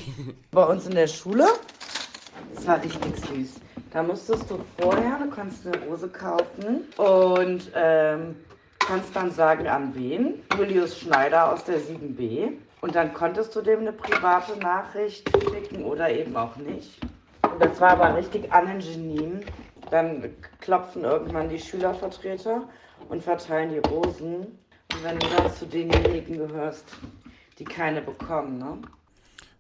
Bei 0.52 0.64
uns 0.66 0.86
in 0.86 0.96
der 0.96 1.08
Schule, 1.08 1.46
das 2.50 2.66
war 2.68 2.82
richtig 2.84 3.18
süß. 3.18 3.62
Da 3.90 4.04
musstest 4.04 4.50
du 4.50 4.58
vorher, 4.58 5.20
du 5.20 5.30
kannst 5.30 5.66
eine 5.68 5.76
Rose 5.86 6.10
kaufen 6.10 6.94
und 6.98 7.72
ähm, 7.76 8.46
kannst 8.84 9.16
dann 9.16 9.32
sagen, 9.32 9.68
an 9.68 9.94
wen. 9.96 10.44
Julius 10.50 10.98
Schneider 11.00 11.52
aus 11.52 11.66
der 11.66 11.80
7b. 11.80 12.58
Und 12.82 12.96
dann 12.96 13.14
konntest 13.14 13.56
du 13.56 13.62
dem 13.62 13.82
eine 13.82 13.94
private 13.94 14.58
Nachricht 14.58 15.30
schicken 15.30 15.84
oder 15.86 16.10
eben 16.10 16.36
auch 16.36 16.56
nicht. 16.58 17.04
Und 17.50 17.60
das 17.62 17.80
war 17.80 17.92
aber 17.92 18.16
richtig 18.16 18.50
Genien. 18.52 19.52
Dann 19.90 20.38
klopfen 20.62 21.04
irgendwann 21.04 21.50
die 21.50 21.60
Schülervertreter 21.60 22.70
und 23.10 23.24
verteilen 23.24 23.70
die 23.70 23.78
Rosen. 23.80 24.58
Und 24.90 25.04
wenn 25.04 25.20
du 25.20 25.28
dann 25.30 25.50
zu 25.50 25.68
denjenigen 25.68 26.38
gehörst, 26.38 27.04
die 27.60 27.68
keine 27.68 28.02
bekommen, 28.02 28.58
ne? 28.58 28.80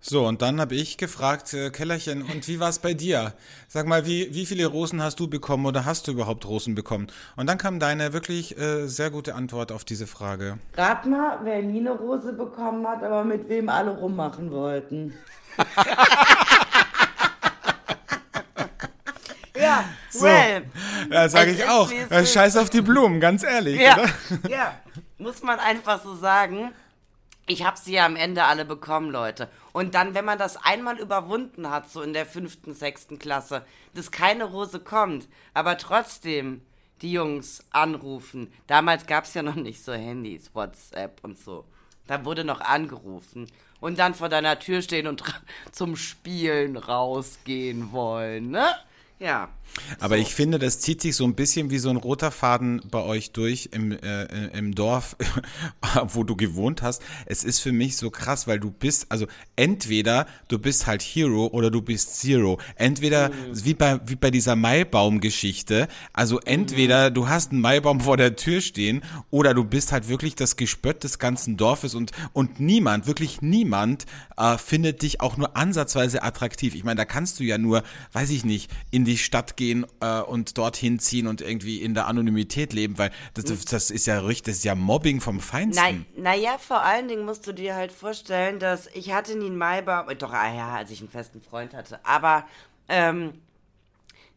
So, 0.03 0.25
und 0.27 0.41
dann 0.41 0.59
habe 0.59 0.73
ich 0.73 0.97
gefragt, 0.97 1.53
äh, 1.53 1.69
Kellerchen, 1.69 2.23
und 2.23 2.47
wie 2.47 2.59
war 2.59 2.69
es 2.69 2.79
bei 2.79 2.95
dir? 2.95 3.33
Sag 3.67 3.85
mal, 3.85 4.07
wie, 4.07 4.33
wie 4.33 4.47
viele 4.47 4.65
Rosen 4.65 5.03
hast 5.03 5.19
du 5.19 5.27
bekommen 5.27 5.67
oder 5.67 5.85
hast 5.85 6.07
du 6.07 6.11
überhaupt 6.13 6.43
Rosen 6.47 6.73
bekommen? 6.73 7.05
Und 7.35 7.45
dann 7.47 7.59
kam 7.59 7.79
deine 7.79 8.11
wirklich 8.11 8.57
äh, 8.57 8.87
sehr 8.87 9.11
gute 9.11 9.35
Antwort 9.35 9.71
auf 9.71 9.83
diese 9.85 10.07
Frage. 10.07 10.57
Rat 10.75 11.05
mal, 11.05 11.37
wer 11.43 11.61
nie 11.61 11.81
eine 11.81 11.91
Rose 11.91 12.33
bekommen 12.33 12.87
hat, 12.87 13.03
aber 13.03 13.23
mit 13.23 13.47
wem 13.47 13.69
alle 13.69 13.91
rummachen 13.91 14.49
wollten. 14.51 15.13
ja, 19.55 19.83
So. 20.09 20.25
well, 20.25 20.63
Ja, 21.11 21.29
sage 21.29 21.51
Es 21.51 21.59
ich 21.59 21.65
auch. 21.67 21.91
Scheiß 22.25 22.57
auf 22.57 22.71
die 22.71 22.81
Blumen, 22.81 23.19
ganz 23.19 23.43
ehrlich, 23.43 23.79
ja, 23.79 23.99
oder? 23.99 24.09
ja, 24.49 24.73
muss 25.19 25.43
man 25.43 25.59
einfach 25.59 26.01
so 26.01 26.15
sagen. 26.15 26.71
Ich 27.47 27.65
habe 27.65 27.77
sie 27.77 27.93
ja 27.93 28.05
am 28.05 28.15
Ende 28.15 28.43
alle 28.43 28.65
bekommen, 28.65 29.11
Leute. 29.11 29.49
Und 29.73 29.95
dann, 29.95 30.13
wenn 30.13 30.25
man 30.25 30.37
das 30.37 30.57
einmal 30.57 30.99
überwunden 30.99 31.69
hat, 31.69 31.89
so 31.89 32.01
in 32.01 32.13
der 32.13 32.25
fünften, 32.25 32.73
sechsten 32.73 33.19
Klasse, 33.19 33.65
dass 33.93 34.11
keine 34.11 34.45
Rose 34.45 34.79
kommt, 34.79 35.27
aber 35.53 35.77
trotzdem 35.77 36.61
die 37.01 37.11
Jungs 37.11 37.63
anrufen. 37.71 38.53
Damals 38.67 39.07
gab 39.07 39.25
es 39.25 39.33
ja 39.33 39.41
noch 39.41 39.55
nicht 39.55 39.83
so 39.83 39.93
Handys, 39.93 40.51
WhatsApp 40.53 41.19
und 41.23 41.37
so. 41.37 41.65
Da 42.07 42.25
wurde 42.25 42.43
noch 42.43 42.61
angerufen. 42.61 43.47
Und 43.79 43.97
dann 43.97 44.13
vor 44.13 44.29
deiner 44.29 44.59
Tür 44.59 44.81
stehen 44.81 45.07
und 45.07 45.23
zum 45.71 45.95
Spielen 45.95 46.77
rausgehen 46.77 47.91
wollen, 47.91 48.51
ne? 48.51 48.67
Ja. 49.21 49.49
Aber 49.99 50.17
ich 50.17 50.33
finde, 50.33 50.59
das 50.59 50.79
zieht 50.79 51.01
sich 51.01 51.15
so 51.15 51.23
ein 51.23 51.35
bisschen 51.35 51.69
wie 51.69 51.77
so 51.77 51.89
ein 51.89 51.95
roter 51.95 52.31
Faden 52.31 52.81
bei 52.89 53.01
euch 53.01 53.31
durch 53.31 53.69
im, 53.71 53.91
äh, 53.91 54.47
im 54.57 54.75
Dorf, 54.75 55.15
wo 56.07 56.23
du 56.23 56.35
gewohnt 56.35 56.81
hast. 56.81 57.01
Es 57.25 57.43
ist 57.43 57.59
für 57.59 57.71
mich 57.71 57.95
so 57.97 58.09
krass, 58.09 58.47
weil 58.47 58.59
du 58.59 58.71
bist, 58.71 59.05
also 59.09 59.27
entweder 59.55 60.27
du 60.47 60.59
bist 60.59 60.87
halt 60.87 61.01
Hero 61.01 61.47
oder 61.47 61.71
du 61.71 61.81
bist 61.81 62.19
Zero. 62.19 62.59
Entweder 62.75 63.31
wie 63.53 63.73
bei, 63.73 63.99
wie 64.05 64.15
bei 64.15 64.31
dieser 64.31 64.55
Maibaum-Geschichte, 64.55 65.87
also 66.13 66.39
entweder 66.39 67.11
du 67.11 67.29
hast 67.29 67.51
einen 67.51 67.61
Maibaum 67.61 68.01
vor 68.01 68.17
der 68.17 68.35
Tür 68.35 68.59
stehen 68.59 69.03
oder 69.29 69.53
du 69.53 69.63
bist 69.63 69.91
halt 69.91 70.09
wirklich 70.09 70.35
das 70.35 70.57
Gespött 70.57 71.03
des 71.03 71.19
ganzen 71.19 71.57
Dorfes 71.57 71.95
und, 71.95 72.11
und 72.33 72.59
niemand, 72.59 73.07
wirklich 73.07 73.41
niemand 73.41 74.05
äh, 74.37 74.57
findet 74.57 75.01
dich 75.01 75.21
auch 75.21 75.37
nur 75.37 75.55
ansatzweise 75.55 76.23
attraktiv. 76.23 76.75
Ich 76.75 76.83
meine, 76.83 76.97
da 76.97 77.05
kannst 77.05 77.39
du 77.39 77.43
ja 77.43 77.57
nur, 77.57 77.83
weiß 78.11 78.31
ich 78.31 78.43
nicht, 78.43 78.69
in 78.89 79.05
die 79.05 79.10
Stadt 79.17 79.57
gehen 79.57 79.85
äh, 79.99 80.21
und 80.21 80.57
dorthin 80.57 80.99
ziehen 80.99 81.27
und 81.27 81.41
irgendwie 81.41 81.81
in 81.81 81.93
der 81.93 82.07
Anonymität 82.07 82.73
leben, 82.73 82.97
weil 82.97 83.11
das, 83.33 83.65
das 83.65 83.91
ist 83.91 84.05
ja 84.05 84.19
richtig, 84.19 84.45
das 84.45 84.57
ist 84.57 84.63
ja 84.63 84.75
Mobbing 84.75 85.21
vom 85.21 85.39
Feinsten. 85.39 85.83
Nein, 85.83 86.05
naja, 86.15 86.57
vor 86.57 86.83
allen 86.83 87.07
Dingen 87.07 87.25
musst 87.25 87.47
du 87.47 87.53
dir 87.53 87.75
halt 87.75 87.91
vorstellen, 87.91 88.59
dass 88.59 88.87
ich 88.87 89.13
hatte 89.13 89.37
nie 89.37 89.47
einen 89.47 89.57
Maibaum, 89.57 90.07
doch, 90.17 90.33
ah 90.33 90.53
ja, 90.53 90.75
als 90.75 90.91
ich 90.91 90.99
einen 90.99 91.09
festen 91.09 91.41
Freund 91.41 91.73
hatte, 91.73 91.99
aber, 92.05 92.45
ähm, 92.87 93.33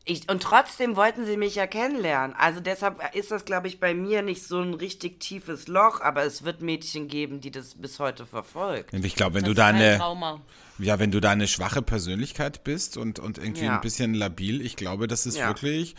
ich, 0.06 0.28
und 0.30 0.42
trotzdem 0.42 0.96
wollten 0.96 1.24
sie 1.24 1.36
mich 1.38 1.54
ja 1.54 1.66
kennenlernen. 1.66 2.36
Also 2.36 2.60
deshalb 2.60 3.00
ist 3.14 3.30
das, 3.30 3.44
glaube 3.46 3.68
ich, 3.68 3.80
bei 3.80 3.94
mir 3.94 4.20
nicht 4.22 4.42
so 4.46 4.60
ein 4.60 4.74
richtig 4.74 5.18
tiefes 5.20 5.66
Loch, 5.66 6.00
aber 6.02 6.24
es 6.24 6.44
wird 6.44 6.60
Mädchen 6.60 7.08
geben, 7.08 7.40
die 7.40 7.50
das 7.50 7.74
bis 7.76 7.98
heute 7.98 8.26
verfolgt. 8.26 8.92
Ich 8.92 9.14
glaube, 9.14 9.36
wenn 9.36 9.44
du 9.44 9.54
Das 9.54 9.58
ist 9.58 9.58
da 9.58 9.66
ein 9.68 9.76
eine, 9.76 9.98
Trauma. 9.98 10.40
ja, 10.78 10.98
wenn 10.98 11.10
du 11.10 11.20
da 11.20 11.30
eine 11.30 11.48
schwache 11.48 11.80
Persönlichkeit 11.80 12.64
bist 12.64 12.96
und, 12.98 13.18
und 13.18 13.38
irgendwie 13.38 13.64
Ja. 13.64 13.76
ein 13.76 13.80
bisschen 13.80 14.12
labil, 14.12 14.60
ich 14.60 14.76
glaube, 14.76 15.08
das 15.08 15.24
ist 15.24 15.38
Ja. 15.38 15.48
wirklich, 15.48 15.94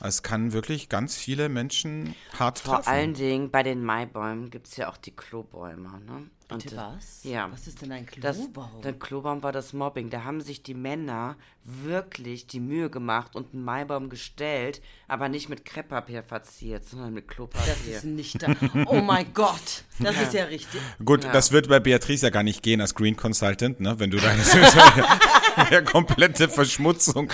es 0.00 0.22
kann 0.22 0.52
wirklich 0.52 0.90
ganz 0.90 1.16
viele 1.16 1.48
Menschen 1.48 2.14
hart 2.38 2.58
Vor 2.58 2.74
treffen. 2.76 2.88
allen 2.90 3.14
Dingen 3.14 3.50
bei 3.50 3.62
den 3.62 3.82
Maibäumen 3.82 4.50
gibt 4.50 4.66
es 4.68 4.76
ja 4.76 4.90
auch 4.90 4.98
die 4.98 5.16
Klobäume, 5.16 5.98
ne? 6.04 6.28
Und 6.48 6.62
Bitte 6.62 6.76
das- 6.76 6.94
was? 6.96 7.24
Ja. 7.24 7.50
Was 7.50 7.66
ist 7.66 7.82
denn 7.82 7.90
ein 7.90 8.06
Das, 8.20 8.36
Klobaum? 8.36 8.82
der 8.82 8.92
Klobaum 8.92 9.42
war 9.42 9.50
das 9.50 9.72
Mobbing. 9.72 10.10
Da 10.10 10.22
haben 10.22 10.40
sich 10.40 10.62
die 10.62 10.74
Männer 10.74 11.36
wirklich 11.64 12.46
die 12.46 12.60
Mühe 12.60 12.88
gemacht 12.88 13.34
und 13.34 13.52
einen 13.52 13.64
Maibaum 13.64 14.08
gestellt, 14.08 14.80
aber 15.08 15.28
nicht 15.28 15.48
mit 15.48 15.64
Krepppapier 15.64 16.22
verziert, 16.22 16.84
sondern 16.88 17.12
mit 17.14 17.26
das 17.28 17.34
Klopapier. 17.34 17.96
ist 17.96 18.04
nicht 18.04 18.40
da. 18.40 18.54
Oh 18.86 19.00
mein 19.00 19.26
Gott. 19.34 19.82
Das 19.98 20.20
ist 20.20 20.34
ja 20.34 20.44
richtig. 20.44 20.80
Gut, 21.04 21.24
Ja. 21.24 21.32
das 21.32 21.50
wird 21.50 21.68
bei 21.68 21.80
Beatrice 21.80 22.22
ja 22.26 22.30
gar 22.30 22.44
nicht 22.44 22.62
gehen 22.62 22.80
als 22.80 22.94
Green 22.94 23.16
Consultant, 23.16 23.80
ne? 23.80 23.98
Wenn 23.98 24.12
du 24.12 24.18
da 24.18 24.30
eine 24.30 25.82
komplette 25.84 26.48
Verschmutzung. 26.48 27.28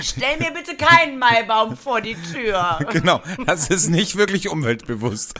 Stell 0.00 0.38
mir 0.38 0.52
bitte 0.52 0.76
keinen 0.78 1.18
Maibaum 1.18 1.76
vor 1.76 2.00
die 2.00 2.14
Tür. 2.32 2.78
Genau, 2.90 3.20
das 3.44 3.68
ist 3.68 3.88
nicht 3.88 4.16
wirklich 4.16 4.48
umweltbewusst. 4.48 5.34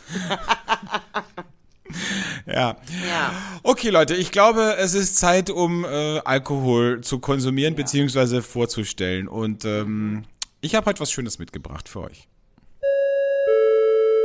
Ja. 2.46 2.77
Ja. 3.09 3.33
Okay, 3.62 3.90
Leute, 3.90 4.14
ich 4.14 4.31
glaube, 4.31 4.77
es 4.79 4.94
ist 4.94 5.16
Zeit, 5.16 5.51
um 5.51 5.85
äh, 5.85 6.20
Alkohol 6.20 7.01
zu 7.01 7.18
konsumieren 7.18 7.75
beziehungsweise 7.75 8.42
vorzustellen. 8.42 9.27
Und 9.27 9.64
ähm, 9.64 10.25
ich 10.61 10.75
habe 10.75 10.87
heute 10.87 11.01
was 11.01 11.11
Schönes 11.11 11.38
mitgebracht 11.38 11.88
für 11.88 12.03
euch. 12.03 12.29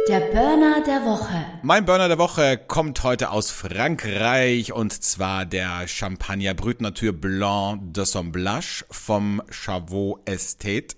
Der 0.07 0.19
Burner 0.19 0.81
der 0.83 1.05
Woche. 1.05 1.45
Mein 1.61 1.85
Burner 1.85 2.07
der 2.07 2.17
Woche 2.17 2.57
kommt 2.57 3.03
heute 3.03 3.29
aus 3.29 3.51
Frankreich 3.51 4.73
und 4.73 4.91
zwar 4.91 5.45
der 5.45 5.87
Champagner 5.87 6.55
Brut 6.55 6.81
Nature 6.81 7.13
Blanc 7.13 7.93
de 7.93 8.05
Somblage 8.05 8.83
vom 8.89 9.43
Chavot 9.51 10.19
Estate. 10.27 10.95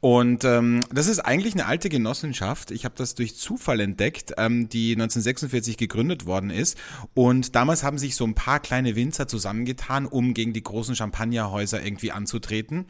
Und 0.00 0.44
ähm, 0.44 0.80
das 0.92 1.08
ist 1.08 1.18
eigentlich 1.18 1.54
eine 1.54 1.66
alte 1.66 1.88
Genossenschaft. 1.88 2.70
Ich 2.70 2.84
habe 2.84 2.94
das 2.96 3.16
durch 3.16 3.36
Zufall 3.36 3.80
entdeckt, 3.80 4.32
ähm, 4.38 4.68
die 4.68 4.92
1946 4.92 5.76
gegründet 5.76 6.24
worden 6.24 6.50
ist. 6.50 6.78
Und 7.14 7.56
damals 7.56 7.82
haben 7.82 7.98
sich 7.98 8.14
so 8.14 8.24
ein 8.24 8.34
paar 8.34 8.60
kleine 8.60 8.94
Winzer 8.94 9.26
zusammengetan, 9.26 10.06
um 10.06 10.34
gegen 10.34 10.52
die 10.52 10.62
großen 10.62 10.94
Champagnerhäuser 10.94 11.82
irgendwie 11.84 12.12
anzutreten 12.12 12.86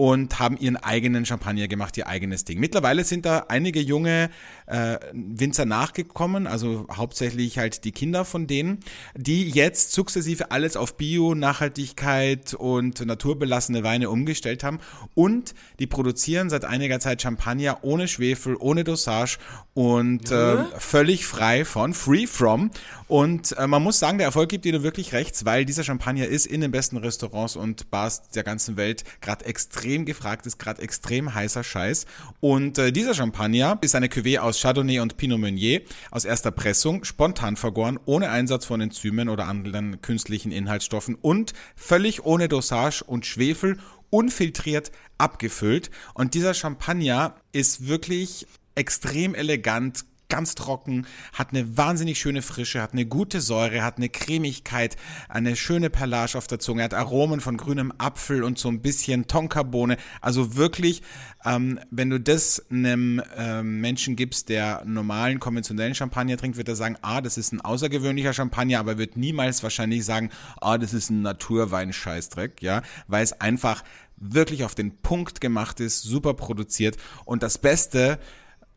und 0.00 0.38
haben 0.38 0.56
ihren 0.56 0.78
eigenen 0.78 1.26
Champagner 1.26 1.68
gemacht, 1.68 1.94
ihr 1.98 2.06
eigenes 2.06 2.44
Ding. 2.46 2.58
Mittlerweile 2.58 3.04
sind 3.04 3.26
da 3.26 3.44
einige 3.48 3.80
junge 3.82 4.30
äh, 4.64 4.96
Winzer 5.12 5.66
nachgekommen, 5.66 6.46
also 6.46 6.86
hauptsächlich 6.90 7.58
halt 7.58 7.84
die 7.84 7.92
Kinder 7.92 8.24
von 8.24 8.46
denen, 8.46 8.78
die 9.14 9.50
jetzt 9.50 9.92
sukzessive 9.92 10.52
alles 10.52 10.78
auf 10.78 10.96
Bio, 10.96 11.34
Nachhaltigkeit 11.34 12.54
und 12.54 13.04
naturbelassene 13.04 13.84
Weine 13.84 14.08
umgestellt 14.08 14.64
haben 14.64 14.78
und 15.14 15.54
die 15.80 15.86
produzieren 15.86 16.39
seit 16.48 16.64
einiger 16.64 17.00
Zeit 17.00 17.20
Champagner 17.20 17.78
ohne 17.82 18.08
Schwefel, 18.08 18.56
ohne 18.58 18.84
Dosage 18.84 19.38
und 19.74 20.30
äh, 20.30 20.64
völlig 20.78 21.26
frei 21.26 21.64
von, 21.64 21.92
free 21.92 22.26
from. 22.26 22.70
Und 23.08 23.56
äh, 23.58 23.66
man 23.66 23.82
muss 23.82 23.98
sagen, 23.98 24.18
der 24.18 24.28
Erfolg 24.28 24.48
gibt 24.48 24.64
ihnen 24.66 24.82
wirklich 24.84 25.12
rechts, 25.12 25.44
weil 25.44 25.64
dieser 25.64 25.82
Champagner 25.82 26.26
ist 26.26 26.46
in 26.46 26.60
den 26.60 26.70
besten 26.70 26.96
Restaurants 26.96 27.56
und 27.56 27.90
Bars 27.90 28.30
der 28.30 28.44
ganzen 28.44 28.76
Welt 28.76 29.02
gerade 29.20 29.44
extrem 29.46 30.04
gefragt, 30.04 30.46
ist 30.46 30.58
gerade 30.58 30.80
extrem 30.80 31.34
heißer 31.34 31.64
Scheiß. 31.64 32.06
Und 32.38 32.78
äh, 32.78 32.92
dieser 32.92 33.14
Champagner 33.14 33.78
ist 33.80 33.94
eine 33.94 34.06
Cuvée 34.06 34.38
aus 34.38 34.60
Chardonnay 34.60 35.00
und 35.00 35.16
Pinot 35.16 35.40
Meunier 35.40 35.82
aus 36.12 36.24
erster 36.24 36.52
Pressung, 36.52 37.04
spontan 37.04 37.56
vergoren, 37.56 37.98
ohne 38.04 38.30
Einsatz 38.30 38.64
von 38.64 38.80
Enzymen 38.80 39.28
oder 39.28 39.46
anderen 39.46 40.00
künstlichen 40.02 40.52
Inhaltsstoffen 40.52 41.16
und 41.16 41.52
völlig 41.74 42.24
ohne 42.24 42.48
Dosage 42.48 43.02
und 43.04 43.26
Schwefel 43.26 43.78
unfiltriert 44.10 44.92
abgefüllt. 45.18 45.90
Und 46.14 46.34
dieser 46.34 46.54
Champagner 46.54 47.36
ist 47.52 47.88
wirklich 47.88 48.46
extrem 48.74 49.34
elegant, 49.34 50.04
ganz 50.30 50.54
trocken, 50.54 51.06
hat 51.34 51.50
eine 51.50 51.76
wahnsinnig 51.76 52.18
schöne 52.18 52.40
Frische, 52.40 52.80
hat 52.80 52.92
eine 52.92 53.04
gute 53.04 53.42
Säure, 53.42 53.82
hat 53.82 53.98
eine 53.98 54.08
Cremigkeit, 54.08 54.96
eine 55.28 55.56
schöne 55.56 55.90
Perlage 55.90 56.38
auf 56.38 56.46
der 56.46 56.58
Zunge, 56.58 56.82
hat 56.82 56.94
Aromen 56.94 57.40
von 57.40 57.58
grünem 57.58 57.92
Apfel 57.98 58.42
und 58.42 58.58
so 58.58 58.68
ein 58.68 58.80
bisschen 58.80 59.26
Tonkabohne. 59.26 59.98
Also 60.22 60.56
wirklich, 60.56 61.02
ähm, 61.44 61.78
wenn 61.90 62.08
du 62.08 62.18
das 62.18 62.64
einem 62.70 63.22
ähm, 63.36 63.80
Menschen 63.80 64.16
gibst, 64.16 64.48
der 64.48 64.82
normalen, 64.86 65.40
konventionellen 65.40 65.94
Champagner 65.94 66.38
trinkt, 66.38 66.56
wird 66.56 66.68
er 66.68 66.76
sagen, 66.76 66.96
ah, 67.02 67.20
das 67.20 67.36
ist 67.36 67.52
ein 67.52 67.60
außergewöhnlicher 67.60 68.32
Champagner, 68.32 68.78
aber 68.78 68.96
wird 68.96 69.16
niemals 69.16 69.62
wahrscheinlich 69.62 70.04
sagen, 70.04 70.30
ah, 70.60 70.78
das 70.78 70.94
ist 70.94 71.10
ein 71.10 71.22
Naturwein-Scheißdreck, 71.22 72.62
ja, 72.62 72.82
weil 73.08 73.24
es 73.24 73.40
einfach 73.40 73.82
wirklich 74.16 74.64
auf 74.64 74.74
den 74.74 74.98
Punkt 74.98 75.40
gemacht 75.40 75.80
ist, 75.80 76.02
super 76.02 76.34
produziert 76.34 76.96
und 77.24 77.42
das 77.42 77.58
Beste, 77.58 78.18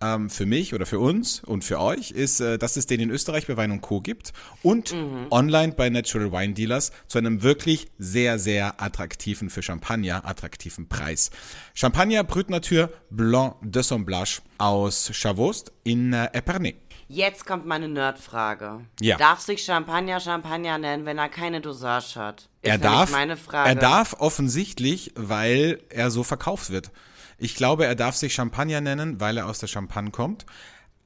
ähm, 0.03 0.29
für 0.29 0.45
mich 0.45 0.73
oder 0.73 0.85
für 0.85 0.99
uns 0.99 1.41
und 1.43 1.63
für 1.63 1.79
euch 1.79 2.11
ist, 2.11 2.39
äh, 2.41 2.57
dass 2.57 2.75
es 2.75 2.85
den 2.87 2.99
in 2.99 3.09
Österreich 3.09 3.47
bei 3.47 3.55
Wein 3.57 3.71
und 3.71 3.81
Co. 3.81 4.01
gibt 4.01 4.33
und 4.61 4.93
mhm. 4.93 5.27
online 5.31 5.73
bei 5.73 5.89
Natural 5.89 6.31
Wine 6.31 6.53
Dealers 6.53 6.91
zu 7.07 7.17
einem 7.17 7.41
wirklich 7.41 7.87
sehr, 7.97 8.39
sehr 8.39 8.81
attraktiven 8.81 9.49
für 9.49 9.61
Champagner, 9.61 10.25
attraktiven 10.25 10.87
Preis. 10.87 11.31
Champagner 11.73 12.23
Brut 12.23 12.49
Nature 12.49 12.89
Blanc 13.09 13.55
de 13.61 13.81
Somblage 13.81 14.41
aus 14.57 15.09
Chavost 15.13 15.71
in 15.83 16.13
äh, 16.13 16.29
Epernay. 16.33 16.75
Jetzt 17.07 17.45
kommt 17.45 17.65
meine 17.65 17.87
Nerdfrage. 17.87 18.81
Ja. 18.99 19.17
Darf 19.17 19.39
sich 19.41 19.63
Champagner 19.63 20.19
Champagner 20.19 20.77
nennen, 20.77 21.05
wenn 21.05 21.17
er 21.17 21.29
keine 21.29 21.61
Dosage 21.61 22.15
hat? 22.15 22.49
Ist 22.61 22.71
er 22.71 22.77
darf, 22.77 23.11
meine 23.11 23.37
Frage. 23.37 23.69
er 23.69 23.75
darf 23.75 24.15
offensichtlich, 24.19 25.11
weil 25.15 25.79
er 25.89 26.11
so 26.11 26.23
verkauft 26.23 26.71
wird. 26.71 26.91
Ich 27.37 27.55
glaube, 27.55 27.85
er 27.85 27.95
darf 27.95 28.15
sich 28.15 28.33
Champagner 28.33 28.81
nennen, 28.81 29.19
weil 29.19 29.37
er 29.37 29.47
aus 29.47 29.59
der 29.59 29.67
Champagne 29.67 30.11
kommt. 30.11 30.45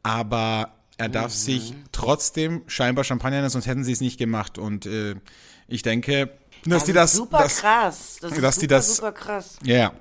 Aber 0.03 0.73
er 0.97 1.09
darf 1.09 1.31
Mhm. 1.31 1.37
sich 1.37 1.73
trotzdem 1.91 2.63
scheinbar 2.67 3.03
Champagner 3.03 3.37
nennen, 3.37 3.49
sonst 3.49 3.67
hätten 3.67 3.83
sie 3.83 3.91
es 3.91 4.01
nicht 4.01 4.17
gemacht. 4.17 4.57
Und 4.57 4.85
äh, 4.85 5.15
ich 5.67 5.81
denke, 5.83 6.31
dass 6.65 6.85
die 6.85 6.91
ist 6.91 6.95
das. 6.95 7.13
super 7.13 7.39
das, 7.43 7.57
krass. 7.59 8.17
Das 8.21 8.31
ist 8.31 8.41
dass 8.41 8.55
super, 8.55 8.61
die 8.61 8.67
das- 8.67 8.95
super 8.97 9.11
krass. 9.11 9.57
Ja, 9.63 9.75
ja. 9.75 9.91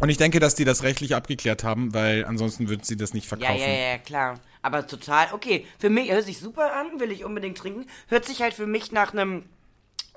Und 0.00 0.10
ich 0.10 0.18
denke, 0.18 0.40
dass 0.40 0.54
die 0.54 0.66
das 0.66 0.82
rechtlich 0.82 1.14
abgeklärt 1.14 1.64
haben, 1.64 1.94
weil 1.94 2.26
ansonsten 2.26 2.68
würden 2.68 2.82
sie 2.84 2.98
das 2.98 3.14
nicht 3.14 3.24
Ja, 3.24 3.28
verkaufen. 3.30 3.60
ja, 3.60 3.66
ja, 3.68 3.98
klar. 3.98 4.40
Aber 4.60 4.86
total, 4.86 5.28
okay. 5.32 5.64
Für 5.78 5.88
mich 5.88 6.10
hört 6.10 6.26
sich 6.26 6.38
super 6.38 6.74
an, 6.74 7.00
will 7.00 7.10
ich 7.12 7.24
unbedingt 7.24 7.56
trinken. 7.56 7.86
Hört 8.08 8.26
sich 8.26 8.42
halt 8.42 8.52
für 8.52 8.66
mich 8.66 8.92
nach 8.92 9.12
einem 9.14 9.44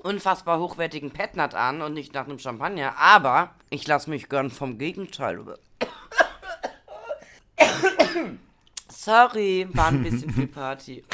unfassbar 0.03 0.59
hochwertigen 0.59 1.11
Petnat 1.11 1.55
an 1.55 1.81
und 1.81 1.93
nicht 1.93 2.13
nach 2.13 2.25
einem 2.25 2.39
Champagner. 2.39 2.97
Aber 2.97 3.55
ich 3.69 3.87
lasse 3.87 4.09
mich 4.09 4.29
gern 4.29 4.49
vom 4.49 4.77
Gegenteil 4.77 5.37
über. 5.37 5.57
Sorry, 8.87 9.67
war 9.73 9.87
ein 9.87 10.03
bisschen 10.03 10.33
viel 10.33 10.47
Party. 10.47 11.03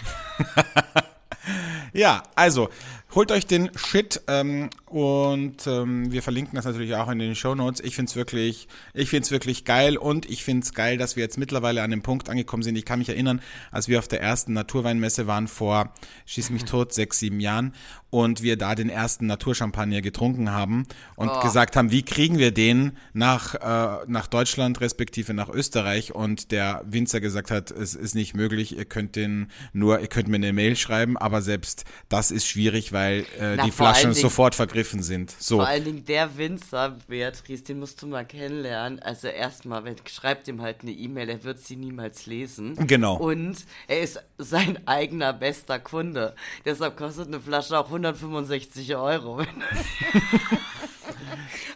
Ja, 1.96 2.24
also 2.36 2.70
holt 3.14 3.32
euch 3.32 3.46
den 3.48 3.72
Shit 3.78 4.22
ähm, 4.28 4.70
und 4.96 5.68
ähm, 5.68 6.10
wir 6.10 6.24
verlinken 6.24 6.56
das 6.56 6.64
natürlich 6.64 6.96
auch 6.96 7.10
in 7.10 7.20
den 7.20 7.36
Show 7.36 7.54
Notes. 7.54 7.82
Ich 7.84 7.98
find's 7.98 8.16
wirklich, 8.16 8.70
ich 8.94 9.10
find's 9.10 9.30
wirklich 9.30 9.66
geil 9.66 9.98
und 9.98 10.26
ich 10.30 10.42
find's 10.46 10.74
geil, 10.74 10.98
dass 10.98 11.18
wir 11.18 11.24
jetzt 11.24 11.38
mittlerweile 11.38 11.84
an 11.84 11.92
dem 11.92 12.02
Punkt 12.02 12.30
angekommen 12.30 12.64
sind. 12.64 12.78
Ich 12.78 12.86
kann 12.86 13.00
mich 13.00 13.10
erinnern, 13.10 13.42
als 13.74 13.90
wir 13.90 14.00
auf 14.00 14.08
der 14.08 14.22
ersten 14.22 14.54
Naturweinmesse 14.54 15.28
waren 15.28 15.50
vor 15.50 15.94
schieß 16.28 16.50
mich 16.52 16.64
tot 16.64 16.94
sechs 16.94 17.20
sieben 17.20 17.42
Jahren 17.42 17.74
und 18.10 18.42
wir 18.42 18.56
da 18.58 18.74
den 18.74 18.88
ersten 18.88 19.26
Naturchampagner 19.26 20.02
getrunken 20.02 20.52
haben 20.52 20.86
und 21.18 21.28
Oh. 21.30 21.42
gesagt 21.42 21.76
haben, 21.76 21.92
wie 21.92 22.04
kriegen 22.04 22.38
wir 22.38 22.52
den 22.52 22.94
nach 23.12 23.56
äh, 23.56 24.06
nach 24.08 24.28
Deutschland 24.28 24.80
respektive 24.80 25.34
nach 25.34 25.50
Österreich 25.50 26.16
und 26.16 26.54
der 26.54 26.84
Winzer 26.86 27.20
gesagt 27.20 27.52
hat, 27.52 27.70
es 27.70 27.96
ist 27.96 28.16
nicht 28.16 28.34
möglich, 28.34 28.78
ihr 28.78 28.86
könnt 28.86 29.18
den 29.18 29.48
nur, 29.74 30.00
ihr 30.00 30.08
könnt 30.08 30.30
mir 30.30 30.38
eine 30.38 30.54
Mail 30.54 30.78
schreiben, 30.78 31.18
aber 31.18 31.42
selbst 31.42 31.84
das 32.08 32.32
ist 32.32 32.48
schwierig, 32.48 32.94
weil 32.94 33.26
äh, 33.42 33.58
Na, 33.58 33.66
die 33.66 33.72
Flaschen 33.72 34.14
sofort 34.14 34.56
vergriffen 34.56 34.85
sind. 34.86 35.32
So. 35.32 35.58
Vor 35.58 35.68
allen 35.68 35.84
Dingen 35.84 36.06
der 36.06 36.38
Winzer, 36.38 36.98
Beatrice, 37.08 37.64
den 37.64 37.80
musst 37.80 38.02
du 38.02 38.08
mal 38.08 38.26
kennenlernen. 38.26 39.00
Also 39.00 39.28
erstmal, 39.28 39.84
schreibt 40.08 40.48
ihm 40.48 40.62
halt 40.62 40.82
eine 40.82 40.92
E-Mail, 40.92 41.30
er 41.30 41.44
wird 41.44 41.60
sie 41.60 41.76
niemals 41.76 42.26
lesen. 42.26 42.76
Genau. 42.88 43.18
Und 43.18 43.58
er 43.88 44.02
ist 44.02 44.24
sein 44.38 44.88
eigener 44.88 45.34
bester 45.34 45.80
Kunde. 45.80 46.36
Deshalb 46.66 46.98
kostet 46.98 47.28
eine 47.28 47.40
Flasche 47.40 47.78
auch 47.78 47.88
165 47.88 48.96
Euro. 48.96 49.42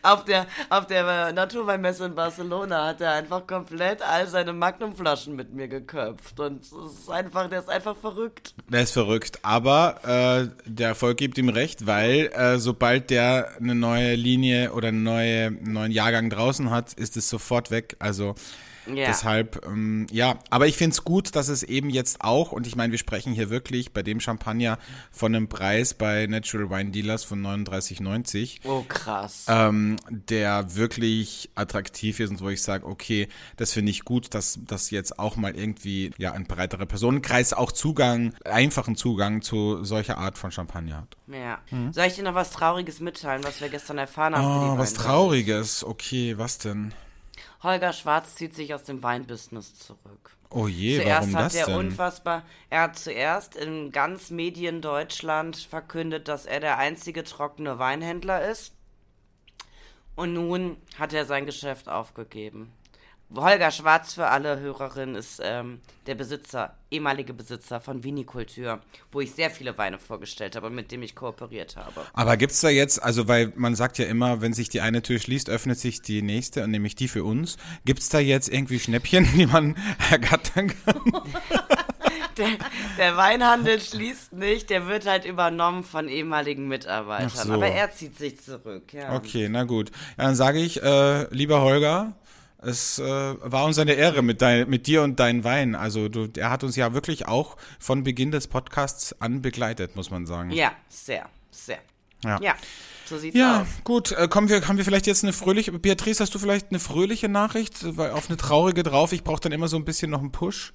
auf 0.02 0.26
der, 0.26 0.48
auf 0.70 0.88
der 0.88 1.32
Naturweinmesse 1.34 2.06
in 2.06 2.16
Barcelona 2.16 2.88
hat 2.88 3.02
er 3.02 3.14
einfach 3.14 3.46
komplett 3.48 4.02
all 4.02 4.28
seine 4.28 4.54
Magnumflaschen 4.54 5.36
mit 5.36 5.54
mir 5.54 5.68
geköpft. 5.68 6.40
Und 6.40 6.62
ist 6.62 7.10
einfach, 7.10 7.50
der 7.50 7.60
ist 7.60 7.70
einfach 7.70 7.96
verrückt. 7.96 8.54
Der 8.70 8.82
ist 8.82 8.92
verrückt, 8.92 9.40
aber 9.42 10.00
äh, 10.04 10.50
der 10.66 10.90
Erfolg 10.90 11.18
gibt 11.18 11.38
ihm 11.38 11.50
recht, 11.50 11.86
weil 11.86 12.28
äh, 12.34 12.58
sobald 12.58 13.10
der 13.10 13.50
eine 13.60 13.76
neue 13.76 14.16
Linie 14.16 14.74
oder 14.74 14.90
einen 14.90 15.04
neue, 15.04 15.48
einen 15.48 15.74
neuen 15.74 15.92
Jahrgang 15.92 16.30
draußen 16.30 16.70
hat, 16.70 16.94
ist 16.94 17.18
es 17.18 17.30
sofort 17.30 17.72
weg. 17.72 17.96
Also 18.00 18.36
Ja. 18.96 19.08
deshalb, 19.08 19.66
ähm, 19.66 20.08
ja, 20.12 20.40
aber 20.50 20.68
ich 20.68 20.78
find's 20.78 21.04
gut, 21.04 21.36
dass 21.36 21.48
es 21.48 21.64
eben 21.64 21.90
jetzt 21.90 22.22
auch, 22.22 22.52
und 22.52 22.68
ich 22.68 22.76
meine, 22.76 22.92
wir 22.92 23.00
sprechen 23.00 23.34
hier 23.34 23.50
wirklich 23.50 23.94
bei 23.94 24.04
dem 24.04 24.20
Champagner 24.20 24.78
von 25.12 25.36
einem 25.36 25.48
Preis 25.50 25.94
bei 25.94 26.26
Natural 26.28 26.70
Wine 26.70 26.92
Dealers 26.92 27.24
von 27.24 27.42
39,90 27.42 28.60
Oh, 28.64 28.84
krass. 28.88 29.46
ähm, 29.48 29.98
der 30.10 30.76
wirklich 30.76 31.50
attraktiv 31.56 32.20
ist 32.20 32.30
und 32.30 32.42
wo 32.42 32.50
ich 32.50 32.62
sage, 32.62 32.86
okay, 32.86 33.28
das 33.58 33.74
finde 33.74 33.92
ich 33.92 34.04
gut, 34.06 34.34
dass 34.34 34.60
das 34.66 34.92
jetzt 34.92 35.20
auch 35.20 35.36
mal 35.36 35.56
irgendwie 35.56 36.12
ja 36.18 36.32
ein 36.34 36.46
breiterer 36.46 36.86
Personenkreis 36.86 37.54
auch 37.54 37.72
Zugang, 37.72 38.34
einfachen 38.46 38.96
Zugang 38.96 39.42
zu 39.42 39.84
solcher 39.84 40.18
Art 40.18 40.38
von 40.38 40.52
Champagner 40.52 40.98
hat. 40.98 41.18
Ja. 41.28 41.60
Soll 41.92 42.06
ich 42.06 42.16
dir 42.16 42.24
noch 42.24 42.36
was 42.36 42.52
Trauriges 42.52 43.00
mitteilen, 43.00 43.44
was 43.44 43.62
wir 43.62 43.70
gestern 43.70 43.98
erfahren 43.98 44.36
haben? 44.36 44.76
Oh, 44.76 44.78
was? 44.78 44.94
Trauriges. 44.94 45.84
Okay, 45.84 46.38
was 46.38 46.58
denn? 46.58 46.94
Holger 47.62 47.94
Schwarz 47.94 48.36
zieht 48.36 48.56
sich 48.56 48.74
aus 48.74 48.84
dem 48.84 49.04
Weinbusiness 49.04 49.76
zurück. 49.76 50.38
Oh 50.50 50.68
je, 50.68 50.98
zuerst 50.98 51.28
warum 51.28 51.36
hat 51.36 51.46
das 51.46 51.56
er 51.56 51.66
denn? 51.68 51.76
unfassbar, 51.76 52.44
er 52.70 52.82
hat 52.82 52.98
zuerst 52.98 53.56
in 53.56 53.92
ganz 53.92 54.32
Medien 54.32 54.82
Deutschland 54.82 55.58
verkündet, 55.58 56.28
dass 56.28 56.46
er 56.46 56.60
der 56.60 56.78
einzige 56.78 57.24
trockene 57.24 57.78
Weinhändler 57.78 58.50
ist. 58.50 58.74
Und 60.16 60.34
nun 60.34 60.78
hat 60.98 61.14
er 61.14 61.26
sein 61.26 61.46
Geschäft 61.46 61.88
aufgegeben. 61.88 62.74
Holger 63.36 63.70
Schwarz 63.70 64.16
für 64.16 64.28
alle 64.28 64.60
Hörerinnen 64.60 65.16
ist 65.16 65.40
ähm, 65.44 65.80
der 66.08 66.16
Besitzer, 66.16 66.74
ehemalige 66.90 67.34
Besitzer 67.34 67.80
von 67.80 68.04
Vinikultur, 68.04 68.80
wo 69.12 69.22
ich 69.22 69.34
sehr 69.34 69.52
viele 69.52 69.78
Weine 69.78 70.00
vorgestellt 70.00 70.56
habe 70.56 70.68
und 70.68 70.76
mit 70.76 70.92
dem 70.92 71.04
ich 71.04 71.16
kooperiert 71.16 71.76
habe. 71.76 72.06
Aber 72.14 72.38
gibt's 72.38 72.62
da 72.62 72.70
jetzt, 72.70 73.02
also 73.02 73.28
weil 73.28 73.54
man 73.56 73.76
sagt 73.76 74.00
ja 74.00 74.06
immer, 74.06 74.42
wenn 74.42 74.54
sich 74.54 74.70
die 74.70 74.82
eine 74.82 75.04
Tür 75.04 75.20
schließt, 75.20 75.50
öffnet 75.50 75.78
sich 75.78 76.02
die 76.02 76.24
nächste 76.24 76.64
und 76.64 76.72
nämlich 76.72 76.96
die 76.96 77.08
für 77.08 77.24
uns. 77.24 77.58
Gibt's 77.86 78.10
da 78.10 78.20
jetzt 78.20 78.50
irgendwie 78.50 78.80
Schnäppchen, 78.80 79.28
die 79.36 79.46
man 79.46 79.76
ergattern 80.10 80.74
kann? 80.86 81.02
Der, 82.38 82.48
der 82.98 83.18
Weinhandel 83.18 83.82
schließt 83.82 84.32
nicht, 84.32 84.70
der 84.70 84.88
wird 84.88 85.06
halt 85.06 85.26
übernommen 85.26 85.84
von 85.84 86.08
ehemaligen 86.08 86.70
Mitarbeitern. 86.70 87.30
So. 87.30 87.52
Aber 87.52 87.68
er 87.68 87.92
zieht 87.92 88.18
sich 88.18 88.40
zurück, 88.40 88.94
ja. 88.94 89.14
Okay, 89.14 89.50
na 89.50 89.66
gut. 89.66 89.92
Ja, 90.18 90.24
dann 90.24 90.36
sage 90.36 90.60
ich, 90.60 90.82
äh, 90.82 91.24
lieber 91.34 91.60
Holger, 91.62 92.14
Es 92.62 93.00
äh, 93.00 93.04
war 93.06 93.66
uns 93.66 93.80
eine 93.80 93.94
Ehre 93.94 94.22
mit, 94.22 94.42
dein, 94.42 94.70
mit 94.70 94.86
dir 94.88 95.04
und 95.04 95.20
deinem 95.20 95.44
Wein. 95.44 95.76
Also 95.76 96.10
du, 96.10 96.28
er 96.38 96.50
hat 96.50 96.64
uns 96.64 96.76
ja 96.76 96.94
wirklich 96.94 97.28
auch 97.28 97.56
von 97.80 98.04
Beginn 98.04 98.32
des 98.32 98.48
Podcasts 98.48 99.16
an 99.22 99.42
begleitet, 99.42 99.96
muss 99.96 100.12
man 100.12 100.26
sagen. 100.26 100.52
Ja, 100.52 100.74
sehr, 100.90 101.28
sehr. 101.52 101.80
Ja. 102.24 102.38
Ja, 102.42 102.56
so 103.06 103.18
sieht's 103.18 103.38
Ja, 103.38 103.62
aus. 103.62 103.68
gut. 103.86 104.12
Äh, 104.12 104.28
kommen 104.28 104.50
wir, 104.50 104.68
haben 104.68 104.78
wir 104.78 104.84
vielleicht 104.84 105.08
jetzt 105.08 105.24
eine 105.24 105.32
fröhliche. 105.32 105.72
Beatrice, 105.72 106.20
hast 106.22 106.36
du 106.36 106.40
vielleicht 106.40 106.70
eine 106.70 106.80
fröhliche 106.80 107.30
Nachricht? 107.30 107.98
Weil 107.98 108.12
auf 108.12 108.28
eine 108.30 108.36
traurige 108.36 108.84
drauf. 108.84 109.14
Ich 109.14 109.24
brauche 109.24 109.40
dann 109.40 109.54
immer 109.54 109.70
so 109.70 109.78
ein 109.78 109.86
bisschen 109.86 110.12
noch 110.12 110.20
einen 110.20 110.32
Push. 110.34 110.74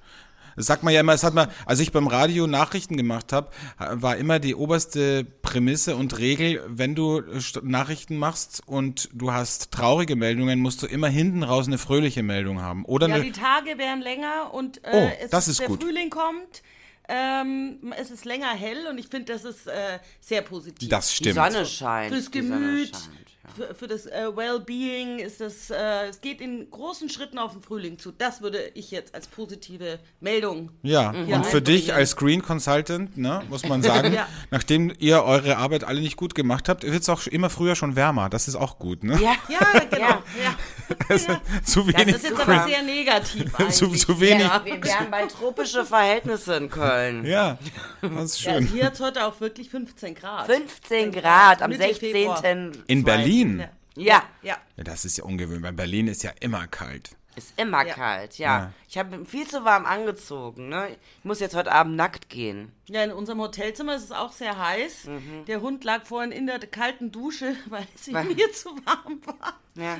Das 0.55 0.65
sagt 0.67 0.83
man 0.83 0.93
ja 0.93 1.01
immer, 1.01 1.13
es 1.13 1.23
hat 1.23 1.33
man, 1.33 1.49
als 1.65 1.79
ich 1.79 1.91
beim 1.91 2.07
Radio 2.07 2.47
Nachrichten 2.47 2.95
gemacht 2.97 3.33
habe, 3.33 3.49
war 3.77 4.15
immer 4.17 4.39
die 4.39 4.55
oberste 4.55 5.25
Prämisse 5.41 5.95
und 5.95 6.17
Regel, 6.17 6.63
wenn 6.67 6.95
du 6.95 7.19
äh, 7.19 7.39
Nachrichten 7.63 8.17
machst 8.17 8.61
und 8.65 9.09
du 9.13 9.31
hast 9.33 9.71
traurige 9.71 10.15
Meldungen, 10.15 10.59
musst 10.59 10.81
du 10.81 10.87
immer 10.87 11.07
hinten 11.09 11.43
raus 11.43 11.67
eine 11.67 11.77
fröhliche 11.77 12.23
Meldung 12.23 12.61
haben. 12.61 12.85
Oder 12.85 13.07
Ja, 13.09 13.15
eine, 13.15 13.23
die 13.25 13.31
Tage 13.31 13.77
werden 13.77 14.01
länger 14.01 14.53
und 14.53 14.83
äh, 14.83 14.89
Oh, 14.93 15.11
es 15.23 15.29
das 15.31 15.47
ist 15.47 15.59
der 15.59 15.67
gut. 15.67 15.83
Frühling 15.83 16.09
kommt. 16.09 16.61
Ähm, 17.07 17.93
es 17.99 18.09
ist 18.09 18.25
länger 18.25 18.49
hell 18.53 18.87
und 18.89 18.97
ich 18.97 19.07
finde, 19.09 19.31
das 19.33 19.43
ist 19.43 19.67
äh, 19.67 19.99
sehr 20.19 20.41
positiv. 20.41 20.89
das 20.89 21.09
Die 21.09 21.15
stimmt. 21.17 21.35
Sonne 21.35 21.65
scheint. 21.65 22.11
Fürs 22.13 22.31
die 22.31 22.41
Sonne 22.41 22.59
Gemüt, 22.59 22.95
scheint, 22.95 23.24
ja. 23.47 23.67
für, 23.67 23.75
für 23.75 23.87
das 23.87 24.05
äh, 24.05 24.35
Wellbeing 24.35 25.19
ist 25.19 25.41
das, 25.41 25.69
äh, 25.69 26.07
es 26.09 26.21
geht 26.21 26.41
in 26.41 26.69
großen 26.69 27.09
Schritten 27.09 27.37
auf 27.39 27.53
den 27.53 27.61
Frühling 27.61 27.97
zu. 27.99 28.11
Das 28.11 28.41
würde 28.41 28.59
ich 28.73 28.91
jetzt 28.91 29.13
als 29.15 29.27
positive 29.27 29.99
Meldung. 30.19 30.71
Ja, 30.83 31.13
Ja, 31.13 31.37
und 31.37 31.45
für 31.45 31.61
dich 31.61 31.93
als 31.93 32.11
Screen 32.11 32.41
Consultant, 32.41 33.17
ne, 33.17 33.41
muss 33.49 33.65
man 33.67 33.81
sagen, 33.83 34.13
Ja. 34.13 34.27
nachdem 34.51 34.93
ihr 34.99 35.23
eure 35.23 35.57
Arbeit 35.57 35.83
alle 35.83 36.01
nicht 36.01 36.17
gut 36.17 36.35
gemacht 36.35 36.69
habt, 36.69 36.83
wird 36.83 37.01
es 37.01 37.09
auch 37.09 37.27
immer 37.27 37.49
früher 37.49 37.75
schon 37.75 37.95
wärmer. 37.95 38.29
Das 38.29 38.47
ist 38.47 38.55
auch 38.55 38.79
gut, 38.79 39.03
ne? 39.03 39.19
Ja, 39.21 39.33
Ja, 39.49 39.79
genau. 39.89 40.07
Ja. 40.07 40.55
Ja. 40.99 41.05
Also, 41.09 41.33
zu 41.63 41.79
Das 41.83 41.87
wenig 41.87 42.05
Das 42.13 42.15
ist 42.23 42.29
jetzt 42.29 42.39
aber 42.39 42.67
sehr 42.67 42.83
negativ 42.83 43.51
zu, 43.71 43.89
zu 43.89 44.19
wenig. 44.19 44.43
ja, 44.45 44.63
wir 44.65 44.83
wären 44.83 45.11
bei 45.11 45.25
tropische 45.25 45.85
Verhältnisse 45.85 46.55
in 46.55 46.69
Köln. 46.69 47.25
Ja, 47.25 47.57
das 48.01 48.23
ist 48.35 48.43
Ja, 48.43 48.53
schön. 48.53 48.67
hier 48.67 48.85
hat 48.85 48.93
es 48.93 48.99
heute 49.01 49.25
auch 49.25 49.39
wirklich 49.39 49.69
15 49.69 50.15
Grad. 50.15 50.45
15 50.47 51.11
Grad 51.11 51.61
am 51.61 51.69
Mitte 51.71 51.83
16. 51.83 52.11
Februar. 52.11 52.43
In 52.87 53.03
Berlin? 53.03 53.59
Ja. 53.59 53.69
Ja, 53.97 54.23
Ja. 54.41 54.57
Ja, 54.77 54.83
das 54.83 55.05
ist 55.05 55.17
ja 55.17 55.23
ungewöhnlich. 55.23 55.63
weil 55.63 55.73
Berlin 55.73 56.07
ist 56.07 56.23
ja 56.23 56.31
immer 56.41 56.67
kalt. 56.67 57.11
ist 57.37 57.53
immer 57.57 57.85
Ja. 57.85 57.93
kalt, 57.93 58.37
ja. 58.37 58.57
Ja. 58.59 58.71
Ich 58.89 58.97
habe 58.97 59.25
viel 59.25 59.45
zu 59.47 59.63
warm 59.65 59.85
angezogen, 59.85 60.69
ne? 60.69 60.87
Ich 60.91 61.25
muss 61.25 61.39
jetzt 61.41 61.53
heute 61.55 61.71
Abend 61.71 61.95
nackt 61.97 62.29
gehen. 62.29 62.71
Ja, 62.87 63.03
in 63.03 63.11
unserem 63.11 63.39
Hotelzimmer 63.41 63.95
ist 63.95 64.03
es 64.03 64.11
auch 64.11 64.31
sehr 64.31 64.57
heiß. 64.57 65.05
Mhm. 65.05 65.45
Der 65.45 65.59
Hund 65.61 65.83
lag 65.83 66.05
vorhin 66.05 66.31
in 66.31 66.47
der 66.47 66.59
kalten 66.59 67.11
Dusche, 67.11 67.55
weil 67.69 67.85
es 67.95 68.13
Weil- 68.13 68.23
mir 68.25 68.51
zu 68.53 68.69
warm 68.85 69.19
war. 69.25 69.53
Ja. 69.75 69.97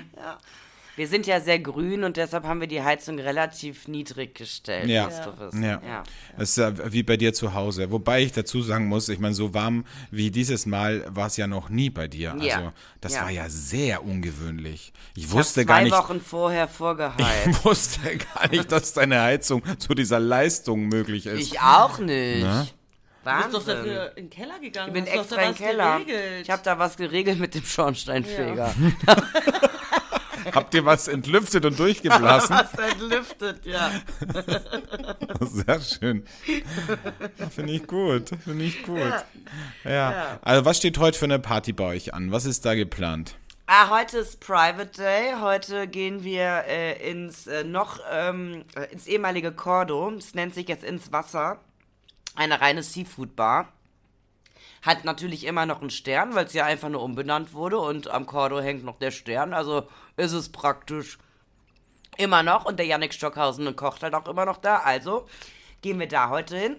Wir 0.95 1.07
sind 1.07 1.27
ja 1.27 1.41
sehr 1.41 1.59
grün 1.59 2.03
und 2.05 2.15
deshalb 2.17 2.45
haben 2.45 2.61
wir 2.61 2.67
die 2.67 2.81
Heizung 2.81 3.19
relativ 3.19 3.87
niedrig 3.87 4.33
gestellt. 4.35 4.87
Ja. 4.87 5.09
wissen. 5.39 5.61
Ja. 5.63 5.81
ja. 5.85 6.03
Das 6.37 6.49
ist 6.51 6.57
ja 6.57 6.71
wie 6.93 7.03
bei 7.03 7.17
dir 7.17 7.33
zu 7.33 7.53
Hause. 7.53 7.91
Wobei 7.91 8.21
ich 8.23 8.31
dazu 8.31 8.61
sagen 8.61 8.87
muss, 8.87 9.09
ich 9.09 9.19
meine, 9.19 9.33
so 9.35 9.53
warm 9.53 9.85
wie 10.11 10.31
dieses 10.31 10.65
Mal 10.65 11.05
war 11.09 11.27
es 11.27 11.35
ja 11.37 11.47
noch 11.47 11.69
nie 11.69 11.89
bei 11.89 12.07
dir. 12.07 12.35
Ja. 12.39 12.55
Also, 12.57 12.71
das 13.01 13.13
Ja. 13.15 13.23
war 13.23 13.29
ja 13.29 13.49
sehr 13.49 14.03
ungewöhnlich. 14.05 14.93
Ich 15.15 15.25
Ich 15.25 15.31
wusste 15.31 15.65
gar 15.65 15.77
zwei 15.79 15.83
nicht. 15.83 15.93
Wochen 15.97 16.21
vorher 16.21 16.67
vorgeheizt. 16.67 17.47
Ich 17.47 17.65
wusste 17.65 17.99
gar 18.17 18.49
nicht, 18.49 18.71
dass 18.71 18.93
deine 18.93 19.21
Heizung 19.21 19.63
zu 19.79 19.93
dieser 19.95 20.19
Leistung 20.19 20.87
möglich 20.87 21.25
ist. 21.25 21.39
Ich 21.41 21.59
auch 21.59 21.99
nicht. 21.99 22.43
Na? 22.43 22.65
Du 23.25 23.31
bist 23.41 23.53
doch 23.55 23.67
Wahnsinn. 23.67 23.75
dafür 23.75 24.17
in 24.17 24.23
den 24.25 24.29
Keller 24.29 24.59
gegangen. 24.59 24.87
Ich 24.89 24.93
bin 24.93 25.05
hast 25.07 25.19
extra 25.19 25.41
im 25.41 25.49
was 25.49 25.57
Keller. 25.57 25.99
Geregelt. 25.99 26.41
Ich 26.43 26.49
habe 26.51 26.61
da 26.63 26.77
was 26.79 26.95
geregelt 26.95 27.39
mit 27.39 27.55
dem 27.55 27.65
Schornsteinfeger. 27.65 28.73
Habt 30.53 30.73
ihr 30.73 30.85
was 30.85 31.07
entlüftet 31.07 31.65
und 31.65 31.79
durchgeblasen? 31.79 32.55
Was 32.55 32.73
entlüftet, 32.73 33.65
ja. 33.65 33.91
Sehr 35.41 35.81
schön. 35.81 36.25
Finde 37.49 37.73
ich 37.73 37.87
gut. 37.87 38.29
Finde 38.43 38.65
ich 38.65 38.83
gut. 38.83 39.13
Ja. 39.83 40.39
Also 40.41 40.65
was 40.65 40.77
steht 40.77 40.97
heute 40.97 41.17
für 41.17 41.25
eine 41.25 41.39
Party 41.39 41.73
bei 41.73 41.85
euch 41.85 42.13
an? 42.13 42.31
Was 42.31 42.45
ist 42.45 42.65
da 42.65 42.75
geplant? 42.75 43.35
Ah, 43.67 43.89
heute 43.89 44.19
ist 44.19 44.41
Private 44.41 44.91
Day. 44.95 45.33
Heute 45.41 45.87
gehen 45.87 46.23
wir 46.23 46.65
äh, 46.67 47.09
ins 47.09 47.47
äh, 47.47 47.63
noch 47.63 47.99
ähm, 48.11 48.63
äh, 48.75 48.91
ins 48.91 49.07
ehemalige 49.07 49.51
Cordo. 49.51 50.11
Es 50.11 50.35
nennt 50.35 50.53
sich 50.53 50.67
jetzt 50.67 50.83
ins 50.83 51.11
Wasser. 51.11 51.59
Eine 52.35 52.61
reine 52.61 52.83
Seafood 52.83 53.35
Bar. 53.35 53.73
Hat 54.85 55.03
natürlich 55.03 55.45
immer 55.45 55.65
noch 55.65 55.81
einen 55.81 55.89
Stern, 55.89 56.35
weil 56.35 56.45
es 56.45 56.53
ja 56.53 56.65
einfach 56.65 56.89
nur 56.89 57.01
umbenannt 57.01 57.53
wurde 57.53 57.79
und 57.79 58.07
am 58.09 58.27
Cordo 58.27 58.61
hängt 58.61 58.83
noch 58.83 58.99
der 58.99 59.11
Stern. 59.11 59.53
Also 59.53 59.87
ist 60.15 60.31
es 60.31 60.49
praktisch 60.49 61.17
immer 62.17 62.43
noch 62.43 62.65
und 62.65 62.77
der 62.77 62.85
Yannick 62.85 63.13
Stockhausen 63.13 63.75
kocht 63.75 64.03
halt 64.03 64.13
auch 64.13 64.27
immer 64.27 64.45
noch 64.45 64.57
da. 64.57 64.77
Also 64.77 65.27
gehen 65.81 65.99
wir 65.99 66.07
da 66.07 66.29
heute 66.29 66.55
hin. 66.57 66.75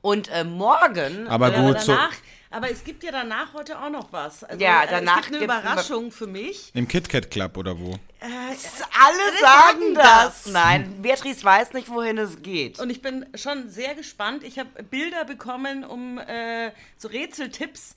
Und 0.00 0.30
äh, 0.30 0.44
morgen 0.44 1.28
Aber 1.28 1.52
Ja, 1.52 1.66
gut, 1.66 1.80
so 1.80 1.92
danach, 1.92 2.12
aber 2.54 2.70
es 2.70 2.84
gibt 2.84 3.02
ja 3.02 3.10
danach 3.12 3.52
heute 3.52 3.78
auch 3.80 3.90
noch 3.90 4.12
was. 4.12 4.44
Also, 4.44 4.62
Ja, 4.62 4.84
äh, 4.84 4.88
danach 4.90 5.18
es 5.18 5.26
gibt 5.26 5.36
eine 5.36 5.44
Überraschung 5.44 6.10
für 6.12 6.26
mich. 6.26 6.70
im 6.74 6.86
KitKat 6.88 7.30
Club 7.30 7.56
oder 7.56 7.78
wo? 7.78 7.98
alle 8.20 9.38
sagen 9.40 9.80
sagen 9.80 9.94
das. 9.94 10.44
das. 10.44 10.52
Nein, 10.52 11.02
Beatrice 11.02 11.44
weiß 11.44 11.72
nicht, 11.74 11.88
wohin 11.90 12.16
es 12.18 12.42
geht. 12.42 12.78
Und 12.78 12.90
ich 12.90 13.02
bin 13.02 13.26
schon 13.34 13.68
sehr 13.68 13.94
gespannt. 13.94 14.44
Ich 14.44 14.58
habe 14.58 14.82
Bilder 14.84 15.24
bekommen 15.24 15.84
um 15.84 16.18
äh, 16.18 16.70
so 16.96 17.08
Rätseltipps, 17.08 17.94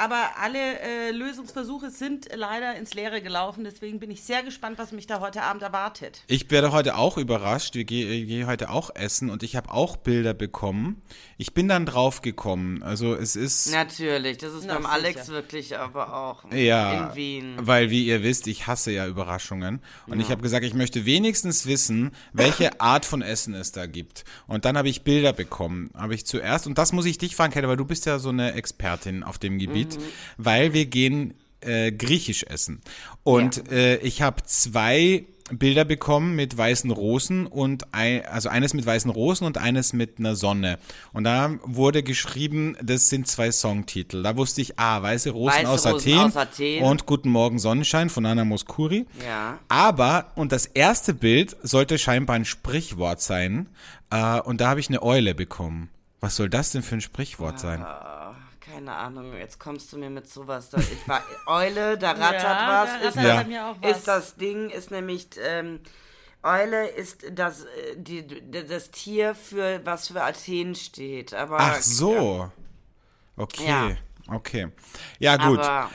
aber 0.00 0.30
alle 0.40 0.80
äh, 0.80 1.10
Lösungsversuche 1.10 1.90
sind 1.90 2.28
leider 2.34 2.74
ins 2.76 2.94
Leere 2.94 3.20
gelaufen. 3.20 3.64
Deswegen 3.64 4.00
bin 4.00 4.10
ich 4.10 4.22
sehr 4.22 4.42
gespannt, 4.42 4.78
was 4.78 4.92
mich 4.92 5.06
da 5.06 5.20
heute 5.20 5.42
Abend 5.42 5.62
erwartet. 5.62 6.22
Ich 6.26 6.50
werde 6.50 6.72
heute 6.72 6.96
auch 6.96 7.18
überrascht. 7.18 7.74
Wir 7.74 7.84
gehen 7.84 8.26
geh 8.26 8.46
heute 8.46 8.70
auch 8.70 8.90
essen 8.94 9.28
und 9.28 9.42
ich 9.42 9.56
habe 9.56 9.70
auch 9.70 9.96
Bilder 9.96 10.32
bekommen. 10.32 11.02
Ich 11.36 11.52
bin 11.52 11.68
dann 11.68 11.84
drauf 11.84 12.22
gekommen. 12.22 12.82
Also 12.82 13.14
es 13.14 13.36
ist 13.36 13.72
Natürlich, 13.72 14.38
das 14.38 14.54
ist 14.54 14.64
Na, 14.66 14.74
beim 14.74 14.86
Alex 14.86 15.26
sicher. 15.26 15.32
wirklich 15.34 15.78
aber 15.78 16.14
auch 16.14 16.50
ja, 16.52 17.08
in 17.10 17.16
Wien. 17.16 17.54
weil 17.60 17.90
wie 17.90 18.06
ihr 18.06 18.22
wisst, 18.22 18.46
ich 18.46 18.66
hasse 18.66 18.92
ja 18.92 19.06
Überraschungen 19.06 19.80
und 20.06 20.20
ich 20.20 20.30
habe 20.30 20.42
gesagt, 20.42 20.64
ich 20.64 20.74
möchte 20.74 21.04
wenigstens 21.04 21.66
wissen, 21.66 22.12
welche 22.32 22.80
Art 22.80 23.04
von 23.04 23.22
Essen 23.22 23.54
es 23.54 23.72
da 23.72 23.86
gibt. 23.86 24.24
Und 24.46 24.64
dann 24.64 24.78
habe 24.78 24.88
ich 24.88 25.02
Bilder 25.02 25.32
bekommen, 25.32 25.90
habe 25.94 26.14
ich 26.14 26.24
zuerst 26.26 26.66
und 26.66 26.78
das 26.78 26.92
muss 26.92 27.04
ich 27.06 27.18
dich 27.18 27.36
fragen, 27.36 27.52
Kette, 27.52 27.68
weil 27.68 27.76
du 27.76 27.84
bist 27.84 28.06
ja 28.06 28.18
so 28.18 28.30
eine 28.30 28.54
Expertin 28.54 29.22
auf 29.22 29.38
dem 29.38 29.58
Gebiet, 29.58 29.89
weil 30.36 30.72
wir 30.72 30.86
gehen 30.86 31.34
äh, 31.60 31.92
griechisch 31.92 32.44
essen 32.44 32.80
und 33.22 33.70
äh, 33.70 33.96
ich 33.98 34.22
habe 34.22 34.42
zwei 34.44 35.24
Bilder 35.52 35.84
bekommen 35.84 36.36
mit 36.36 36.56
weißen 36.56 36.90
Rosen 36.90 37.46
und 37.46 37.92
ein, 37.92 38.24
also 38.26 38.48
eines 38.48 38.74
mit 38.74 38.86
weißen 38.86 39.10
Rosen 39.10 39.44
und 39.44 39.58
eines 39.58 39.92
mit 39.92 40.18
einer 40.18 40.36
Sonne. 40.36 40.78
Und 41.12 41.24
da 41.24 41.58
wurde 41.64 42.02
geschrieben, 42.02 42.76
das 42.82 43.08
sind 43.08 43.26
zwei 43.26 43.50
Songtitel. 43.50 44.22
Da 44.22 44.36
wusste 44.36 44.60
ich, 44.60 44.78
ah, 44.78 45.02
weiße 45.02 45.30
Rosen, 45.30 45.58
Weiße 45.58 45.68
aus, 45.68 45.86
Rosen 45.86 46.12
Athen 46.12 46.26
aus 46.26 46.36
Athen. 46.36 46.82
und 46.82 47.06
Guten 47.06 47.30
Morgen 47.30 47.58
Sonnenschein 47.58 48.10
von 48.10 48.26
Anna 48.26 48.44
Moskuri. 48.44 49.06
Ja. 49.26 49.58
Aber, 49.68 50.32
und 50.36 50.52
das 50.52 50.66
erste 50.66 51.14
Bild 51.14 51.56
sollte 51.62 51.98
scheinbar 51.98 52.36
ein 52.36 52.44
Sprichwort 52.44 53.20
sein. 53.20 53.68
Äh, 54.10 54.40
und 54.40 54.60
da 54.60 54.68
habe 54.68 54.80
ich 54.80 54.88
eine 54.88 55.02
Eule 55.02 55.34
bekommen. 55.34 55.90
Was 56.20 56.36
soll 56.36 56.50
das 56.50 56.70
denn 56.70 56.82
für 56.82 56.96
ein 56.96 57.00
Sprichwort 57.00 57.58
sein? 57.58 57.84
Keine 58.80 58.96
Ahnung, 58.96 59.36
jetzt 59.36 59.60
kommst 59.60 59.92
du 59.92 59.98
mir 59.98 60.08
mit 60.08 60.26
sowas. 60.26 60.70
Da, 60.70 60.78
ich 60.78 61.06
war, 61.06 61.22
Eule, 61.46 61.98
da 61.98 62.12
rattert 62.12 62.42
Ja, 62.42 62.82
was. 62.82 62.88
da 62.88 62.96
ist, 63.08 63.16
rattert 63.18 63.24
Ja. 63.28 63.42
bei 63.42 63.44
mir 63.44 63.66
auch 63.66 63.76
was. 63.82 63.98
ist 63.98 64.08
das 64.08 64.36
Ding, 64.36 64.70
ist 64.70 64.90
nämlich, 64.90 65.26
ähm, 65.38 65.80
Eule 66.42 66.88
ist 66.88 67.26
das, 67.32 67.64
äh, 67.64 67.96
die, 67.96 68.26
das 68.50 68.90
Tier, 68.90 69.34
für 69.34 69.84
was 69.84 70.08
für 70.08 70.22
Athen 70.22 70.74
steht. 70.74 71.34
Aber, 71.34 71.58
Ach 71.60 71.76
so. 71.82 72.50
Okay. 73.36 73.68
Ja. 73.68 73.96
Okay. 74.34 74.68
Ja, 75.18 75.36
gut. 75.36 75.58
Aber 75.58 75.90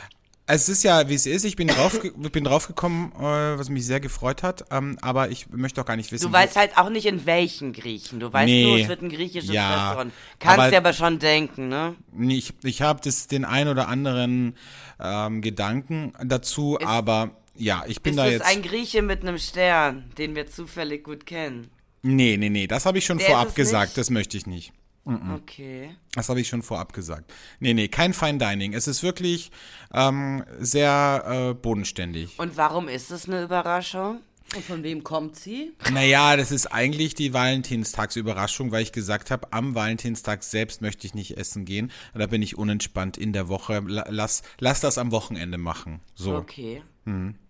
Es 0.47 0.69
ist 0.69 0.83
ja, 0.83 1.09
wie 1.09 1.15
es 1.15 1.25
ist. 1.25 1.43
Ich 1.43 1.55
bin 1.55 1.67
drauf, 1.67 1.99
bin 2.31 2.43
draufgekommen, 2.43 3.11
äh, 3.13 3.57
was 3.57 3.69
mich 3.69 3.85
sehr 3.85 3.99
gefreut 3.99 4.43
hat. 4.43 4.65
Ähm, 4.69 4.97
aber 5.01 5.29
ich 5.31 5.49
möchte 5.49 5.81
auch 5.81 5.85
gar 5.85 5.95
nicht 5.95 6.11
wissen. 6.11 6.27
du 6.27 6.31
weißt 6.31 6.55
halt 6.55 6.77
auch 6.77 6.89
nicht, 6.89 7.07
in 7.07 7.25
welchen 7.25 7.73
Griechen. 7.73 8.19
Du 8.19 8.31
weißt 8.31 8.45
Nee. 8.45 8.63
nur, 8.65 8.77
es 8.79 8.87
wird 8.87 9.01
ein 9.01 9.09
griechisches 9.09 9.49
Ja, 9.51 9.85
Restaurant. 9.87 10.13
Kannst 10.39 10.59
aber- 10.59 10.69
dir 10.69 10.77
aber 10.77 10.93
schon 10.93 11.17
denken, 11.19 11.67
ne? 11.69 11.95
Nee, 12.11 12.35
Ich, 12.35 12.53
ich 12.63 12.81
habe 12.83 13.01
das 13.03 13.25
den 13.27 13.43
ein 13.43 13.67
oder 13.67 13.87
anderen 13.87 14.55
ähm, 14.99 15.41
Gedanken 15.41 16.13
dazu, 16.23 16.77
aber 16.79 17.31
ja, 17.55 17.83
ich 17.87 18.01
bin 18.03 18.13
Ist 18.13 18.17
da 18.17 18.25
es 18.27 18.31
jetzt. 18.33 18.45
ein 18.45 18.61
Grieche 18.61 19.01
mit 19.01 19.21
einem 19.23 19.39
Stern, 19.39 20.11
den 20.17 20.35
wir 20.35 20.45
zufällig 20.47 21.03
gut 21.03 21.25
kennen? 21.25 21.69
nee, 22.03 22.37
nee, 22.37 22.49
nee, 22.49 22.67
das 22.67 22.85
habe 22.85 22.99
ich 22.99 23.05
schon 23.05 23.17
Der 23.17 23.25
ist 23.27 23.31
vorab 23.33 23.47
es 23.49 23.55
gesagt, 23.55 23.97
das 23.97 24.11
möchte 24.11 24.37
ich 24.37 24.45
nicht. 24.45 24.71
Okay. 25.05 25.95
Das 26.15 26.29
habe 26.29 26.41
ich 26.41 26.47
schon 26.47 26.63
vorab 26.63 26.91
gesagt. 26.93 27.31
Nee, 27.59 27.73
nee, 27.75 27.87
kein 27.87 28.13
Fine 28.13 28.39
Dining. 28.39 28.73
Es 28.73 28.87
ist 28.87 29.03
wirklich 29.03 29.51
ähm, 29.93 30.43
sehr 30.59 31.49
äh, 31.51 31.53
bodenständig. 31.53 32.39
Und 32.39 32.57
warum 32.57 32.87
ist 32.87 33.11
es 33.11 33.27
eine 33.29 33.43
Überraschung? 33.43 34.21
Und 34.55 34.63
von 34.63 34.83
wem 34.83 35.03
kommt 35.03 35.35
sie? 35.35 35.73
Naja, 35.91 36.35
das 36.37 36.51
ist 36.51 36.67
eigentlich 36.67 37.13
die 37.15 37.33
Valentinstagsüberraschung, 37.33 38.71
weil 38.71 38.83
ich 38.83 38.91
gesagt 38.91 39.31
habe, 39.31 39.51
am 39.51 39.75
Valentinstag 39.75 40.43
selbst 40.43 40.81
möchte 40.81 41.05
ich 41.07 41.13
nicht 41.15 41.37
essen 41.37 41.65
gehen. 41.65 41.91
Da 42.13 42.27
bin 42.27 42.41
ich 42.41 42.57
unentspannt 42.57 43.17
in 43.17 43.33
der 43.33 43.47
Woche. 43.47 43.81
La- 43.85 44.05
Lass, 44.09 44.43
lass 44.59 44.81
das 44.81 44.97
am 44.97 45.11
Wochenende 45.11 45.57
machen. 45.57 45.99
So. 46.13 46.35
Okay. 46.35 46.81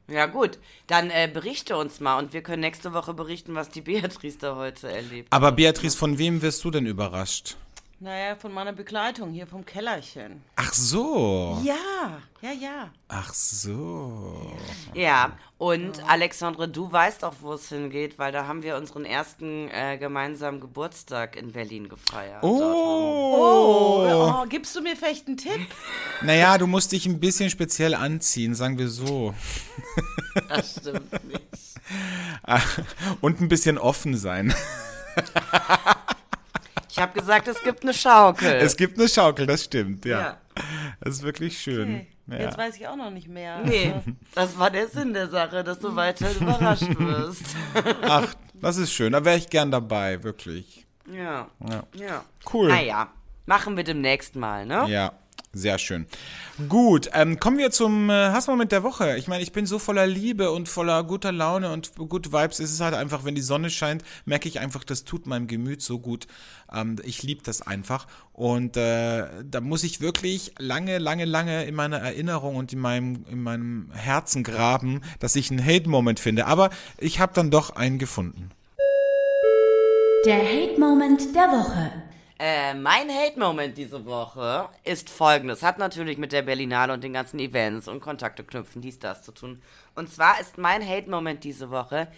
Ja 0.07 0.27
gut, 0.27 0.59
dann 0.87 1.09
äh, 1.09 1.29
berichte 1.31 1.77
uns 1.77 1.99
mal 1.99 2.19
und 2.19 2.33
wir 2.33 2.41
können 2.41 2.61
nächste 2.61 2.93
Woche 2.93 3.13
berichten, 3.13 3.55
was 3.55 3.69
die 3.69 3.81
Beatrice 3.81 4.37
da 4.37 4.55
heute 4.55 4.89
erlebt. 4.89 5.27
Aber 5.31 5.51
Beatrice, 5.51 5.97
von 5.97 6.17
wem 6.17 6.41
wirst 6.41 6.63
du 6.63 6.71
denn 6.71 6.85
überrascht? 6.85 7.57
Naja, 8.01 8.35
von 8.35 8.51
meiner 8.51 8.73
Begleitung 8.73 9.31
hier 9.31 9.47
vom 9.47 9.65
Kellerchen. 9.65 10.43
Ach 10.57 10.73
so. 10.73 11.61
Ja, 11.63 12.21
ja, 12.41 12.51
ja. 12.51 12.89
Ach 13.07 13.33
so. 13.33 14.51
Ja, 14.93 15.31
und 15.57 16.03
Alexandre, 16.09 16.67
du 16.67 16.91
weißt 16.91 17.23
auch, 17.23 17.35
wo 17.39 17.53
es 17.53 17.69
hingeht, 17.69 18.19
weil 18.19 18.33
da 18.33 18.47
haben 18.47 18.63
wir 18.63 18.75
unseren 18.75 19.05
ersten 19.05 19.69
äh, 19.69 19.97
gemeinsamen 19.97 20.59
Geburtstag 20.59 21.37
in 21.37 21.53
Berlin 21.53 21.87
gefeiert. 21.87 22.43
Oh. 22.43 22.59
Oh, 23.37 24.41
oh, 24.41 24.45
gibst 24.49 24.75
du 24.75 24.81
mir 24.81 24.97
vielleicht 24.97 25.27
einen 25.27 25.37
Tipp? 25.37 25.51
Naja, 26.21 26.57
du 26.57 26.67
musst 26.67 26.91
dich 26.91 27.05
ein 27.05 27.19
bisschen 27.19 27.49
speziell 27.49 27.93
anziehen, 27.93 28.55
sagen 28.55 28.77
wir 28.77 28.89
so. 28.89 29.33
Das 30.49 30.75
stimmt 30.81 31.13
nicht. 31.29 31.41
Und 33.21 33.39
ein 33.39 33.47
bisschen 33.47 33.77
offen 33.77 34.17
sein. 34.17 34.53
Ich 36.95 37.01
habe 37.01 37.19
gesagt, 37.19 37.47
es 37.49 37.61
gibt 37.61 37.83
eine 37.83 37.93
Schaukel. 37.93 38.47
Es 38.53 38.77
gibt 38.77 38.97
eine 38.97 39.09
Schaukel, 39.09 39.45
das 39.45 39.65
stimmt, 39.65 40.05
ja. 40.05 40.19
Ja. 40.19 40.37
Das 41.01 41.15
ist 41.15 41.23
wirklich 41.23 41.59
schön. 41.59 41.95
Okay. 41.95 42.07
Ja. 42.27 42.37
Jetzt 42.45 42.57
weiß 42.57 42.77
ich 42.77 42.87
auch 42.87 42.95
noch 42.95 43.11
nicht 43.11 43.27
mehr. 43.27 43.59
Nee, 43.65 43.91
Also, 43.93 44.11
das 44.33 44.57
war 44.57 44.71
der 44.71 44.87
Sinn 44.87 45.13
der 45.13 45.27
Sache, 45.27 45.63
dass 45.65 45.79
du 45.79 45.93
weiter 45.95 46.31
überrascht 46.39 46.97
wirst. 46.97 47.43
Ach, 48.01 48.33
das 48.61 48.77
ist 48.77 48.93
schön. 48.93 49.11
Da 49.11 49.25
wäre 49.25 49.37
ich 49.37 49.49
gern 49.49 49.71
dabei, 49.71 50.23
wirklich. 50.23 50.87
Ja, 51.11 51.49
Ja. 51.69 51.83
ja. 51.95 52.23
Cool. 52.53 52.69
Naja, 52.69 53.09
machen 53.45 53.75
wir 53.75 53.83
demnächst 53.83 54.35
mal, 54.37 54.65
ne? 54.65 54.85
Ja, 54.87 55.11
sehr 55.55 55.77
schön. 55.77 56.05
Gut, 56.67 57.09
ähm, 57.13 57.39
kommen 57.39 57.57
wir 57.57 57.71
zum 57.71 58.09
äh, 58.09 58.13
Hassmoment 58.13 58.73
der 58.73 58.83
Woche. 58.83 59.17
Ich 59.17 59.27
meine, 59.27 59.41
ich 59.41 59.53
bin 59.53 59.65
so 59.65 59.79
voller 59.79 60.05
Liebe 60.05 60.51
und 60.51 60.67
voller 60.67 61.03
guter 61.03 61.31
Laune 61.31 61.71
und 61.71 61.95
gut 61.95 62.33
Vibes. 62.33 62.59
Es 62.59 62.71
ist 62.71 62.81
halt 62.81 62.93
einfach, 62.93 63.23
wenn 63.23 63.35
die 63.35 63.41
Sonne 63.41 63.69
scheint, 63.69 64.03
merke 64.25 64.49
ich 64.49 64.59
einfach, 64.59 64.83
das 64.83 65.05
tut 65.05 65.27
meinem 65.27 65.47
Gemüt 65.47 65.81
so 65.81 65.97
gut. 65.97 66.27
Ähm, 66.71 66.97
ich 67.03 67.23
liebe 67.23 67.41
das 67.41 67.61
einfach. 67.61 68.05
Und 68.33 68.75
äh, 68.75 69.27
da 69.49 69.61
muss 69.61 69.83
ich 69.83 70.01
wirklich 70.01 70.53
lange, 70.59 70.97
lange, 70.97 71.23
lange 71.23 71.63
in 71.63 71.73
meiner 71.73 71.99
Erinnerung 71.99 72.57
und 72.57 72.73
in 72.73 72.79
meinem, 72.79 73.25
in 73.31 73.41
meinem 73.41 73.91
Herzen 73.93 74.43
graben, 74.43 75.01
dass 75.19 75.37
ich 75.37 75.51
einen 75.51 75.65
Hate-Moment 75.65 76.19
finde. 76.19 76.47
Aber 76.47 76.69
ich 76.97 77.21
habe 77.21 77.31
dann 77.33 77.49
doch 77.49 77.77
einen 77.77 77.97
gefunden. 77.97 78.51
Der 80.25 80.43
Hate-Moment 80.43 81.33
der 81.33 81.47
Woche. 81.49 82.04
Äh, 82.37 82.73
mein 82.73 83.09
Hate-Moment 83.09 83.77
diese 83.77 84.05
Woche 84.05 84.67
ist 84.83 85.09
folgendes. 85.09 85.63
Hat 85.63 85.77
natürlich 85.77 86.17
mit 86.17 86.33
der 86.33 86.41
Berlinale 86.41 86.91
und 86.91 87.03
den 87.03 87.13
ganzen 87.13 87.39
Events 87.39 87.87
und 87.87 88.01
Kontakte 88.01 88.43
knüpfen, 88.43 88.81
dies, 88.81 88.99
das 88.99 89.23
zu 89.23 89.31
tun. 89.31 89.61
Und 89.95 90.11
zwar 90.11 90.39
ist 90.41 90.57
mein 90.57 90.85
Hate-Moment 90.85 91.45
diese 91.45 91.69
Woche, 91.71 92.09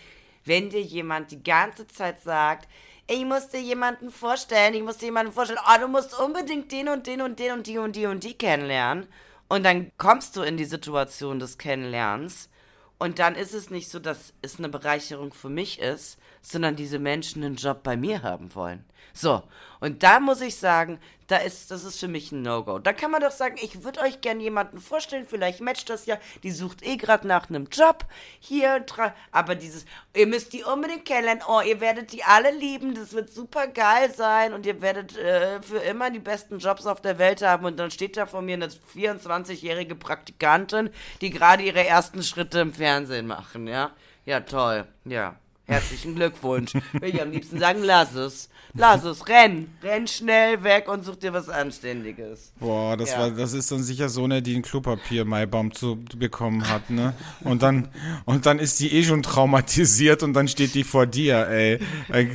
wenn 0.44 0.72
dir 0.72 0.82
jemand 0.82 1.30
die 1.30 1.44
ganze 1.44 1.88
Zeit 1.88 2.22
sagt, 2.22 2.68
ich 3.08 3.24
muss 3.26 3.50
dir 3.50 3.62
jemanden 3.62 4.10
vorstellen, 4.10 4.74
ich 4.74 4.82
muss 4.82 4.98
dir 4.98 5.06
jemanden 5.06 5.34
vorstellen, 5.34 5.60
oh, 5.64 5.80
du 5.80 5.88
musst 5.88 6.20
unbedingt 6.20 6.72
den 6.72 6.90
und 6.90 7.06
den 7.06 7.22
und 7.22 7.40
den 7.40 7.54
und 7.54 7.68
die 7.68 7.78
und 7.78 7.96
die 7.96 8.06
und 8.08 8.24
die 8.24 8.34
kennenlernen. 8.34 9.08
Und 9.48 9.64
dann 9.64 9.92
kommst 9.98 10.36
du 10.36 10.42
in 10.42 10.58
die 10.58 10.66
Situation 10.66 11.40
des 11.40 11.58
Kennenlernens 11.58 12.50
und 12.98 13.20
dann 13.20 13.36
ist 13.36 13.54
es 13.54 13.70
nicht 13.70 13.90
so, 13.90 14.00
dass 14.00 14.34
es 14.42 14.58
eine 14.58 14.70
Bereicherung 14.70 15.32
für 15.32 15.50
mich 15.50 15.80
ist, 15.80 16.18
sondern 16.42 16.76
diese 16.76 17.00
Menschen 17.00 17.44
einen 17.44 17.56
Job 17.56 17.84
bei 17.84 17.98
mir 17.98 18.24
haben 18.24 18.54
wollen. 18.56 18.86
So, 19.14 19.42
und 19.80 20.04
da 20.04 20.20
muss 20.20 20.42
ich 20.42 20.58
sagen, 20.58 21.00
da 21.28 21.38
ist, 21.38 21.72
das 21.72 21.84
ist 21.84 22.00
für 22.00 22.08
mich 22.08 22.32
ein 22.32 22.42
No-Go. 22.42 22.80
Da 22.80 22.94
kann 22.94 23.12
man 23.12 23.22
doch 23.22 23.32
sagen, 23.32 23.58
ich 23.62 23.84
würde 23.84 24.00
euch 24.02 24.22
gerne 24.22 24.42
jemanden 24.42 24.80
vorstellen, 24.80 25.26
vielleicht 25.28 25.60
matcht 25.60 25.90
das 25.90 26.06
ja, 26.06 26.18
die 26.44 26.52
sucht 26.52 26.86
eh 26.86 26.98
gerade 26.98 27.28
nach 27.28 27.50
einem 27.50 27.68
Job. 27.72 28.06
Hier, 28.40 28.86
aber 29.32 29.56
dieses, 29.56 29.86
ihr 30.16 30.28
müsst 30.28 30.54
die 30.54 30.64
unbedingt 30.64 31.06
kennenlernen, 31.06 31.44
oh, 31.48 31.62
ihr 31.62 31.82
werdet 31.82 32.14
die 32.14 32.24
alle 32.24 32.52
lieben, 32.52 32.96
das 32.96 33.14
wird 33.14 33.30
super 33.30 33.68
geil 33.68 34.14
sein 34.14 34.54
und 34.54 34.66
ihr 34.66 34.82
werdet 34.82 35.18
äh, 35.18 35.62
für 35.62 35.80
immer 35.80 36.10
die 36.12 36.20
besten 36.20 36.60
Jobs 36.60 36.86
auf 36.86 37.02
der 37.02 37.18
Welt 37.18 37.42
haben 37.42 37.66
und 37.66 37.78
dann 37.78 37.92
steht 37.92 38.18
da 38.18 38.26
vor 38.26 38.42
mir 38.42 38.54
eine 38.54 38.68
24-jährige 38.68 39.96
Praktikantin, 39.96 40.92
die 41.22 41.30
gerade 41.30 41.64
ihre 41.64 41.86
ersten 41.86 42.24
Schritte 42.24 42.60
im 42.60 42.74
Fernsehen 42.74 43.28
machen, 43.28 43.68
ja? 43.68 43.92
Ja, 44.26 44.42
toll, 44.42 44.88
ja. 45.06 45.36
Herzlichen 45.70 46.16
Glückwunsch. 46.16 46.74
Will 46.94 47.14
ich 47.14 47.22
am 47.22 47.30
liebsten 47.32 47.60
sagen, 47.60 47.80
lass 47.84 48.16
es. 48.16 48.50
Lass 48.74 49.04
es, 49.04 49.28
renn. 49.28 49.68
Renn 49.84 50.08
schnell 50.08 50.64
weg 50.64 50.88
und 50.88 51.04
such 51.04 51.18
dir 51.18 51.34
was 51.34 51.50
Anständiges. 51.50 52.54
Boah, 52.60 52.96
das 52.96 53.12
Ja. 53.12 53.20
war, 53.20 53.32
das 53.32 53.52
ist 53.52 53.70
dann 53.72 53.84
sicher 53.84 54.08
so 54.08 54.24
eine, 54.24 54.42
die 54.42 54.56
ein 54.56 54.62
Klopapier-Maibaum 54.62 55.74
zu 55.74 55.98
bekommen 56.16 56.70
hat, 56.70 56.90
ne? 56.90 57.14
Und 57.42 57.64
dann, 57.64 57.90
und 58.26 58.46
dann 58.46 58.60
ist 58.60 58.80
die 58.80 58.94
eh 58.94 59.04
schon 59.04 59.24
traumatisiert 59.24 60.24
und 60.24 60.34
dann 60.34 60.48
steht 60.48 60.74
die 60.74 60.84
vor 60.86 61.06
dir, 61.06 61.48
ey. 61.48 61.80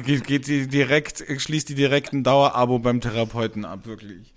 Geht, 0.02 0.24
geht 0.26 0.46
die 0.46 0.66
direkt, 0.68 1.24
schließt 1.40 1.68
die 1.70 1.74
direkt 1.74 2.12
ein 2.12 2.24
Dauerabo 2.24 2.80
beim 2.80 3.00
Therapeuten 3.00 3.64
ab, 3.64 3.86
wirklich. 3.86 4.34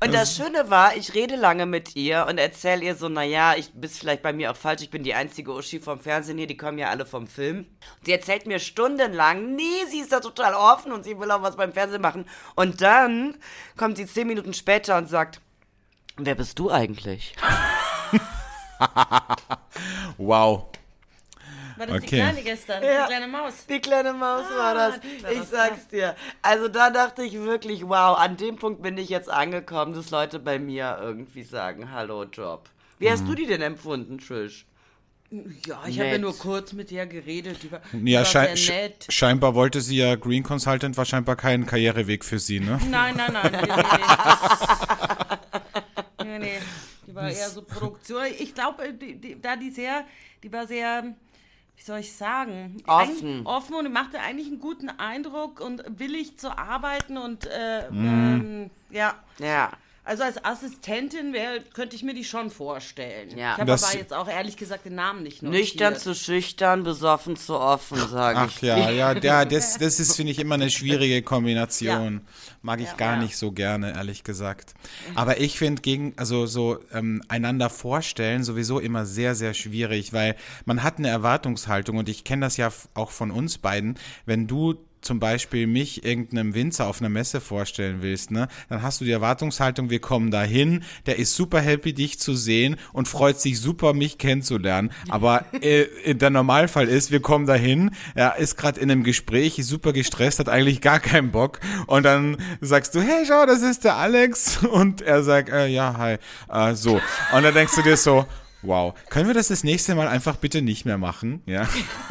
Und 0.00 0.14
das 0.14 0.36
Schöne 0.36 0.70
war, 0.70 0.96
ich 0.96 1.14
rede 1.14 1.36
lange 1.36 1.66
mit 1.66 1.96
ihr 1.96 2.26
und 2.28 2.38
erzähle 2.38 2.84
ihr 2.84 2.94
so, 2.94 3.08
naja, 3.08 3.54
ich 3.56 3.72
bist 3.72 3.98
vielleicht 3.98 4.22
bei 4.22 4.32
mir 4.32 4.50
auch 4.50 4.56
falsch, 4.56 4.82
ich 4.82 4.90
bin 4.90 5.02
die 5.02 5.14
einzige 5.14 5.52
Uschi 5.52 5.80
vom 5.80 6.00
Fernsehen 6.00 6.38
hier, 6.38 6.46
die 6.46 6.56
kommen 6.56 6.78
ja 6.78 6.90
alle 6.90 7.06
vom 7.06 7.26
Film. 7.26 7.66
Sie 8.02 8.12
erzählt 8.12 8.46
mir 8.46 8.58
stundenlang, 8.58 9.54
nee, 9.54 9.84
sie 9.90 10.00
ist 10.00 10.12
da 10.12 10.20
total 10.20 10.54
offen 10.54 10.92
und 10.92 11.04
sie 11.04 11.18
will 11.18 11.30
auch 11.30 11.42
was 11.42 11.56
beim 11.56 11.72
Fernsehen 11.72 12.02
machen. 12.02 12.26
Und 12.54 12.80
dann 12.80 13.36
kommt 13.76 13.96
sie 13.96 14.06
zehn 14.06 14.26
Minuten 14.26 14.54
später 14.54 14.96
und 14.98 15.08
sagt, 15.08 15.40
wer 16.16 16.34
bist 16.34 16.58
du 16.58 16.70
eigentlich? 16.70 17.34
Wow. 20.18 20.66
War 21.76 21.86
das 21.86 22.00
die 22.00 22.06
Okay. 22.06 22.16
Kleine 22.16 22.42
gestern? 22.42 22.82
Ja. 22.82 23.02
Die 23.02 23.08
kleine 23.08 23.28
Maus? 23.28 23.66
Die 23.66 23.80
kleine 23.80 24.12
Maus 24.12 24.44
war 24.56 24.74
das. 24.74 25.00
die 25.00 25.34
Ich 25.34 25.42
sag's 25.42 25.88
dir. 25.88 26.14
Also 26.42 26.68
da 26.68 26.90
dachte 26.90 27.22
ich 27.22 27.34
wirklich, 27.34 27.82
wow, 27.88 28.16
an 28.18 28.36
dem 28.36 28.56
Punkt 28.56 28.82
bin 28.82 28.96
ich 28.98 29.08
jetzt 29.08 29.28
angekommen, 29.30 29.94
dass 29.94 30.10
Leute 30.10 30.38
bei 30.38 30.58
mir 30.58 30.98
irgendwie 31.00 31.42
sagen, 31.42 31.90
hallo 31.92 32.24
Job. 32.24 32.68
Wie 32.98 33.10
hast 33.10 33.26
du 33.26 33.34
die 33.34 33.46
denn 33.46 33.60
empfunden, 33.62 34.18
Trish? 34.18 34.66
Ja, 35.66 35.82
ich 35.88 35.98
habe 35.98 36.10
ja 36.10 36.18
nur 36.18 36.36
kurz 36.38 36.72
mit 36.74 36.92
ihr 36.92 37.06
geredet. 37.06 37.60
Die 37.64 37.72
war, 37.72 37.80
die 37.92 38.10
Ja, 38.12 38.20
war 38.20 38.24
schei 38.26 38.54
sehr 38.54 38.82
nett. 38.84 39.04
sch- 39.04 39.10
scheinbar 39.10 39.54
wollte 39.56 39.80
sie 39.80 39.96
ja 39.96 40.14
Green 40.14 40.44
Consultant, 40.44 40.96
war 40.96 41.04
scheinbar 41.04 41.34
kein 41.34 41.66
Karriereweg 41.66 42.24
für 42.24 42.38
sie, 42.38 42.60
ne? 42.60 42.78
Nein, 42.88 43.16
nein, 43.16 43.32
nein. 43.32 43.50
Nee, 43.52 43.58
nee, 43.66 43.72
nee. 46.18 46.24
nee, 46.24 46.38
nee. 46.38 46.58
Die 47.06 47.14
war 47.14 47.28
eher 47.30 47.48
so 47.50 47.62
Produktion. 47.62 48.22
Ich 48.38 48.54
glaube, 48.54 48.92
die, 48.92 49.16
die, 49.20 49.40
da 49.40 49.56
die 49.56 49.70
sehr, 49.70 50.04
die 50.42 50.52
war 50.52 50.66
sehr, 50.66 51.14
wie 51.76 51.82
soll 51.82 51.98
ich 52.00 52.12
sagen? 52.12 52.82
Offen. 52.86 53.10
Eigentlich 53.10 53.46
Offen 53.46 53.74
und 53.74 53.92
machte 53.92 54.20
eigentlich 54.20 54.48
einen 54.48 54.60
guten 54.60 54.88
Eindruck 54.88 55.60
und 55.60 55.84
willig 55.98 56.38
zu 56.38 56.56
arbeiten 56.56 57.16
und 57.16 57.46
äh, 57.46 57.88
ähm, 57.88 58.70
ja. 58.90 59.14
Ja. 59.38 59.70
Also 60.06 60.22
als 60.22 60.44
Assistentin 60.44 61.32
wär, 61.32 61.60
könnte 61.72 61.96
ich 61.96 62.02
mir 62.02 62.12
die 62.12 62.24
schon 62.24 62.50
vorstellen. 62.50 63.30
Ja. 63.38 63.54
Ich 63.54 63.60
habe 63.60 63.72
aber 63.72 63.96
jetzt 63.96 64.12
auch 64.12 64.28
ehrlich 64.28 64.58
gesagt 64.58 64.84
den 64.84 64.96
Namen 64.96 65.22
nicht 65.22 65.42
notiert. 65.42 65.62
Nüchtern 65.62 65.96
zu 65.96 66.14
schüchtern, 66.14 66.84
besoffen 66.84 67.36
zu 67.36 67.58
offen, 67.58 67.96
sage 68.10 68.38
Ach 68.38 68.48
ich. 68.48 68.60
ja, 68.60 68.76
ja, 68.90 69.12
ja 69.14 69.44
das, 69.46 69.78
das 69.78 69.98
ist, 70.00 70.14
finde 70.14 70.32
ich, 70.32 70.38
immer 70.38 70.56
eine 70.56 70.68
schwierige 70.68 71.22
Kombination. 71.22 72.20
Mag 72.60 72.80
ich 72.80 72.96
gar 72.98 73.14
Ja. 73.16 73.22
nicht 73.22 73.38
so 73.38 73.52
gerne, 73.52 73.94
ehrlich 73.94 74.24
gesagt. 74.24 74.74
Aber 75.14 75.40
ich 75.40 75.58
finde 75.58 75.80
gegen, 75.80 76.12
also 76.16 76.44
so 76.44 76.78
ähm, 76.92 77.22
einander 77.28 77.70
vorstellen 77.70 78.44
sowieso 78.44 78.80
immer 78.80 79.06
sehr, 79.06 79.34
sehr 79.34 79.54
schwierig, 79.54 80.12
weil 80.12 80.36
man 80.66 80.82
hat 80.82 80.98
eine 80.98 81.08
Erwartungshaltung 81.08 81.96
und 81.96 82.08
ich 82.10 82.24
kenne 82.24 82.44
das 82.44 82.58
ja 82.58 82.70
auch 82.92 83.10
von 83.10 83.30
uns 83.30 83.56
beiden. 83.56 83.98
Wenn 84.26 84.46
du 84.46 84.74
zum 85.04 85.20
Beispiel 85.20 85.66
mich 85.66 86.04
irgendeinem 86.04 86.54
Winzer 86.54 86.86
auf 86.86 87.00
einer 87.00 87.08
Messe 87.08 87.40
vorstellen 87.40 87.98
willst, 88.00 88.30
ne, 88.30 88.48
dann 88.68 88.82
hast 88.82 89.00
du 89.00 89.04
die 89.04 89.10
Erwartungshaltung, 89.10 89.90
wir 89.90 90.00
kommen 90.00 90.30
dahin, 90.30 90.84
der 91.06 91.18
ist 91.18 91.34
super 91.34 91.60
happy, 91.60 91.92
dich 91.92 92.18
zu 92.18 92.34
sehen 92.34 92.76
und 92.92 93.08
freut 93.08 93.40
sich 93.40 93.60
super, 93.60 93.92
mich 93.92 94.18
kennenzulernen. 94.18 94.90
Aber 95.08 95.44
äh, 95.60 96.14
der 96.14 96.30
Normalfall 96.30 96.88
ist, 96.88 97.10
wir 97.10 97.20
kommen 97.20 97.46
dahin, 97.46 97.90
er 98.14 98.36
ist 98.36 98.56
gerade 98.56 98.80
in 98.80 98.90
einem 98.90 99.04
Gespräch, 99.04 99.58
ist 99.58 99.68
super 99.68 99.92
gestresst, 99.92 100.38
hat 100.38 100.48
eigentlich 100.48 100.80
gar 100.80 101.00
keinen 101.00 101.30
Bock 101.30 101.60
und 101.86 102.04
dann 102.04 102.36
sagst 102.60 102.94
du, 102.94 103.00
hey, 103.00 103.24
schau, 103.26 103.46
das 103.46 103.62
ist 103.62 103.84
der 103.84 103.96
Alex 103.96 104.58
und 104.64 105.02
er 105.02 105.22
sagt, 105.22 105.50
äh, 105.50 105.66
ja, 105.66 105.96
hi, 105.96 106.16
äh, 106.50 106.74
so. 106.74 107.00
Und 107.34 107.42
dann 107.42 107.54
denkst 107.54 107.74
du 107.76 107.82
dir 107.82 107.96
so, 107.96 108.26
Wow. 108.64 108.94
Können 109.10 109.26
wir 109.26 109.34
das 109.34 109.48
das 109.48 109.64
nächste 109.64 109.94
Mal 109.94 110.08
einfach 110.08 110.36
bitte 110.36 110.62
nicht 110.62 110.84
mehr 110.84 110.98
machen? 110.98 111.42
Ja. 111.46 111.68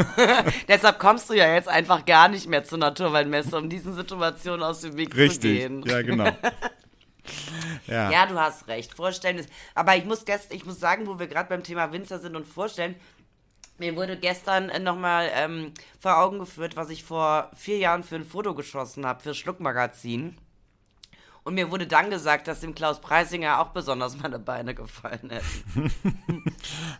Deshalb 0.67 0.99
kommst 0.99 1.29
du 1.29 1.33
ja 1.33 1.53
jetzt 1.53 1.67
einfach 1.67 2.05
gar 2.05 2.27
nicht 2.27 2.47
mehr 2.47 2.63
zur 2.63 2.77
Naturwaldmesse, 2.77 3.57
um 3.57 3.69
diesen 3.69 3.95
Situationen 3.95 4.63
aus 4.63 4.81
dem 4.81 4.95
Weg 4.97 5.11
zu 5.11 5.17
Richtig. 5.17 5.59
gehen. 5.59 5.83
Ja, 5.85 6.01
genau. 6.01 6.31
Ja. 7.87 8.11
Ja, 8.11 8.25
du 8.25 8.37
hast 8.37 8.67
recht. 8.67 8.93
Vorstellen 8.93 9.37
ist. 9.37 9.49
Aber 9.75 9.95
ich 9.95 10.03
muss 10.03 10.25
gest 10.25 10.53
ich 10.53 10.65
muss 10.65 10.79
sagen, 10.79 11.07
wo 11.07 11.19
wir 11.19 11.27
gerade 11.27 11.47
beim 11.47 11.63
Thema 11.63 11.91
Winzer 11.93 12.19
sind 12.19 12.35
und 12.35 12.45
vorstellen, 12.45 12.95
mir 13.77 13.95
wurde 13.95 14.17
gestern 14.17 14.71
nochmal 14.83 15.29
ähm, 15.33 15.73
vor 15.99 16.17
Augen 16.17 16.39
geführt, 16.39 16.75
was 16.75 16.89
ich 16.89 17.03
vor 17.03 17.49
vier 17.55 17.77
Jahren 17.77 18.03
für 18.03 18.15
ein 18.15 18.25
Foto 18.25 18.53
geschossen 18.53 19.05
habe, 19.05 19.23
fürs 19.23 19.37
Schluckmagazin. 19.37 20.37
Und 21.45 21.55
mir 21.55 21.69
wurde 21.71 21.85
dann 21.87 22.09
gesagt, 22.09 22.47
dass 22.47 22.61
dem 22.61 22.73
Klaus 22.73 23.01
Preisinger 23.01 23.59
auch 23.59 23.69
besonders 23.69 24.17
meine 24.21 24.39
Beine 24.39 24.73
gefallen 24.73 25.29
hätten. 25.29 25.91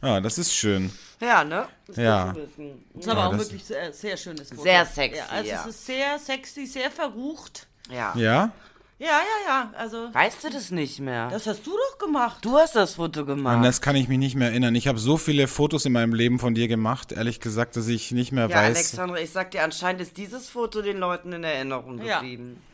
Ja, 0.02 0.20
das 0.22 0.38
ist 0.38 0.54
schön. 0.54 0.92
Ja, 1.22 1.44
ne? 1.44 1.68
Das 1.88 1.96
Ja. 1.98 2.32
ist 2.34 3.08
aber 3.10 3.20
Ja, 3.22 3.28
auch 3.28 3.32
das- 3.32 3.40
wirklich 3.40 3.64
sehr, 3.64 3.94
sehr 3.94 4.18
schönes 4.18 4.50
Foto. 4.50 4.64
Sehr 4.64 4.86
sexy, 4.86 5.18
Ja, 5.20 5.26
also 5.32 5.50
ja. 5.50 5.62
es 5.62 5.68
ist 5.68 5.86
sehr 5.86 6.20
sexy, 6.20 6.66
sehr 6.66 6.92
verrucht. 6.92 7.68
Ja. 7.90 8.14
Ja? 8.16 8.52
Ja, 9.00 9.08
ja, 9.10 9.48
ja. 9.48 9.74
Also, 9.78 10.14
Weißt 10.14 10.44
du 10.44 10.50
das 10.50 10.72
nicht 10.72 11.00
mehr? 11.00 11.28
das 11.30 11.48
hast 11.48 11.66
du 11.66 11.72
doch 11.72 11.98
gemacht. 11.98 12.38
du 12.46 12.58
hast 12.58 12.76
das 12.76 12.96
Foto 12.96 13.26
gemacht. 13.26 13.56
An 13.56 13.64
das 13.64 13.82
kann 13.82 13.96
ich 13.96 14.08
mich 14.08 14.18
nicht 14.18 14.36
mehr 14.36 14.50
erinnern. 14.50 14.76
Ich 14.76 14.88
habe 14.88 15.00
so 15.00 15.18
viele 15.18 15.48
Fotos 15.48 15.86
in 15.86 15.92
meinem 15.94 16.14
Leben 16.14 16.40
von 16.40 16.54
dir 16.54 16.68
gemacht, 16.68 17.12
ehrlich 17.12 17.40
gesagt, 17.42 17.76
dass 17.76 17.88
ich 17.88 18.12
nicht 18.12 18.32
mehr 18.32 18.48
ja, 18.50 18.56
weiß. 18.56 18.76
Alexandra, 18.78 19.18
ich 19.20 19.32
sag 19.32 19.52
dir, 19.52 19.64
anscheinend 19.64 20.02
ist 20.02 20.16
dieses 20.18 20.48
Foto 20.50 20.82
den 20.82 20.98
Leuten 21.00 21.34
in 21.34 21.44
Erinnerung 21.44 22.02
Ja. 22.04 22.20
geblieben. 22.20 22.62
Ja, 22.62 22.73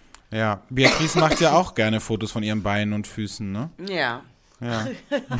Beatrice 0.69 1.17
macht 1.19 1.41
ja 1.41 1.53
auch 1.53 1.73
gerne 1.73 1.99
Fotos 1.99 2.31
von 2.31 2.43
ihren 2.43 2.61
Beinen 2.61 2.93
und 2.93 3.07
Füßen, 3.07 3.51
ne? 3.51 3.69
Ja. 3.87 4.21
Ja. 4.61 4.87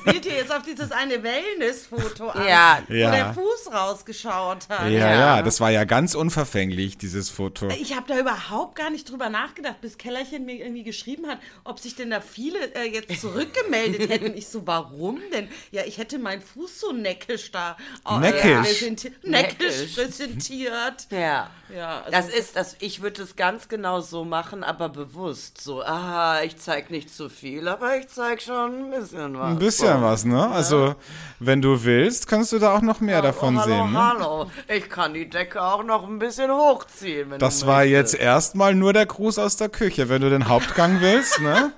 Spielt 0.00 0.26
ihr 0.26 0.34
jetzt 0.36 0.54
auf 0.54 0.62
dieses 0.62 0.92
eine 0.92 1.22
Wellness-Foto 1.22 2.28
an, 2.28 2.46
Ja. 2.46 2.78
wo 2.86 2.94
Ja. 2.94 3.10
der 3.10 3.34
Fuß 3.34 3.72
rausgeschaut 3.72 4.68
hat. 4.68 4.84
Ja, 4.84 4.88
Ja. 4.88 5.10
ja, 5.36 5.42
das 5.42 5.60
war 5.60 5.70
ja 5.70 5.84
ganz 5.84 6.14
unverfänglich, 6.14 6.96
dieses 6.98 7.28
Foto. 7.30 7.68
Ich 7.68 7.94
habe 7.96 8.06
da 8.08 8.18
überhaupt 8.18 8.76
gar 8.76 8.90
nicht 8.90 9.10
drüber 9.10 9.28
nachgedacht, 9.28 9.80
bis 9.80 9.98
Kellerchen 9.98 10.44
mir 10.44 10.56
irgendwie 10.56 10.84
geschrieben 10.84 11.26
hat, 11.26 11.38
ob 11.64 11.78
sich 11.80 11.96
denn 11.96 12.10
da 12.10 12.20
viele 12.20 12.74
äh, 12.74 12.84
jetzt 12.88 13.20
zurückgemeldet 13.20 14.08
hätten. 14.10 14.36
Ich 14.36 14.48
so, 14.48 14.66
warum 14.66 15.20
denn? 15.32 15.48
Ja, 15.72 15.82
ich 15.84 15.98
hätte 15.98 16.18
meinen 16.18 16.42
Fuß 16.42 16.80
so 16.80 16.92
neckisch 16.92 17.50
da 17.52 17.76
äh, 18.08 18.18
Neckisch? 18.18 18.42
präsenti- 18.82 19.12
neckisch 19.22 19.78
Neckisch. 19.80 19.94
präsentiert. 19.94 21.06
Ja. 21.10 21.50
Ja, 21.74 22.02
also- 22.02 22.10
das 22.12 22.28
ist, 22.28 22.54
das, 22.56 22.76
ich 22.78 23.02
würde 23.02 23.22
es 23.22 23.34
ganz 23.34 23.68
genau 23.68 24.00
so 24.00 24.24
machen, 24.24 24.62
aber 24.62 24.88
bewusst. 24.88 25.60
So, 25.60 25.82
aha, 25.82 26.42
ich 26.42 26.56
zeig 26.58 26.90
nicht 26.90 27.12
zu 27.12 27.28
viel, 27.28 27.66
aber 27.66 27.96
ich 27.96 28.06
zeig 28.36 28.42
schon 28.42 28.84
ein 28.84 28.90
bisschen 28.90 29.38
was. 29.38 29.50
Ein 29.50 29.58
bisschen 29.58 30.02
was, 30.02 30.24
ne? 30.24 30.48
Also, 30.48 30.94
wenn 31.38 31.62
du 31.62 31.82
willst, 31.84 32.26
kannst 32.28 32.52
du 32.52 32.58
da 32.58 32.76
auch 32.76 32.82
noch 32.82 33.00
mehr 33.00 33.22
davon 33.22 33.56
oh, 33.56 33.60
hallo, 33.60 33.74
sehen. 33.84 33.92
Ne? 33.92 34.06
hallo. 34.06 34.50
Ich 34.68 34.88
kann 34.88 35.14
die 35.14 35.28
Decke 35.28 35.62
auch 35.62 35.82
noch 35.82 36.06
ein 36.06 36.18
bisschen 36.18 36.50
hochziehen, 36.50 37.30
wenn 37.30 37.38
Das 37.38 37.66
war 37.66 37.78
möchtest. 37.84 38.14
jetzt 38.14 38.22
erstmal 38.22 38.74
nur 38.74 38.92
der 38.92 39.06
Gruß 39.06 39.38
aus 39.38 39.56
der 39.56 39.68
Küche, 39.68 40.08
wenn 40.08 40.22
du 40.22 40.30
den 40.30 40.48
Hauptgang 40.48 41.00
willst, 41.00 41.40
ne? 41.40 41.72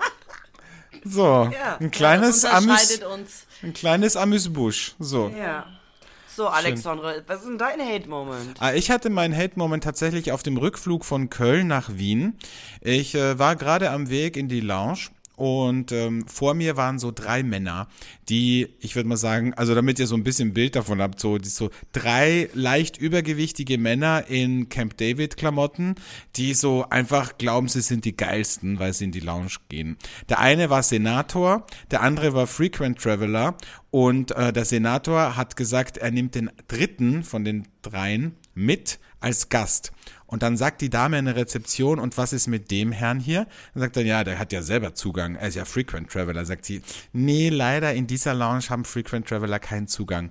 So, 1.04 1.50
ein 1.78 1.90
kleines 1.90 2.42
das 2.42 2.52
Amüs, 2.52 3.00
uns. 3.04 3.46
ein 3.62 3.72
kleines 3.72 4.16
Amüsbusch. 4.16 4.94
So. 4.98 5.30
Ja. 5.38 5.66
So, 6.38 6.46
Alexandra, 6.46 7.14
was 7.26 7.40
ist 7.40 7.48
denn 7.48 7.58
dein 7.58 7.80
Hate-Moment? 7.80 8.58
Ah, 8.60 8.72
Ich 8.72 8.92
hatte 8.92 9.10
meinen 9.10 9.36
Hate-Moment 9.36 9.82
tatsächlich 9.82 10.30
auf 10.30 10.44
dem 10.44 10.56
Rückflug 10.56 11.04
von 11.04 11.30
Köln 11.30 11.66
nach 11.66 11.88
Wien. 11.92 12.38
Ich 12.80 13.16
äh, 13.16 13.40
war 13.40 13.56
gerade 13.56 13.90
am 13.90 14.08
Weg 14.08 14.36
in 14.36 14.48
die 14.48 14.60
Lounge 14.60 15.08
und 15.38 15.92
ähm, 15.92 16.26
vor 16.26 16.54
mir 16.54 16.76
waren 16.76 16.98
so 16.98 17.12
drei 17.12 17.44
Männer, 17.44 17.86
die, 18.28 18.74
ich 18.80 18.96
würde 18.96 19.08
mal 19.08 19.16
sagen, 19.16 19.54
also 19.54 19.72
damit 19.72 20.00
ihr 20.00 20.08
so 20.08 20.16
ein 20.16 20.24
bisschen 20.24 20.52
Bild 20.52 20.74
davon 20.74 21.00
habt, 21.00 21.20
so, 21.20 21.38
so 21.40 21.70
drei 21.92 22.50
leicht 22.54 22.96
übergewichtige 22.96 23.78
Männer 23.78 24.24
in 24.28 24.68
Camp 24.68 24.96
David 24.96 25.36
Klamotten, 25.36 25.94
die 26.34 26.54
so 26.54 26.86
einfach 26.90 27.38
glauben, 27.38 27.68
sie 27.68 27.82
sind 27.82 28.04
die 28.04 28.16
geilsten, 28.16 28.80
weil 28.80 28.92
sie 28.92 29.04
in 29.04 29.12
die 29.12 29.20
Lounge 29.20 29.52
gehen. 29.68 29.96
Der 30.28 30.40
eine 30.40 30.70
war 30.70 30.82
Senator, 30.82 31.64
der 31.92 32.02
andere 32.02 32.34
war 32.34 32.48
Frequent 32.48 32.98
Traveler 32.98 33.56
und 33.90 34.32
äh, 34.32 34.52
der 34.52 34.64
Senator 34.64 35.36
hat 35.36 35.54
gesagt, 35.54 35.98
er 35.98 36.10
nimmt 36.10 36.34
den 36.34 36.50
dritten 36.66 37.22
von 37.22 37.44
den 37.44 37.68
dreien 37.82 38.34
mit 38.54 38.98
als 39.20 39.48
Gast. 39.48 39.92
Und 40.28 40.42
dann 40.42 40.56
sagt 40.56 40.82
die 40.82 40.90
Dame 40.90 41.18
in 41.18 41.24
der 41.24 41.36
Rezeption, 41.36 41.98
und 41.98 42.16
was 42.18 42.32
ist 42.32 42.46
mit 42.46 42.70
dem 42.70 42.92
Herrn 42.92 43.18
hier? 43.18 43.46
Dann 43.74 43.80
sagt 43.80 43.96
er, 43.96 44.04
ja, 44.04 44.22
der 44.22 44.38
hat 44.38 44.52
ja 44.52 44.62
selber 44.62 44.94
Zugang, 44.94 45.34
er 45.34 45.48
ist 45.48 45.54
ja 45.54 45.64
Frequent 45.64 46.10
Traveler. 46.10 46.44
Sagt 46.44 46.66
sie, 46.66 46.82
nee, 47.12 47.48
leider 47.48 47.94
in 47.94 48.06
dieser 48.06 48.34
Lounge 48.34 48.64
haben 48.68 48.84
Frequent 48.84 49.26
Traveler 49.26 49.58
keinen 49.58 49.88
Zugang. 49.88 50.30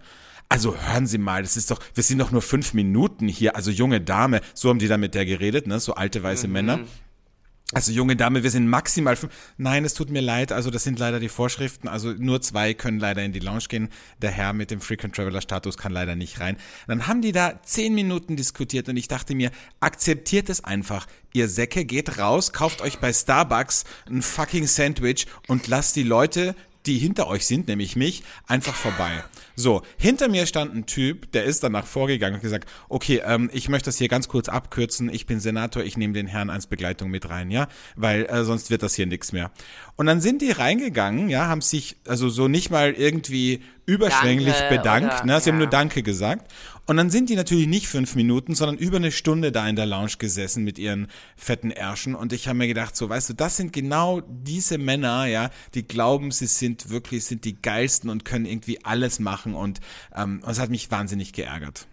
Also 0.50 0.78
hören 0.78 1.08
Sie 1.08 1.18
mal, 1.18 1.42
das 1.42 1.58
ist 1.58 1.72
doch, 1.72 1.80
wir 1.94 2.04
sind 2.04 2.20
doch 2.20 2.32
nur 2.32 2.42
fünf 2.42 2.74
Minuten 2.74 3.28
hier, 3.28 3.58
also 3.58 3.70
junge 3.70 4.00
Dame, 4.00 4.40
so 4.54 4.70
haben 4.70 4.80
die 4.80 4.88
da 4.88 4.98
mit 4.98 5.14
der 5.14 5.26
geredet, 5.26 5.68
ne, 5.68 5.80
so 5.80 5.96
alte 5.96 6.24
weiße 6.24 6.48
Männer. 6.48 6.80
Also 7.74 7.92
junge 7.92 8.16
Dame, 8.16 8.44
wir 8.44 8.52
sind 8.52 8.70
maximal 8.70 9.18
fünf. 9.18 9.34
Nein, 9.58 9.84
es 9.84 9.94
tut 9.94 10.10
mir 10.10 10.22
leid, 10.22 10.54
also 10.54 10.72
das 10.72 10.86
sind 10.86 11.00
leider 11.00 11.20
die 11.20 11.28
Vorschriften. 11.28 11.90
Also 11.90 12.14
nur 12.14 12.42
zwei 12.42 12.74
können 12.74 12.98
leider 12.98 13.24
in 13.24 13.34
die 13.34 13.40
Lounge 13.40 13.66
gehen. 13.68 13.90
Der 14.22 14.32
Herr 14.32 14.54
mit 14.54 14.72
dem 14.72 14.80
Frequent 14.80 15.16
Traveler 15.16 15.42
Status 15.42 15.78
kann 15.78 15.92
leider 15.92 16.16
nicht 16.16 16.40
rein. 16.40 16.56
Dann 16.88 17.08
haben 17.08 17.22
die 17.22 17.34
da 17.34 17.62
zehn 17.64 17.94
Minuten 17.94 18.38
diskutiert 18.38 18.88
und 18.88 18.96
ich 18.96 19.10
dachte 19.10 19.36
mir, 19.36 19.52
akzeptiert 19.82 20.48
es 20.48 20.64
einfach. 20.64 21.08
Ihr 21.34 21.50
Säcke, 21.50 21.84
geht 21.84 22.20
raus, 22.20 22.54
kauft 22.54 22.82
euch 22.82 23.00
bei 23.00 23.12
Starbucks 23.12 23.84
ein 24.10 24.22
fucking 24.22 24.66
Sandwich 24.66 25.28
und 25.48 25.68
lasst 25.68 25.98
die 25.98 26.04
Leute 26.04 26.56
die 26.88 26.98
hinter 26.98 27.28
euch 27.28 27.46
sind, 27.46 27.68
nämlich 27.68 27.96
mich, 27.96 28.24
einfach 28.48 28.74
vorbei. 28.74 29.24
So, 29.60 29.82
hinter 29.98 30.28
mir 30.30 30.46
stand 30.46 30.76
ein 30.76 30.86
Typ, 30.86 31.32
der 31.32 31.46
ist 31.46 31.64
danach 31.64 31.88
vorgegangen 31.88 32.36
und 32.36 32.42
gesagt, 32.42 32.70
okay, 32.90 33.24
ähm, 33.26 33.50
ich 33.52 33.70
möchte 33.70 33.88
das 33.88 33.98
hier 33.98 34.08
ganz 34.08 34.28
kurz 34.28 34.50
abkürzen, 34.50 35.12
ich 35.12 35.26
bin 35.26 35.40
Senator, 35.40 35.84
ich 35.84 35.98
nehme 35.98 36.14
den 36.14 36.28
Herrn 36.28 36.52
als 36.52 36.68
Begleitung 36.68 37.10
mit 37.10 37.28
rein, 37.28 37.50
ja, 37.50 37.68
weil 37.96 38.26
äh, 38.28 38.44
sonst 38.44 38.70
wird 38.70 38.84
das 38.84 38.94
hier 38.94 39.08
nichts 39.08 39.32
mehr. 39.34 39.50
Und 39.96 40.06
dann 40.06 40.22
sind 40.22 40.44
die 40.44 40.52
reingegangen, 40.52 41.28
ja, 41.28 41.48
haben 41.48 41.62
sich 41.62 41.98
also 42.08 42.30
so 42.30 42.48
nicht 42.48 42.70
mal 42.70 42.94
irgendwie 42.94 43.64
überschwänglich 43.88 44.54
Danke 44.54 44.78
bedankt, 44.78 45.14
oder- 45.14 45.26
ne, 45.26 45.42
sie 45.42 45.50
haben 45.50 45.56
ja. 45.58 45.64
nur 45.64 45.70
Danke 45.72 46.04
gesagt. 46.04 46.52
Und 46.88 46.96
dann 46.96 47.10
sind 47.10 47.30
die 47.30 47.36
natürlich 47.36 47.68
nicht 47.68 47.90
fünf 47.90 48.16
Minuten, 48.16 48.56
sondern 48.56 48.78
über 48.78 48.96
eine 48.96 49.12
Stunde 49.12 49.52
da 49.52 49.68
in 49.68 49.76
der 49.76 49.86
Lounge 49.86 50.14
gesessen 50.20 50.64
mit 50.64 50.80
ihren 50.80 51.08
fetten 51.36 51.70
Ärschen. 51.70 52.16
Und 52.16 52.32
ich 52.32 52.48
habe 52.48 52.58
mir 52.58 52.68
gedacht, 52.68 52.96
so, 52.96 53.10
weißt 53.10 53.30
du, 53.30 53.34
das 53.34 53.58
sind 53.58 53.74
genau 53.74 54.22
diese 54.22 54.78
Männer, 54.78 55.26
ja, 55.26 55.50
die 55.74 55.86
glauben, 55.86 56.32
sie 56.32 56.48
sind 56.48 56.90
wirklich, 56.90 57.26
sind 57.26 57.44
die 57.44 57.62
geilsten 57.62 58.10
und 58.10 58.24
können 58.24 58.46
irgendwie 58.46 58.86
alles 58.86 59.20
machen. 59.20 59.54
Und 59.54 59.82
ähm, 60.16 60.42
das 60.46 60.60
hat 60.60 60.70
mich 60.70 60.90
wahnsinnig 60.90 61.34
geärgert. 61.34 61.88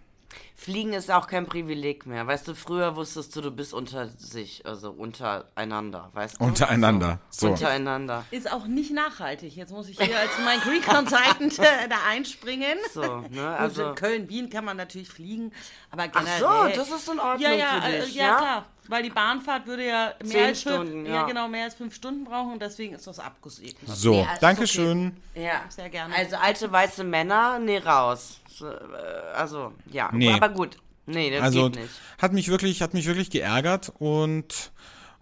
Fliegen 0.57 0.93
ist 0.93 1.11
auch 1.11 1.27
kein 1.27 1.45
Privileg 1.45 2.05
mehr. 2.05 2.25
Weißt 2.25 2.47
du, 2.47 2.55
früher 2.55 2.95
wusstest 2.95 3.35
du, 3.35 3.41
du 3.41 3.51
bist 3.51 3.73
unter 3.73 4.07
sich, 4.07 4.65
also 4.65 4.91
untereinander, 4.91 6.09
weißt 6.13 6.39
du? 6.39 6.45
Untereinander, 6.45 7.19
so. 7.29 7.49
Untereinander. 7.49 8.23
Ist 8.31 8.49
auch 8.49 8.65
nicht 8.65 8.91
nachhaltig. 8.91 9.53
Jetzt 9.55 9.71
muss 9.71 9.89
ich 9.89 9.99
hier 9.99 10.17
als 10.17 10.31
mein 10.45 10.61
Greek 10.61 10.85
Consultant 10.85 11.59
äh, 11.59 11.89
da 11.89 11.97
einspringen. 12.09 12.77
So, 12.93 13.17
ne, 13.29 13.55
also- 13.57 13.89
in 13.89 13.95
Köln, 13.95 14.29
Wien 14.29 14.49
kann 14.49 14.63
man 14.63 14.77
natürlich 14.77 15.09
fliegen, 15.09 15.51
aber 15.91 16.03
Ach 16.13 16.19
generell. 16.23 16.39
so, 16.73 16.79
das 16.79 16.89
ist 16.89 17.09
in 17.09 17.19
Ordnung 17.19 17.41
ja, 17.41 17.53
ja, 17.53 17.81
für 17.81 17.87
äh, 17.89 18.01
dich, 18.05 18.15
ja, 18.15 18.25
ja? 18.25 18.37
klar. 18.37 18.65
Weil 18.87 19.03
die 19.03 19.09
Bahnfahrt 19.09 19.65
würde 19.65 19.85
ja 19.87 20.13
mehr 20.21 20.29
Zehn 20.29 20.45
als 20.45 20.61
fünf, 20.61 20.75
Stunden, 20.75 21.05
ja. 21.07 21.13
ja. 21.13 21.23
genau, 21.25 21.47
mehr 21.47 21.63
als 21.65 21.73
fünf 21.73 21.93
Stunden 21.95 22.23
brauchen 22.23 22.53
und 22.53 22.61
deswegen 22.61 22.93
ist 22.93 23.07
das 23.07 23.19
abgesegnet. 23.19 23.81
So, 23.87 24.11
Nee, 24.11 24.27
also, 24.29 24.41
Dankeschön. 24.41 25.17
Ja, 25.33 25.63
Sehr 25.69 25.89
gerne. 25.89 26.15
Also 26.15 26.35
alte 26.37 26.71
weiße 26.71 27.03
Männer, 27.03 27.57
nee, 27.59 27.79
raus. 27.79 28.39
Äh, 28.61 29.33
Also, 29.35 29.73
ja, 29.91 30.09
Nee. 30.13 30.31
aber 30.33 30.49
gut. 30.49 30.77
Nee, 31.07 31.29
das 31.31 31.41
Also 31.43 31.69
geht 31.69 31.81
nicht. 31.81 31.93
hat 32.19 32.33
mich 32.33 32.47
wirklich, 32.49 32.81
hat 32.81 32.93
mich 32.93 33.05
wirklich 33.05 33.29
geärgert 33.29 33.93
und 33.99 34.71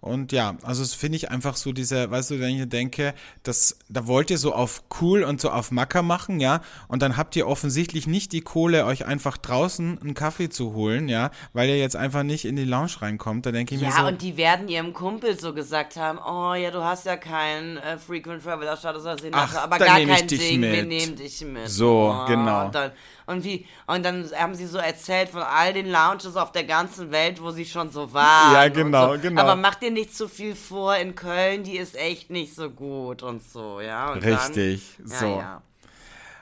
und 0.04 0.32
ja, 0.32 0.56
also 0.62 0.82
es 0.82 0.92
finde 0.92 1.16
ich 1.16 1.30
einfach 1.30 1.56
so 1.56 1.72
diese, 1.72 2.10
weißt 2.10 2.32
du, 2.32 2.40
wenn 2.40 2.60
ich 2.60 2.68
denke, 2.68 3.14
dass 3.42 3.78
da 3.88 4.06
wollt 4.06 4.30
ihr 4.30 4.36
so 4.36 4.54
auf 4.54 4.82
cool 5.00 5.22
und 5.24 5.40
so 5.40 5.48
auf 5.48 5.70
Macker 5.70 6.02
machen, 6.02 6.40
ja, 6.40 6.60
und 6.88 7.00
dann 7.00 7.16
habt 7.16 7.34
ihr 7.36 7.46
offensichtlich 7.48 8.06
nicht 8.06 8.32
die 8.32 8.42
Kohle, 8.42 8.84
euch 8.84 9.06
einfach 9.06 9.38
draußen 9.38 9.98
einen 9.98 10.12
Kaffee 10.12 10.50
zu 10.50 10.74
holen, 10.74 11.08
ja, 11.08 11.30
weil 11.54 11.70
ihr 11.70 11.78
jetzt 11.78 11.96
einfach 11.96 12.22
nicht 12.22 12.44
in 12.44 12.54
die 12.56 12.64
Lounge 12.64 13.00
reinkommt. 13.00 13.46
Da 13.46 13.52
denke 13.52 13.74
ich 13.74 13.80
mir 13.80 13.88
Ja, 13.88 14.02
so, 14.02 14.06
und 14.06 14.20
die 14.20 14.36
werden 14.36 14.68
ihrem 14.68 14.92
Kumpel 14.92 15.40
so 15.40 15.54
gesagt 15.54 15.96
haben, 15.96 16.18
oh 16.18 16.52
ja, 16.52 16.70
du 16.70 16.84
hast 16.84 17.06
ja 17.06 17.16
keinen 17.16 17.78
äh, 17.78 17.96
Frequent 17.96 18.44
Traveler 18.44 18.76
Status 18.76 19.06
als 19.06 19.22
Senator, 19.22 19.48
Ach, 19.54 19.62
aber 19.62 19.78
gar 19.78 19.98
nehm 19.98 20.10
ich 20.10 20.18
kein 20.18 20.28
dich 20.28 20.38
Ding, 20.38 20.60
wir 20.60 20.70
mit. 20.70 20.88
nehmen 20.88 21.16
dich 21.16 21.40
mit. 21.46 21.70
So, 21.70 22.24
genau. 22.28 22.66
Und 22.66 22.74
dann, 22.74 22.90
und 23.26 23.42
wie, 23.42 23.64
und 23.86 24.04
dann 24.04 24.28
haben 24.38 24.54
sie 24.54 24.66
so 24.66 24.76
erzählt 24.76 25.30
von 25.30 25.40
all 25.40 25.72
den 25.72 25.90
Lounges 25.90 26.36
auf 26.36 26.52
der 26.52 26.64
ganzen 26.64 27.10
Welt, 27.10 27.40
wo 27.40 27.50
sie 27.52 27.64
schon 27.64 27.90
so 27.90 28.12
waren. 28.12 28.52
Ja, 28.52 28.68
genau, 28.68 29.14
so. 29.14 29.20
genau. 29.20 29.40
Aber 29.40 29.56
mach 29.56 29.76
dir 29.76 29.93
nicht 29.94 30.14
zu 30.14 30.28
viel 30.28 30.54
vor, 30.54 30.96
in 30.96 31.14
Köln, 31.14 31.64
die 31.64 31.78
ist 31.78 31.96
echt 31.96 32.30
nicht 32.30 32.54
so 32.54 32.70
gut 32.70 33.22
und 33.22 33.42
so, 33.42 33.80
ja. 33.80 34.12
Und 34.12 34.24
Richtig, 34.24 34.96
Dann, 34.98 35.08
so. 35.08 35.26
Ja, 35.26 35.38
ja. 35.38 35.62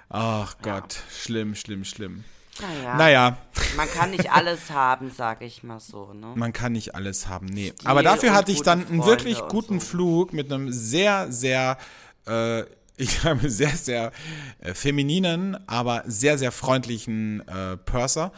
ach 0.09 0.57
Gott, 0.63 0.97
schlimm, 1.11 1.55
schlimm, 1.55 1.85
schlimm. 1.85 2.25
Naja, 2.61 2.97
Naja, 2.97 3.37
man 3.77 3.89
kann 3.89 4.11
nicht 4.11 4.31
alles 4.31 4.71
haben, 4.71 5.11
sag 5.11 5.41
ich 5.41 5.63
mal 5.63 5.81
so, 5.81 6.13
ne? 6.13 6.33
man 6.35 6.53
kann 6.53 6.73
nicht 6.73 6.95
alles 6.95 7.27
haben, 7.27 7.47
nee. 7.47 7.73
Stil 7.75 7.89
Aber 7.89 8.03
dafür 8.03 8.35
hatte 8.35 8.53
ich 8.53 8.63
dann 8.63 8.81
einen 8.81 8.99
Freunde 8.99 9.07
wirklich 9.07 9.39
guten 9.49 9.81
so. 9.81 9.87
Flug 9.87 10.33
mit 10.35 10.53
einem 10.53 10.71
sehr, 10.71 11.33
sehr, 11.33 11.79
äh, 12.27 12.63
ich 12.97 13.25
habe 13.25 13.49
sehr, 13.49 13.75
sehr 13.75 14.13
äh, 14.59 14.75
femininen, 14.75 15.57
aber 15.67 16.03
sehr, 16.07 16.37
sehr 16.37 16.53
freundlichen 16.53 17.47
äh, 17.49 17.79
Purser, 17.79 18.33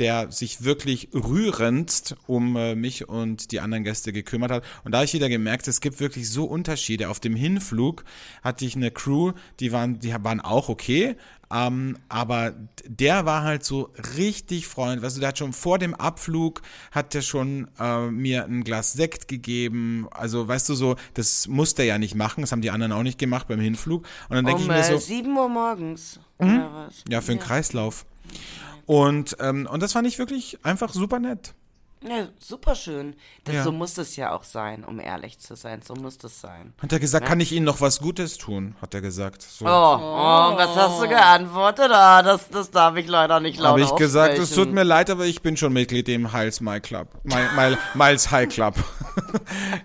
der 0.00 0.32
sich 0.32 0.64
wirklich 0.64 1.08
rührendst 1.14 2.16
um 2.26 2.56
äh, 2.56 2.74
mich 2.74 3.08
und 3.08 3.52
die 3.52 3.60
anderen 3.60 3.84
Gäste 3.84 4.12
gekümmert 4.12 4.50
hat. 4.50 4.64
Und 4.82 4.92
da 4.92 4.98
habe 4.98 5.04
ich 5.04 5.12
wieder 5.12 5.28
gemerkt, 5.28 5.68
es 5.68 5.80
gibt 5.80 6.00
wirklich 6.00 6.28
so 6.30 6.46
Unterschiede. 6.46 7.10
Auf 7.10 7.20
dem 7.20 7.36
Hinflug 7.36 8.04
hatte 8.42 8.64
ich 8.64 8.74
eine 8.74 8.90
Crew, 8.90 9.32
die 9.60 9.72
waren, 9.72 10.00
die 10.00 10.12
waren 10.12 10.40
auch 10.40 10.68
okay, 10.68 11.16
Ähm, 11.52 11.98
aber 12.08 12.54
der 12.84 13.26
war 13.26 13.42
halt 13.42 13.64
so 13.64 13.90
richtig 14.16 14.68
freundlich. 14.68 15.12
Du, 15.12 15.18
der 15.18 15.30
hat 15.30 15.38
schon 15.38 15.52
vor 15.52 15.78
dem 15.78 15.94
Abflug, 15.94 16.62
hat 16.92 17.12
der 17.12 17.22
schon 17.22 17.68
äh, 17.78 18.06
mir 18.06 18.44
ein 18.44 18.62
Glas 18.62 18.92
Sekt 18.92 19.26
gegeben. 19.26 20.06
Also, 20.12 20.46
weißt 20.46 20.68
du, 20.68 20.74
so, 20.74 20.94
das 21.14 21.48
musste 21.48 21.82
er 21.82 21.88
ja 21.88 21.98
nicht 21.98 22.14
machen. 22.14 22.42
Das 22.42 22.52
haben 22.52 22.62
die 22.62 22.70
anderen 22.70 22.92
auch 22.92 23.02
nicht 23.02 23.18
gemacht 23.18 23.48
beim 23.48 23.58
Hinflug. 23.58 24.06
Und 24.28 24.36
dann 24.36 24.44
denke 24.44 24.62
Um 24.62 24.70
ich 24.70 24.76
mir 24.76 24.78
äh, 24.78 24.92
so, 24.92 24.98
7 24.98 25.36
Uhr 25.36 25.48
morgens. 25.48 26.20
Oder 26.38 26.70
was? 26.72 27.04
ja, 27.08 27.20
für 27.20 27.32
einen 27.32 27.40
Kreislauf. 27.40 28.06
Und, 28.90 29.36
ähm, 29.38 29.68
und 29.70 29.84
das 29.84 29.92
fand 29.92 30.08
ich 30.08 30.18
wirklich 30.18 30.58
einfach 30.64 30.92
super 30.92 31.20
nett. 31.20 31.54
Ja, 32.02 32.28
super 32.38 32.74
schön. 32.74 33.14
Das, 33.44 33.56
Ja. 33.56 33.64
So 33.64 33.72
muss 33.72 33.98
es 33.98 34.16
ja 34.16 34.32
auch 34.32 34.44
sein, 34.44 34.84
um 34.84 35.00
ehrlich 35.00 35.38
zu 35.38 35.54
sein. 35.54 35.82
So 35.82 35.94
muss 35.94 36.16
das 36.16 36.40
sein. 36.40 36.72
Hat 36.80 36.92
er 36.92 36.98
gesagt, 36.98 37.26
kann 37.26 37.40
ich 37.40 37.52
Ihnen 37.52 37.66
noch 37.66 37.82
was 37.82 38.00
Gutes 38.00 38.38
tun? 38.38 38.74
Hat 38.80 38.94
er 38.94 39.02
gesagt. 39.02 39.42
So. 39.42 39.66
Oh, 39.66 39.68
oh, 39.68 40.56
was 40.56 40.74
hast 40.76 41.02
du 41.02 41.08
geantwortet? 41.08 41.90
Ah, 41.90 42.22
das, 42.22 42.48
das 42.48 42.70
darf 42.70 42.96
ich 42.96 43.06
leider 43.06 43.40
nicht 43.40 43.58
laut 43.58 43.72
Habe 43.72 43.82
ich 43.82 43.94
gesagt, 43.96 44.38
es 44.38 44.54
tut 44.54 44.72
mir 44.72 44.84
leid, 44.84 45.10
aber 45.10 45.26
ich 45.26 45.42
bin 45.42 45.58
schon 45.58 45.74
Mitglied 45.74 46.08
im 46.08 46.32
Hiles 46.32 46.62
My 46.62 46.80
Club. 46.80 47.08
My, 47.22 47.42
My, 47.54 47.76
Miles 47.92 48.30
High 48.30 48.48
Club. 48.48 48.76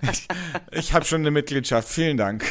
ich 0.01 0.27
ich 0.71 0.93
habe 0.93 1.03
schon 1.03 1.19
eine 1.21 1.31
Mitgliedschaft. 1.31 1.89
Vielen 1.89 2.15
Dank. 2.15 2.45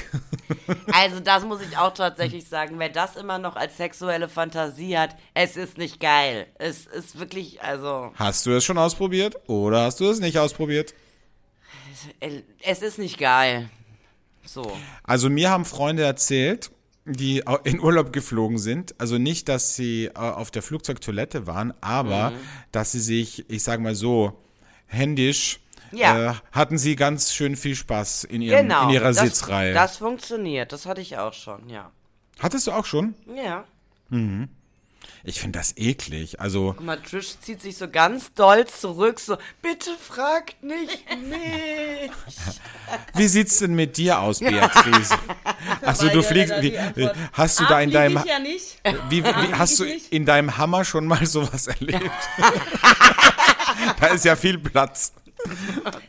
Also 0.92 1.20
das 1.20 1.44
muss 1.44 1.62
ich 1.62 1.78
auch 1.78 1.94
tatsächlich 1.94 2.46
sagen. 2.46 2.78
Wer 2.78 2.90
das 2.90 3.16
immer 3.16 3.38
noch 3.38 3.56
als 3.56 3.78
sexuelle 3.78 4.28
Fantasie 4.28 4.98
hat, 4.98 5.16
es 5.32 5.56
ist 5.56 5.78
nicht 5.78 6.00
geil. 6.00 6.46
Es 6.58 6.86
ist 6.86 7.18
wirklich, 7.18 7.62
also, 7.62 8.12
Hast 8.16 8.44
du 8.44 8.50
es 8.50 8.64
schon 8.64 8.76
ausprobiert 8.76 9.36
oder 9.62 9.82
hast 9.84 10.00
du 10.00 10.09
es 10.11 10.20
nicht 10.20 10.38
ausprobiert? 10.38 10.94
es 12.62 12.82
ist 12.82 12.98
nicht 12.98 13.18
geil. 13.18 13.70
So. 14.44 14.76
Also 15.05 15.30
mir 15.30 15.50
haben 15.50 15.64
Freunde 15.64 16.02
erzählt, 16.02 16.70
die 17.07 17.42
in 17.64 17.80
Urlaub 17.80 18.12
geflogen 18.12 18.59
sind. 18.59 18.94
Also 18.98 19.18
nicht, 19.18 19.48
dass 19.48 19.74
sie 19.76 20.07
äh, 20.07 20.12
auf 20.18 20.50
der 20.50 20.62
Flugzeugtoilette 20.62 21.46
waren, 21.46 21.72
aber 21.80 22.30
Mhm. 22.30 22.36
dass 22.72 22.92
sie 22.92 23.00
sich, 23.00 23.48
ich 23.50 23.62
sag 23.62 23.80
mal 23.80 23.94
so, 23.94 24.38
händisch 24.86 25.61
Ja. 25.92 26.30
äh, 26.30 26.34
hatten 26.52 26.76
sie 26.78 26.96
ganz 26.96 27.32
schön 27.32 27.57
viel 27.57 27.74
Spaß 27.76 28.24
in, 28.24 28.42
ihrem, 28.42 28.66
Genau. 28.68 28.84
in 28.84 28.90
ihrer 28.94 29.12
das, 29.12 29.20
Sitzreihe. 29.20 29.72
Das 29.74 29.96
funktioniert. 29.98 30.72
Das 30.72 30.86
hatte 30.86 31.00
ich 31.00 31.16
auch 31.18 31.32
schon, 31.32 31.68
ja. 31.68 31.90
Hattest 32.38 32.66
du 32.66 32.72
auch 32.72 32.84
schon? 32.84 33.14
Ja. 33.34 33.64
Ich 35.22 35.40
finde 35.40 35.59
das 35.59 35.76
eklig. 35.76 36.40
Also 36.40 36.74
Guck 36.76 36.84
mal, 36.84 37.00
Trish 37.00 37.38
zieht 37.40 37.62
sich 37.62 37.76
so 37.76 37.88
ganz 37.88 38.32
doll 38.34 38.66
zurück, 38.66 39.18
so, 39.20 39.36
bitte 39.62 39.90
fragt 39.98 40.62
nicht 40.62 41.05
mich. 41.16 42.11
Wie 43.14 43.28
sieht's 43.28 43.59
denn 43.59 43.74
mit 43.74 43.96
dir 43.96 44.20
aus, 44.20 44.40
Beatrice? 44.40 45.14
Achso, 45.82 46.09
du 46.11 46.22
Verweigere 46.22 46.61
fliegst. 46.61 46.96
Wie, 46.96 47.09
hast 47.32 47.61
du 47.61 47.64
Ah, 47.64 47.68
da 47.68 47.80
in 47.80 47.90
deinem 47.90 48.18
ich 48.18 48.24
ja 48.24 48.38
nicht. 48.38 48.80
wie, 49.09 49.24
wie, 49.24 49.28
wie 49.48 49.55
hast 49.55 49.78
du 49.78 49.84
ich 49.84 49.94
nicht. 49.94 50.12
in 50.12 50.26
deinem 50.26 50.57
Hammer 50.59 50.84
schon 50.84 51.07
mal 51.07 51.24
sowas 51.26 51.66
erlebt? 51.68 52.11
da 54.00 54.07
ist 54.09 54.24
ja 54.24 54.36
viel 54.36 54.59
Platz. 54.59 55.12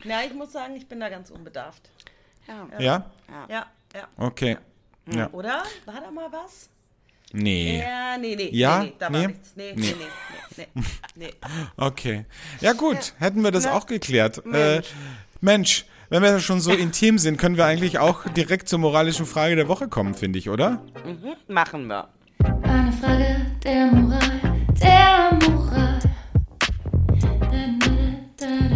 Na, 0.03 0.23
ich 0.23 0.33
muss 0.33 0.51
sagen, 0.53 0.75
ich 0.75 0.87
bin 0.87 0.99
da 0.99 1.09
ganz 1.09 1.29
unbedarft. 1.29 1.89
Ja. 2.47 2.67
Ja? 2.79 3.11
Ja, 3.49 3.65
ja. 3.93 4.07
Okay. 4.17 4.57
Ja. 5.13 5.29
Oder? 5.31 5.63
War 5.85 6.01
da 6.01 6.11
mal 6.11 6.31
was? 6.31 6.69
Nee. 7.33 7.79
Ja, 7.79 8.17
nee, 8.17 8.35
nee. 8.35 8.49
Ja? 8.51 8.79
Nee, 8.79 8.85
nee, 8.85 8.93
da 8.99 9.09
Nee? 9.09 9.19
war 9.21 9.27
nichts. 9.27 9.51
Nee, 9.55 9.73
nee, 9.75 9.81
nee, 9.81 9.95
nee, 10.57 10.67
nee. 10.73 10.87
nee. 11.15 11.33
Okay. 11.77 12.25
Ja 12.61 12.73
gut, 12.73 13.13
hätten 13.17 13.43
wir 13.43 13.51
das 13.51 13.67
auch 13.67 13.85
geklärt. 13.87 14.45
Mensch. 14.45 14.87
Äh, 14.89 14.93
Mensch. 15.41 15.85
Wenn 16.09 16.21
wir 16.21 16.39
schon 16.39 16.61
so 16.61 16.71
intim 16.71 17.17
sind, 17.17 17.37
können 17.37 17.57
wir 17.57 17.65
eigentlich 17.65 17.97
auch 17.97 18.25
direkt 18.29 18.69
zur 18.69 18.77
moralischen 18.77 19.25
Frage 19.25 19.55
der 19.55 19.67
Woche 19.67 19.87
kommen, 19.87 20.13
finde 20.13 20.37
ich, 20.37 20.49
oder? 20.49 20.83
Machen 21.47 21.87
wir. 21.87 22.07
Eine 22.61 22.91
Frage 22.91 23.41
der 23.63 23.87
Moral, 23.87 24.41
der 24.79 25.49
Moral. 25.49 25.99
Da, 27.49 28.47
da, 28.47 28.74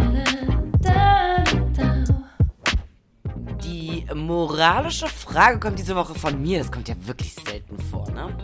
moralische 4.14 5.06
Frage 5.06 5.60
kommt 5.60 5.78
diese 5.78 5.94
Woche 5.96 6.14
von 6.14 6.40
mir. 6.40 6.58
Das 6.58 6.70
kommt 6.70 6.88
ja 6.88 6.94
wirklich 7.00 7.34
selten 7.34 7.78
vor, 7.78 8.10
ne? 8.10 8.36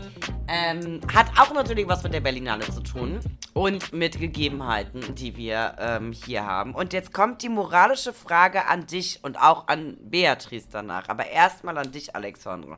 Ähm, 0.48 1.00
hat 1.12 1.26
auch 1.38 1.52
natürlich 1.52 1.88
was 1.88 2.02
mit 2.02 2.14
der 2.14 2.20
Berlinale 2.20 2.64
zu 2.70 2.80
tun 2.80 3.20
und 3.52 3.92
mit 3.92 4.18
Gegebenheiten, 4.18 5.14
die 5.14 5.36
wir 5.36 5.76
ähm, 5.78 6.12
hier 6.12 6.44
haben. 6.44 6.74
Und 6.74 6.92
jetzt 6.92 7.12
kommt 7.12 7.42
die 7.42 7.48
moralische 7.48 8.12
Frage 8.12 8.66
an 8.66 8.86
dich 8.86 9.20
und 9.22 9.40
auch 9.40 9.66
an 9.68 9.96
Beatrice 10.00 10.68
danach. 10.70 11.08
Aber 11.08 11.26
erstmal 11.26 11.76
an 11.78 11.90
dich, 11.90 12.14
Alexandra. 12.14 12.76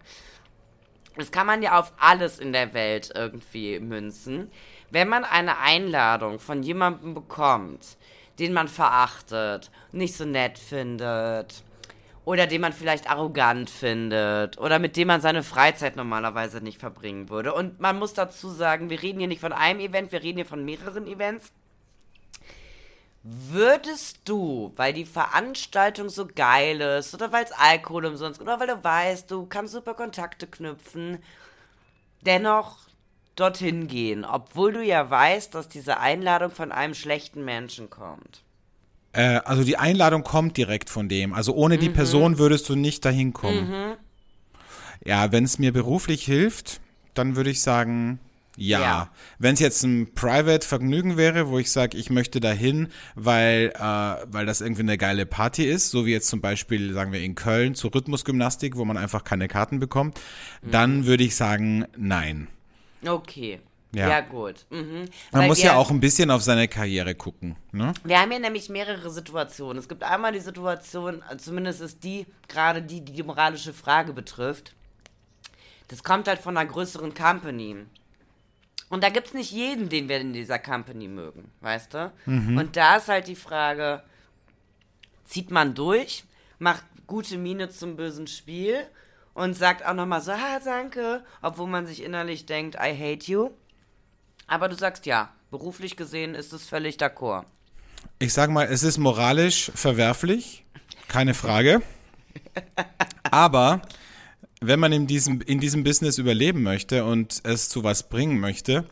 Das 1.17 1.31
kann 1.31 1.47
man 1.47 1.63
ja 1.63 1.79
auf 1.79 1.93
alles 1.99 2.39
in 2.39 2.53
der 2.53 2.75
Welt 2.75 3.11
irgendwie 3.15 3.81
münzen. 3.81 4.51
Wenn 4.91 5.09
man 5.09 5.25
eine 5.25 5.59
Einladung 5.59 6.39
von 6.39 6.63
jemandem 6.63 7.13
bekommt, 7.13 7.99
den 8.39 8.53
man 8.53 8.69
verachtet, 8.69 9.71
nicht 9.91 10.15
so 10.15 10.25
nett 10.25 10.59
findet, 10.59 11.65
oder 12.29 12.47
den 12.47 12.61
man 12.61 12.75
vielleicht 12.75 13.09
arrogant 13.09 13.71
findet, 13.71 14.59
oder 14.59 14.79
mit 14.79 14.97
dem 14.97 15.09
man 15.09 15.23
seine 15.23 15.43
Freizeit 15.43 15.97
normalerweise 15.97 16.61
nicht 16.61 16.79
verbringen 16.79 17.31
würde. 17.31 17.55
Und 17.55 17.81
man 17.81 17.99
muss 17.99 18.13
dazu 18.13 18.51
sagen, 18.51 18.91
wir 18.91 19.01
reden 19.01 19.19
hier 19.19 19.29
nicht 19.29 19.41
von 19.41 19.55
einem 19.55 19.81
Event, 19.81 20.13
wir 20.13 20.23
reden 20.23 20.37
hier 20.37 20.45
von 20.45 20.63
mehreren 20.63 21.07
Events. 21.07 21.51
Würdest 23.23 24.19
du, 24.27 24.75
weil 24.77 24.93
die 24.93 25.07
Veranstaltung 25.07 26.11
so 26.11 26.27
geil 26.27 26.83
ist, 26.83 27.15
oder 27.15 27.33
weil 27.33 27.45
es 27.45 27.53
Alkohol 27.53 28.05
umsonst, 28.05 28.43
oder 28.43 28.61
weil 28.61 28.67
du 28.67 28.85
weißt, 28.85 29.31
du 29.31 29.47
kannst 29.47 29.73
super 29.73 29.95
Kontakte 29.95 30.47
knüpfen, 30.47 31.23
dennoch 32.21 32.77
dorthin 33.37 33.89
gehen, 33.89 34.27
obwohl 34.27 34.75
du 34.75 34.85
ja 34.85 35.09
weißt, 35.09 35.55
dass 35.55 35.71
diese 35.71 35.99
Einladung 35.99 36.51
von 36.51 36.73
einem 36.73 36.93
schlechten 36.93 37.47
Menschen 37.47 37.89
kommt? 37.89 38.43
Äh, 39.13 39.41
also 39.45 39.65
die 39.65 39.77
Einladung 39.79 40.23
kommt 40.23 40.57
direkt 40.57 40.91
von 40.91 41.09
dem. 41.09 41.33
Also 41.33 41.55
ohne 41.55 41.77
Mhm. 41.77 41.81
die 41.81 41.89
Person 41.91 42.39
würdest 42.39 42.69
du 42.69 42.77
nicht 42.77 43.05
dahin 43.05 43.33
kommen. 43.33 43.97
Ja, 45.05 45.33
wenn 45.33 45.45
es 45.45 45.59
mir 45.59 45.73
beruflich 45.73 46.25
hilft, 46.25 46.81
dann 47.15 47.37
würde 47.37 47.51
ich 47.51 47.63
sagen, 47.63 48.19
ja. 48.61 48.81
Ja. 48.81 49.11
Wenn 49.39 49.55
es 49.55 49.61
jetzt 49.61 49.85
ein 49.85 50.13
Private-Vergnügen 50.15 51.17
wäre, 51.17 51.49
wo 51.49 51.61
ich 51.61 51.71
sage, 51.71 51.97
ich 51.97 52.11
möchte 52.11 52.41
dahin, 52.41 52.89
weil, 53.15 53.73
äh, 53.77 53.81
weil 53.81 54.47
das 54.47 54.61
irgendwie 54.61 54.83
eine 54.83 54.99
geile 54.99 55.27
Party 55.27 55.65
ist, 55.65 55.91
so 55.91 56.07
wie 56.07 56.11
jetzt 56.13 56.27
zum 56.29 56.41
Beispiel, 56.41 56.93
sagen 56.93 57.13
wir, 57.13 57.21
in 57.23 57.37
Köln 57.37 57.77
zur 57.77 57.95
Rhythmusgymnastik, 57.95 58.75
wo 58.77 58.85
man 58.85 58.97
einfach 58.97 59.23
keine 59.23 59.47
Karten 59.47 59.79
bekommt, 59.79 60.19
Mhm. 60.63 60.71
dann 60.73 61.07
würde 61.07 61.23
ich 61.23 61.37
sagen, 61.37 61.85
nein. 61.97 62.49
Okay. 63.07 63.61
Ja. 63.93 64.09
Ja, 64.09 64.21
gut. 64.21 64.67
Mhm. 64.71 65.09
Man 65.33 65.43
Weil 65.43 65.49
muss 65.49 65.63
ja 65.63 65.77
auch 65.77 65.91
ein 65.91 66.01
bisschen 66.01 66.31
auf 66.31 66.43
seine 66.43 66.69
Karriere 66.69 67.15
gucken. 67.15 67.57
Ne? 67.73 67.95
Wir 68.05 68.21
haben 68.21 68.31
hier 68.31 68.41
nämlich 68.41 68.69
mehrere 68.69 69.11
Situationen. 69.11 69.79
Es 69.79 69.89
gibt 69.89 70.03
einmal 70.03 70.33
die 70.33 70.41
Situation, 70.41 71.23
zumindest 71.39 71.81
ist 71.81 72.05
die 72.05 72.27
gerade 72.49 72.83
die, 72.83 73.03
die 73.03 73.13
die 73.13 73.23
moralische 73.23 73.73
Frage 73.73 74.13
betrifft. 74.13 74.75
Das 75.89 76.03
kommt 76.05 76.29
halt 76.29 76.39
von 76.39 76.57
einer 76.57 76.69
größeren 76.69 77.15
Company. 77.15 77.77
Und 78.91 79.03
da 79.03 79.09
gibt's 79.09 79.35
nicht 79.35 79.53
jeden, 79.53 79.89
den 79.89 80.09
wir 80.09 80.21
in 80.21 80.33
dieser 80.33 80.59
Company 80.59 81.09
mögen, 81.09 81.51
weißt 81.61 81.95
du? 81.95 82.13
Und 82.27 82.77
da 82.77 82.97
ist 82.97 83.09
halt 83.09 83.27
die 83.27 83.37
Frage, 83.37 84.03
zieht 85.25 85.51
man 85.51 85.75
durch, 85.75 86.25
macht 86.59 86.85
gute 87.07 87.37
Miene 87.37 87.69
zum 87.69 87.97
bösen 87.97 88.27
Spiel 88.27 88.79
und 89.35 89.55
sagt 89.55 89.85
auch 89.85 89.95
nochmal 89.95 90.21
so, 90.23 90.33
ah, 90.33 90.59
danke, 90.65 91.23
obwohl 91.43 91.69
man 91.69 91.87
sich 91.87 92.03
innerlich 92.03 92.47
denkt, 92.47 92.77
I 92.77 92.95
hate 92.95 93.31
you. 93.31 93.51
Aber 94.49 94.69
du 94.69 94.75
sagst 94.75 95.07
ja, 95.07 95.31
beruflich 95.51 95.97
gesehen 95.97 96.35
ist 96.35 96.53
es 96.53 96.67
völlig 96.67 96.97
d'accord. 96.97 97.45
Ich 98.19 98.33
sag 98.33 98.51
mal, 98.51 98.65
es 98.65 98.83
ist 98.83 98.99
moralisch 98.99 99.71
verwerflich, 99.75 100.65
keine 101.07 101.35
Frage. 101.35 101.83
Aber 103.31 103.83
wenn 104.61 104.81
man 104.81 104.93
in 104.93 105.07
diesem, 105.07 105.41
in 105.43 105.61
diesem 105.61 105.85
Business 105.85 106.19
überleben 106.19 106.63
möchte 106.63 107.05
und 107.05 107.41
es 107.45 107.69
zu 107.69 107.85
was 107.85 108.09
bringen 108.09 108.41
möchte, 108.41 108.85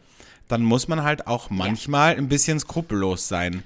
dann 0.46 0.62
muss 0.62 0.86
man 0.86 1.02
halt 1.02 1.26
auch 1.26 1.50
manchmal 1.50 2.16
ein 2.16 2.28
bisschen 2.28 2.61
skrupellos 2.61 3.26
sein. 3.26 3.64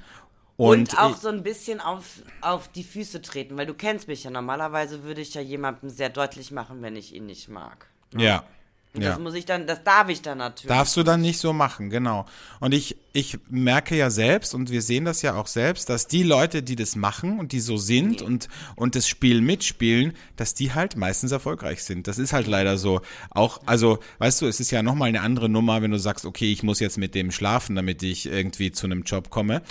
Und, 0.56 0.92
Und, 0.92 0.98
auch 0.98 1.16
so 1.16 1.28
ein 1.28 1.42
bisschen 1.42 1.80
auf, 1.80 2.22
auf 2.42 2.68
die 2.68 2.84
Füße 2.84 3.22
treten, 3.22 3.56
weil 3.56 3.66
du 3.66 3.74
kennst 3.74 4.08
mich 4.08 4.24
ja. 4.24 4.30
Normalerweise 4.30 5.02
würde 5.02 5.22
ich 5.22 5.34
ja 5.34 5.40
jemandem 5.40 5.90
sehr 5.90 6.10
deutlich 6.10 6.50
machen, 6.50 6.82
wenn 6.82 6.96
ich 6.96 7.14
ihn 7.14 7.26
nicht 7.26 7.48
mag. 7.48 7.86
ja. 8.14 8.44
Und 8.92 9.02
ja. 9.02 9.10
das 9.10 9.20
muss 9.20 9.34
ich 9.34 9.46
dann, 9.46 9.68
das 9.68 9.84
darf 9.84 10.08
ich 10.08 10.20
dann 10.20 10.38
natürlich. 10.38 10.68
Darfst 10.68 10.96
du 10.96 11.04
dann 11.04 11.20
nicht 11.20 11.38
so 11.38 11.52
machen, 11.52 11.90
genau. 11.90 12.26
Und 12.58 12.74
ich, 12.74 12.96
ich 13.12 13.38
merke 13.48 13.96
ja 13.96 14.10
selbst, 14.10 14.52
und 14.52 14.70
wir 14.70 14.82
sehen 14.82 15.04
das 15.04 15.22
ja 15.22 15.36
auch 15.36 15.46
selbst, 15.46 15.88
dass 15.88 16.08
die 16.08 16.24
Leute, 16.24 16.64
die 16.64 16.74
das 16.74 16.96
machen 16.96 17.38
und 17.38 17.52
die 17.52 17.60
so 17.60 17.76
sind 17.76 18.20
und, 18.20 18.48
und 18.74 18.96
das 18.96 19.06
Spiel 19.06 19.42
mitspielen, 19.42 20.14
dass 20.34 20.54
die 20.54 20.72
halt 20.72 20.96
meistens 20.96 21.30
erfolgreich 21.30 21.84
sind. 21.84 22.08
Das 22.08 22.18
ist 22.18 22.32
halt 22.32 22.48
leider 22.48 22.78
so. 22.78 23.00
Auch, 23.30 23.60
also, 23.64 24.00
weißt 24.18 24.42
du, 24.42 24.46
es 24.46 24.58
ist 24.58 24.72
ja 24.72 24.82
nochmal 24.82 25.08
eine 25.08 25.20
andere 25.20 25.48
Nummer, 25.48 25.82
wenn 25.82 25.92
du 25.92 25.98
sagst, 25.98 26.24
okay, 26.24 26.50
ich 26.50 26.64
muss 26.64 26.80
jetzt 26.80 26.98
mit 26.98 27.14
dem 27.14 27.30
schlafen, 27.30 27.76
damit 27.76 28.02
ich 28.02 28.26
irgendwie 28.26 28.72
zu 28.72 28.86
einem 28.86 29.04
Job 29.04 29.30
komme. 29.30 29.62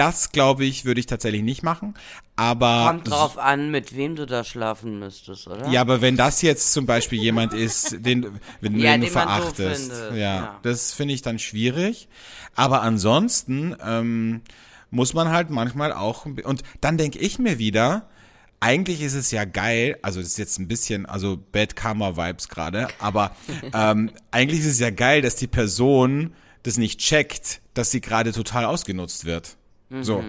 Das, 0.00 0.32
glaube 0.32 0.64
ich, 0.64 0.86
würde 0.86 0.98
ich 0.98 1.04
tatsächlich 1.04 1.42
nicht 1.42 1.62
machen. 1.62 1.92
Aber 2.34 2.86
Kommt 2.86 3.10
drauf 3.10 3.36
an, 3.36 3.70
mit 3.70 3.94
wem 3.94 4.16
du 4.16 4.24
da 4.24 4.44
schlafen 4.44 4.98
müsstest, 4.98 5.46
oder? 5.46 5.68
ja, 5.68 5.82
aber 5.82 6.00
wenn 6.00 6.16
das 6.16 6.40
jetzt 6.40 6.72
zum 6.72 6.86
Beispiel 6.86 7.20
jemand 7.20 7.52
ist, 7.52 8.02
den, 8.02 8.40
wenn 8.62 8.78
Ja, 8.78 8.92
den 8.92 9.02
du 9.02 9.06
verachtest, 9.08 9.92
findet, 9.92 10.12
ja, 10.12 10.16
ja. 10.16 10.60
das 10.62 10.94
finde 10.94 11.12
ich 11.12 11.20
dann 11.20 11.38
schwierig. 11.38 12.08
Aber 12.56 12.80
ansonsten 12.80 13.76
ähm, 13.84 14.40
muss 14.90 15.12
man 15.12 15.28
halt 15.28 15.50
manchmal 15.50 15.92
auch 15.92 16.24
und 16.24 16.62
dann 16.80 16.96
denke 16.96 17.18
ich 17.18 17.38
mir 17.38 17.58
wieder, 17.58 18.08
eigentlich 18.58 19.02
ist 19.02 19.12
es 19.12 19.30
ja 19.30 19.44
geil, 19.44 19.98
also 20.00 20.20
das 20.20 20.30
ist 20.30 20.38
jetzt 20.38 20.58
ein 20.58 20.66
bisschen, 20.66 21.04
also 21.04 21.38
Bad 21.52 21.76
Karma 21.76 22.16
Vibes 22.16 22.48
gerade, 22.48 22.88
aber 23.00 23.36
ähm, 23.74 24.10
eigentlich 24.30 24.60
ist 24.60 24.66
es 24.66 24.78
ja 24.78 24.88
geil, 24.88 25.20
dass 25.20 25.36
die 25.36 25.46
Person 25.46 26.32
das 26.62 26.78
nicht 26.78 27.00
checkt, 27.00 27.60
dass 27.74 27.90
sie 27.90 28.00
gerade 28.00 28.32
total 28.32 28.64
ausgenutzt 28.64 29.26
wird. 29.26 29.58
So. 30.02 30.22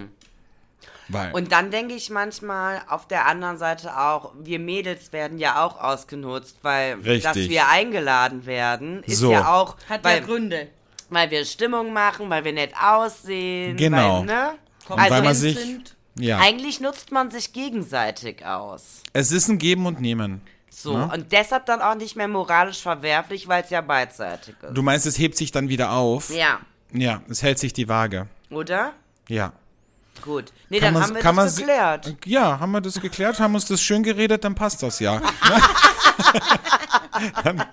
Weil, 1.09 1.29
Mhm. 1.29 1.33
Und 1.35 1.51
dann 1.51 1.71
denke 1.71 1.93
ich 1.93 2.09
manchmal 2.09 2.81
auf 2.87 3.05
der 3.07 3.25
anderen 3.27 3.57
Seite 3.57 3.97
auch, 3.99 4.31
wir 4.39 4.59
Mädels 4.59 5.11
werden 5.11 5.39
ja 5.39 5.63
auch 5.65 5.79
ausgenutzt, 5.79 6.57
weil 6.61 6.95
Richtig. 6.95 7.23
dass 7.23 7.35
wir 7.37 7.67
eingeladen 7.67 8.45
werden, 8.45 9.03
ist 9.03 9.17
So. 9.17 9.31
ja 9.31 9.53
auch, 9.53 9.75
Hat 9.89 10.03
weil, 10.05 10.19
ja 10.19 10.25
Gründe. 10.25 10.67
weil 11.09 11.29
wir 11.29 11.43
Stimmung 11.45 11.91
machen, 11.91 12.29
weil 12.29 12.45
wir 12.45 12.53
nett 12.53 12.71
aussehen. 12.81 13.75
Genau. 13.75 14.19
Weil, 14.19 14.25
ne? 14.25 14.51
Und 14.87 14.97
weil 14.99 15.09
man 15.09 15.27
Also 15.27 15.41
sich- 15.41 15.57
sind. 15.59 15.95
ja, 16.15 16.37
eigentlich 16.39 16.79
nutzt 16.79 17.11
man 17.11 17.29
sich 17.29 17.51
gegenseitig 17.51 18.45
aus. 18.45 19.03
es 19.13 19.31
ist 19.31 19.49
ein 19.49 19.57
Geben 19.57 19.85
und 19.85 19.99
Nehmen. 19.99 20.41
So, 20.69 20.93
und 20.93 21.31
deshalb 21.33 21.65
dann 21.65 21.81
auch 21.81 21.95
nicht 21.95 22.15
mehr 22.15 22.29
moralisch 22.29 22.81
verwerflich, 22.81 23.47
weil 23.49 23.63
es 23.63 23.69
ja 23.69 23.81
beidseitig 23.81 24.55
ist. 24.61 24.73
Du 24.73 24.81
meinst, 24.81 25.05
es 25.05 25.19
hebt 25.19 25.35
sich 25.35 25.51
dann 25.51 25.67
wieder 25.67 25.91
auf? 25.91 26.29
ja, 26.29 26.59
Ja, 26.93 27.21
es 27.29 27.43
hält 27.43 27.59
sich 27.59 27.73
die 27.73 27.89
Waage. 27.89 28.27
oder? 28.49 28.93
Ja. 29.31 29.53
Gut. 30.21 30.51
Nee, 30.69 30.81
Kann 30.81 30.93
dann 30.93 31.03
haben 31.03 31.15
wir 31.15 31.43
das 31.43 31.55
geklärt. 31.55 32.15
Ja, 32.25 32.59
haben 32.59 32.71
wir 32.73 32.81
das 32.81 32.99
geklärt, 32.99 33.39
haben 33.39 33.55
uns 33.55 33.65
das 33.65 33.81
schön 33.81 34.03
geredet, 34.03 34.43
dann 34.43 34.55
passt 34.55 34.83
das 34.83 34.99
ja. 34.99 35.21
dann 37.43 37.63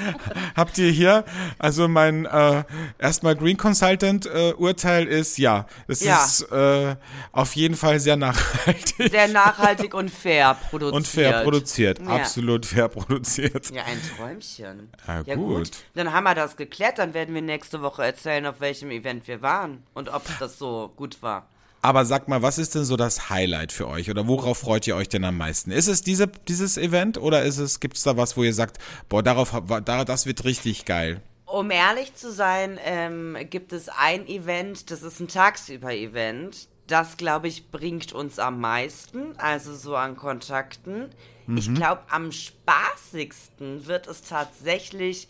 habt 0.56 0.78
ihr 0.78 0.90
hier, 0.90 1.24
also 1.58 1.88
mein 1.88 2.24
äh, 2.26 2.64
erstmal 2.98 3.36
Green 3.36 3.56
Consultant 3.56 4.26
äh, 4.26 4.52
Urteil 4.54 5.06
ist, 5.06 5.38
ja, 5.38 5.66
es 5.88 6.00
Ja. 6.00 6.24
ist 6.24 6.42
äh, 6.52 6.96
auf 7.32 7.54
jeden 7.56 7.76
Fall 7.76 8.00
sehr 8.00 8.16
nachhaltig 8.16 9.10
Sehr 9.10 9.28
nachhaltig 9.28 9.94
und 9.94 10.10
fair 10.10 10.54
produziert. 10.70 10.94
und 10.94 11.06
fair 11.06 11.42
produziert, 11.42 11.98
Ja. 12.00 12.06
absolut 12.16 12.66
fair 12.66 12.88
produziert. 12.88 13.70
Ja, 13.70 13.82
ein 13.84 14.00
Träumchen. 14.16 14.90
Ja, 15.26 15.34
gut. 15.34 15.70
Dann 15.94 16.12
haben 16.12 16.24
wir 16.24 16.34
das 16.34 16.56
geklärt. 16.56 16.98
Dann 16.98 17.14
werden 17.14 17.34
wir 17.34 17.42
nächste 17.42 17.82
Woche 17.82 18.04
erzählen, 18.04 18.46
auf 18.46 18.60
welchem 18.60 18.90
Event 18.90 19.26
wir 19.28 19.42
waren 19.42 19.82
und 19.94 20.08
ob 20.08 20.22
das 20.38 20.58
so 20.58 20.92
gut 20.96 21.22
war. 21.22 21.46
Aber 21.84 22.04
sag 22.04 22.28
mal, 22.28 22.42
was 22.42 22.58
ist 22.58 22.76
denn 22.76 22.84
so 22.84 22.96
das 22.96 23.28
Highlight 23.28 23.72
für 23.72 23.88
euch 23.88 24.08
oder 24.08 24.28
worauf 24.28 24.58
freut 24.58 24.86
ihr 24.86 24.94
euch 24.94 25.08
denn 25.08 25.24
am 25.24 25.36
meisten? 25.36 25.72
Ist 25.72 25.88
es 25.88 26.02
diese, 26.02 26.28
dieses 26.28 26.78
Event 26.78 27.18
oder 27.18 27.42
ist 27.42 27.58
es, 27.58 27.80
gibt's 27.80 28.04
da 28.04 28.16
was, 28.16 28.36
wo 28.36 28.44
ihr 28.44 28.54
sagt, 28.54 28.78
boah, 29.08 29.20
darauf, 29.20 29.60
da, 29.84 30.04
das 30.04 30.24
wird 30.24 30.44
richtig 30.44 30.84
geil? 30.84 31.20
Um 31.44 31.72
ehrlich 31.72 32.14
zu 32.14 32.30
sein, 32.30 32.78
ähm, 32.84 33.36
gibt 33.50 33.72
es 33.72 33.88
ein 33.88 34.28
Event, 34.28 34.92
das 34.92 35.02
ist 35.02 35.18
ein 35.18 35.26
Tagsüber-Event. 35.26 36.68
Das, 36.86 37.16
glaube 37.16 37.48
ich, 37.48 37.70
bringt 37.72 38.12
uns 38.12 38.38
am 38.38 38.60
meisten, 38.60 39.36
also 39.38 39.74
so 39.74 39.96
an 39.96 40.16
Kontakten. 40.16 41.10
Ich 41.56 41.72
glaube, 41.74 42.02
am 42.10 42.30
spaßigsten 42.30 43.86
wird 43.86 44.06
es 44.06 44.22
tatsächlich 44.22 45.26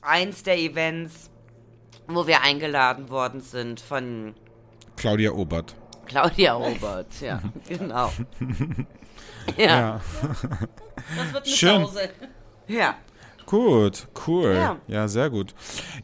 eins 0.00 0.42
der 0.42 0.58
Events, 0.58 1.30
wo 2.08 2.26
wir 2.26 2.40
eingeladen 2.42 3.10
worden 3.10 3.40
sind 3.40 3.80
von 3.80 4.34
Claudia 4.96 5.32
Obert. 5.32 5.74
Claudia 6.06 6.56
Obert. 6.56 7.08
Ja, 7.20 7.40
genau. 7.68 8.12
Ja, 9.56 10.00
Das 11.16 11.32
wird 11.32 11.46
eine 11.46 11.54
Schön. 11.56 11.80
Sause. 11.82 12.10
ja. 12.68 12.94
Gut, 13.46 14.06
cool. 14.26 14.54
Ja, 14.54 14.76
Ja. 14.86 15.08
sehr 15.08 15.30
gut. 15.30 15.52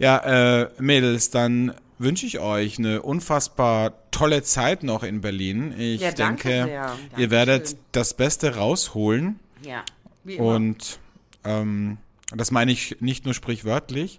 Ja, 0.01 0.63
äh, 0.63 0.69
Mädels, 0.79 1.31
dann 1.31 1.73
wünsche 1.99 2.27
ich 2.27 2.41
euch 2.41 2.79
eine 2.79 3.01
unfassbar 3.03 3.93
tolle 4.11 4.43
Zeit 4.43 4.83
noch 4.83 5.05
in 5.05 5.21
Berlin. 5.21 5.73
Ich 5.79 6.01
Ja, 6.01 6.11
danke 6.11 6.49
denke, 6.49 6.65
sehr. 6.69 6.97
ihr 7.17 7.31
werdet 7.31 7.77
das 7.93 8.15
Beste 8.15 8.57
rausholen 8.57 9.39
ja. 9.63 9.83
Wie 10.25 10.35
immer. 10.35 10.47
und 10.57 10.99
ähm, 11.45 11.99
das 12.35 12.51
meine 12.51 12.73
ich 12.73 12.97
nicht 13.01 13.25
nur 13.25 13.35
sprichwörtlich. 13.35 14.19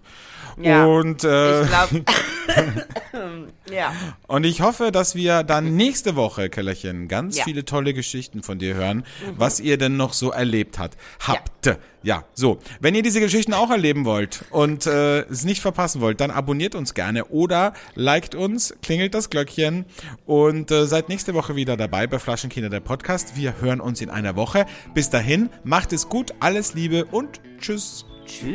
Ja. 0.60 0.86
Und, 0.86 1.24
äh, 1.24 1.62
Ich 1.62 1.68
glaube. 1.68 2.04
ja. 3.70 3.92
und 4.26 4.44
ich 4.44 4.60
hoffe, 4.60 4.90
dass 4.92 5.14
wir 5.14 5.42
dann 5.42 5.76
nächste 5.76 6.16
Woche, 6.16 6.48
Kellerchen, 6.50 7.08
ganz 7.08 7.36
Ja. 7.38 7.44
viele 7.44 7.64
tolle 7.64 7.94
Geschichten 7.94 8.42
von 8.42 8.58
dir 8.58 8.74
hören, 8.74 9.04
was 9.36 9.60
ihr 9.60 9.78
denn 9.78 9.96
noch 9.96 10.12
so 10.12 10.30
erlebt 10.30 10.78
hat, 10.78 10.96
habt. 11.26 11.50
Ja. 12.02 12.24
so. 12.34 12.58
Wenn 12.80 12.94
ihr 12.94 13.02
diese 13.02 13.20
Geschichten 13.20 13.52
auch 13.52 13.70
erleben 13.70 14.04
wollt 14.06 14.44
und 14.50 14.86
äh, 14.86 15.20
es 15.22 15.44
nicht 15.44 15.60
verpassen 15.60 16.00
wollt, 16.00 16.20
dann 16.20 16.30
abonniert 16.30 16.74
uns 16.74 16.94
gerne 16.94 17.26
oder 17.26 17.74
liked 17.94 18.34
uns, 18.34 18.74
klingelt 18.82 19.14
das 19.14 19.28
Glöckchen 19.28 19.84
und 20.24 20.70
äh, 20.70 20.86
seid 20.86 21.08
nächste 21.10 21.34
Woche 21.34 21.56
wieder 21.56 21.76
dabei 21.76 22.06
bei 22.06 22.18
Flaschenkinder 22.18 22.70
der 22.70 22.80
Podcast. 22.80 23.36
Wir 23.36 23.60
hören 23.60 23.80
uns 23.80 24.00
in 24.00 24.08
einer 24.08 24.34
Woche. 24.36 24.64
Bis 24.94 25.10
dahin, 25.10 25.50
macht 25.62 25.92
es 25.92 26.08
gut, 26.08 26.32
alles 26.40 26.74
Liebe 26.74 27.04
und 27.04 27.40
tschüss. 27.60 28.06
Tschüss. 28.26 28.50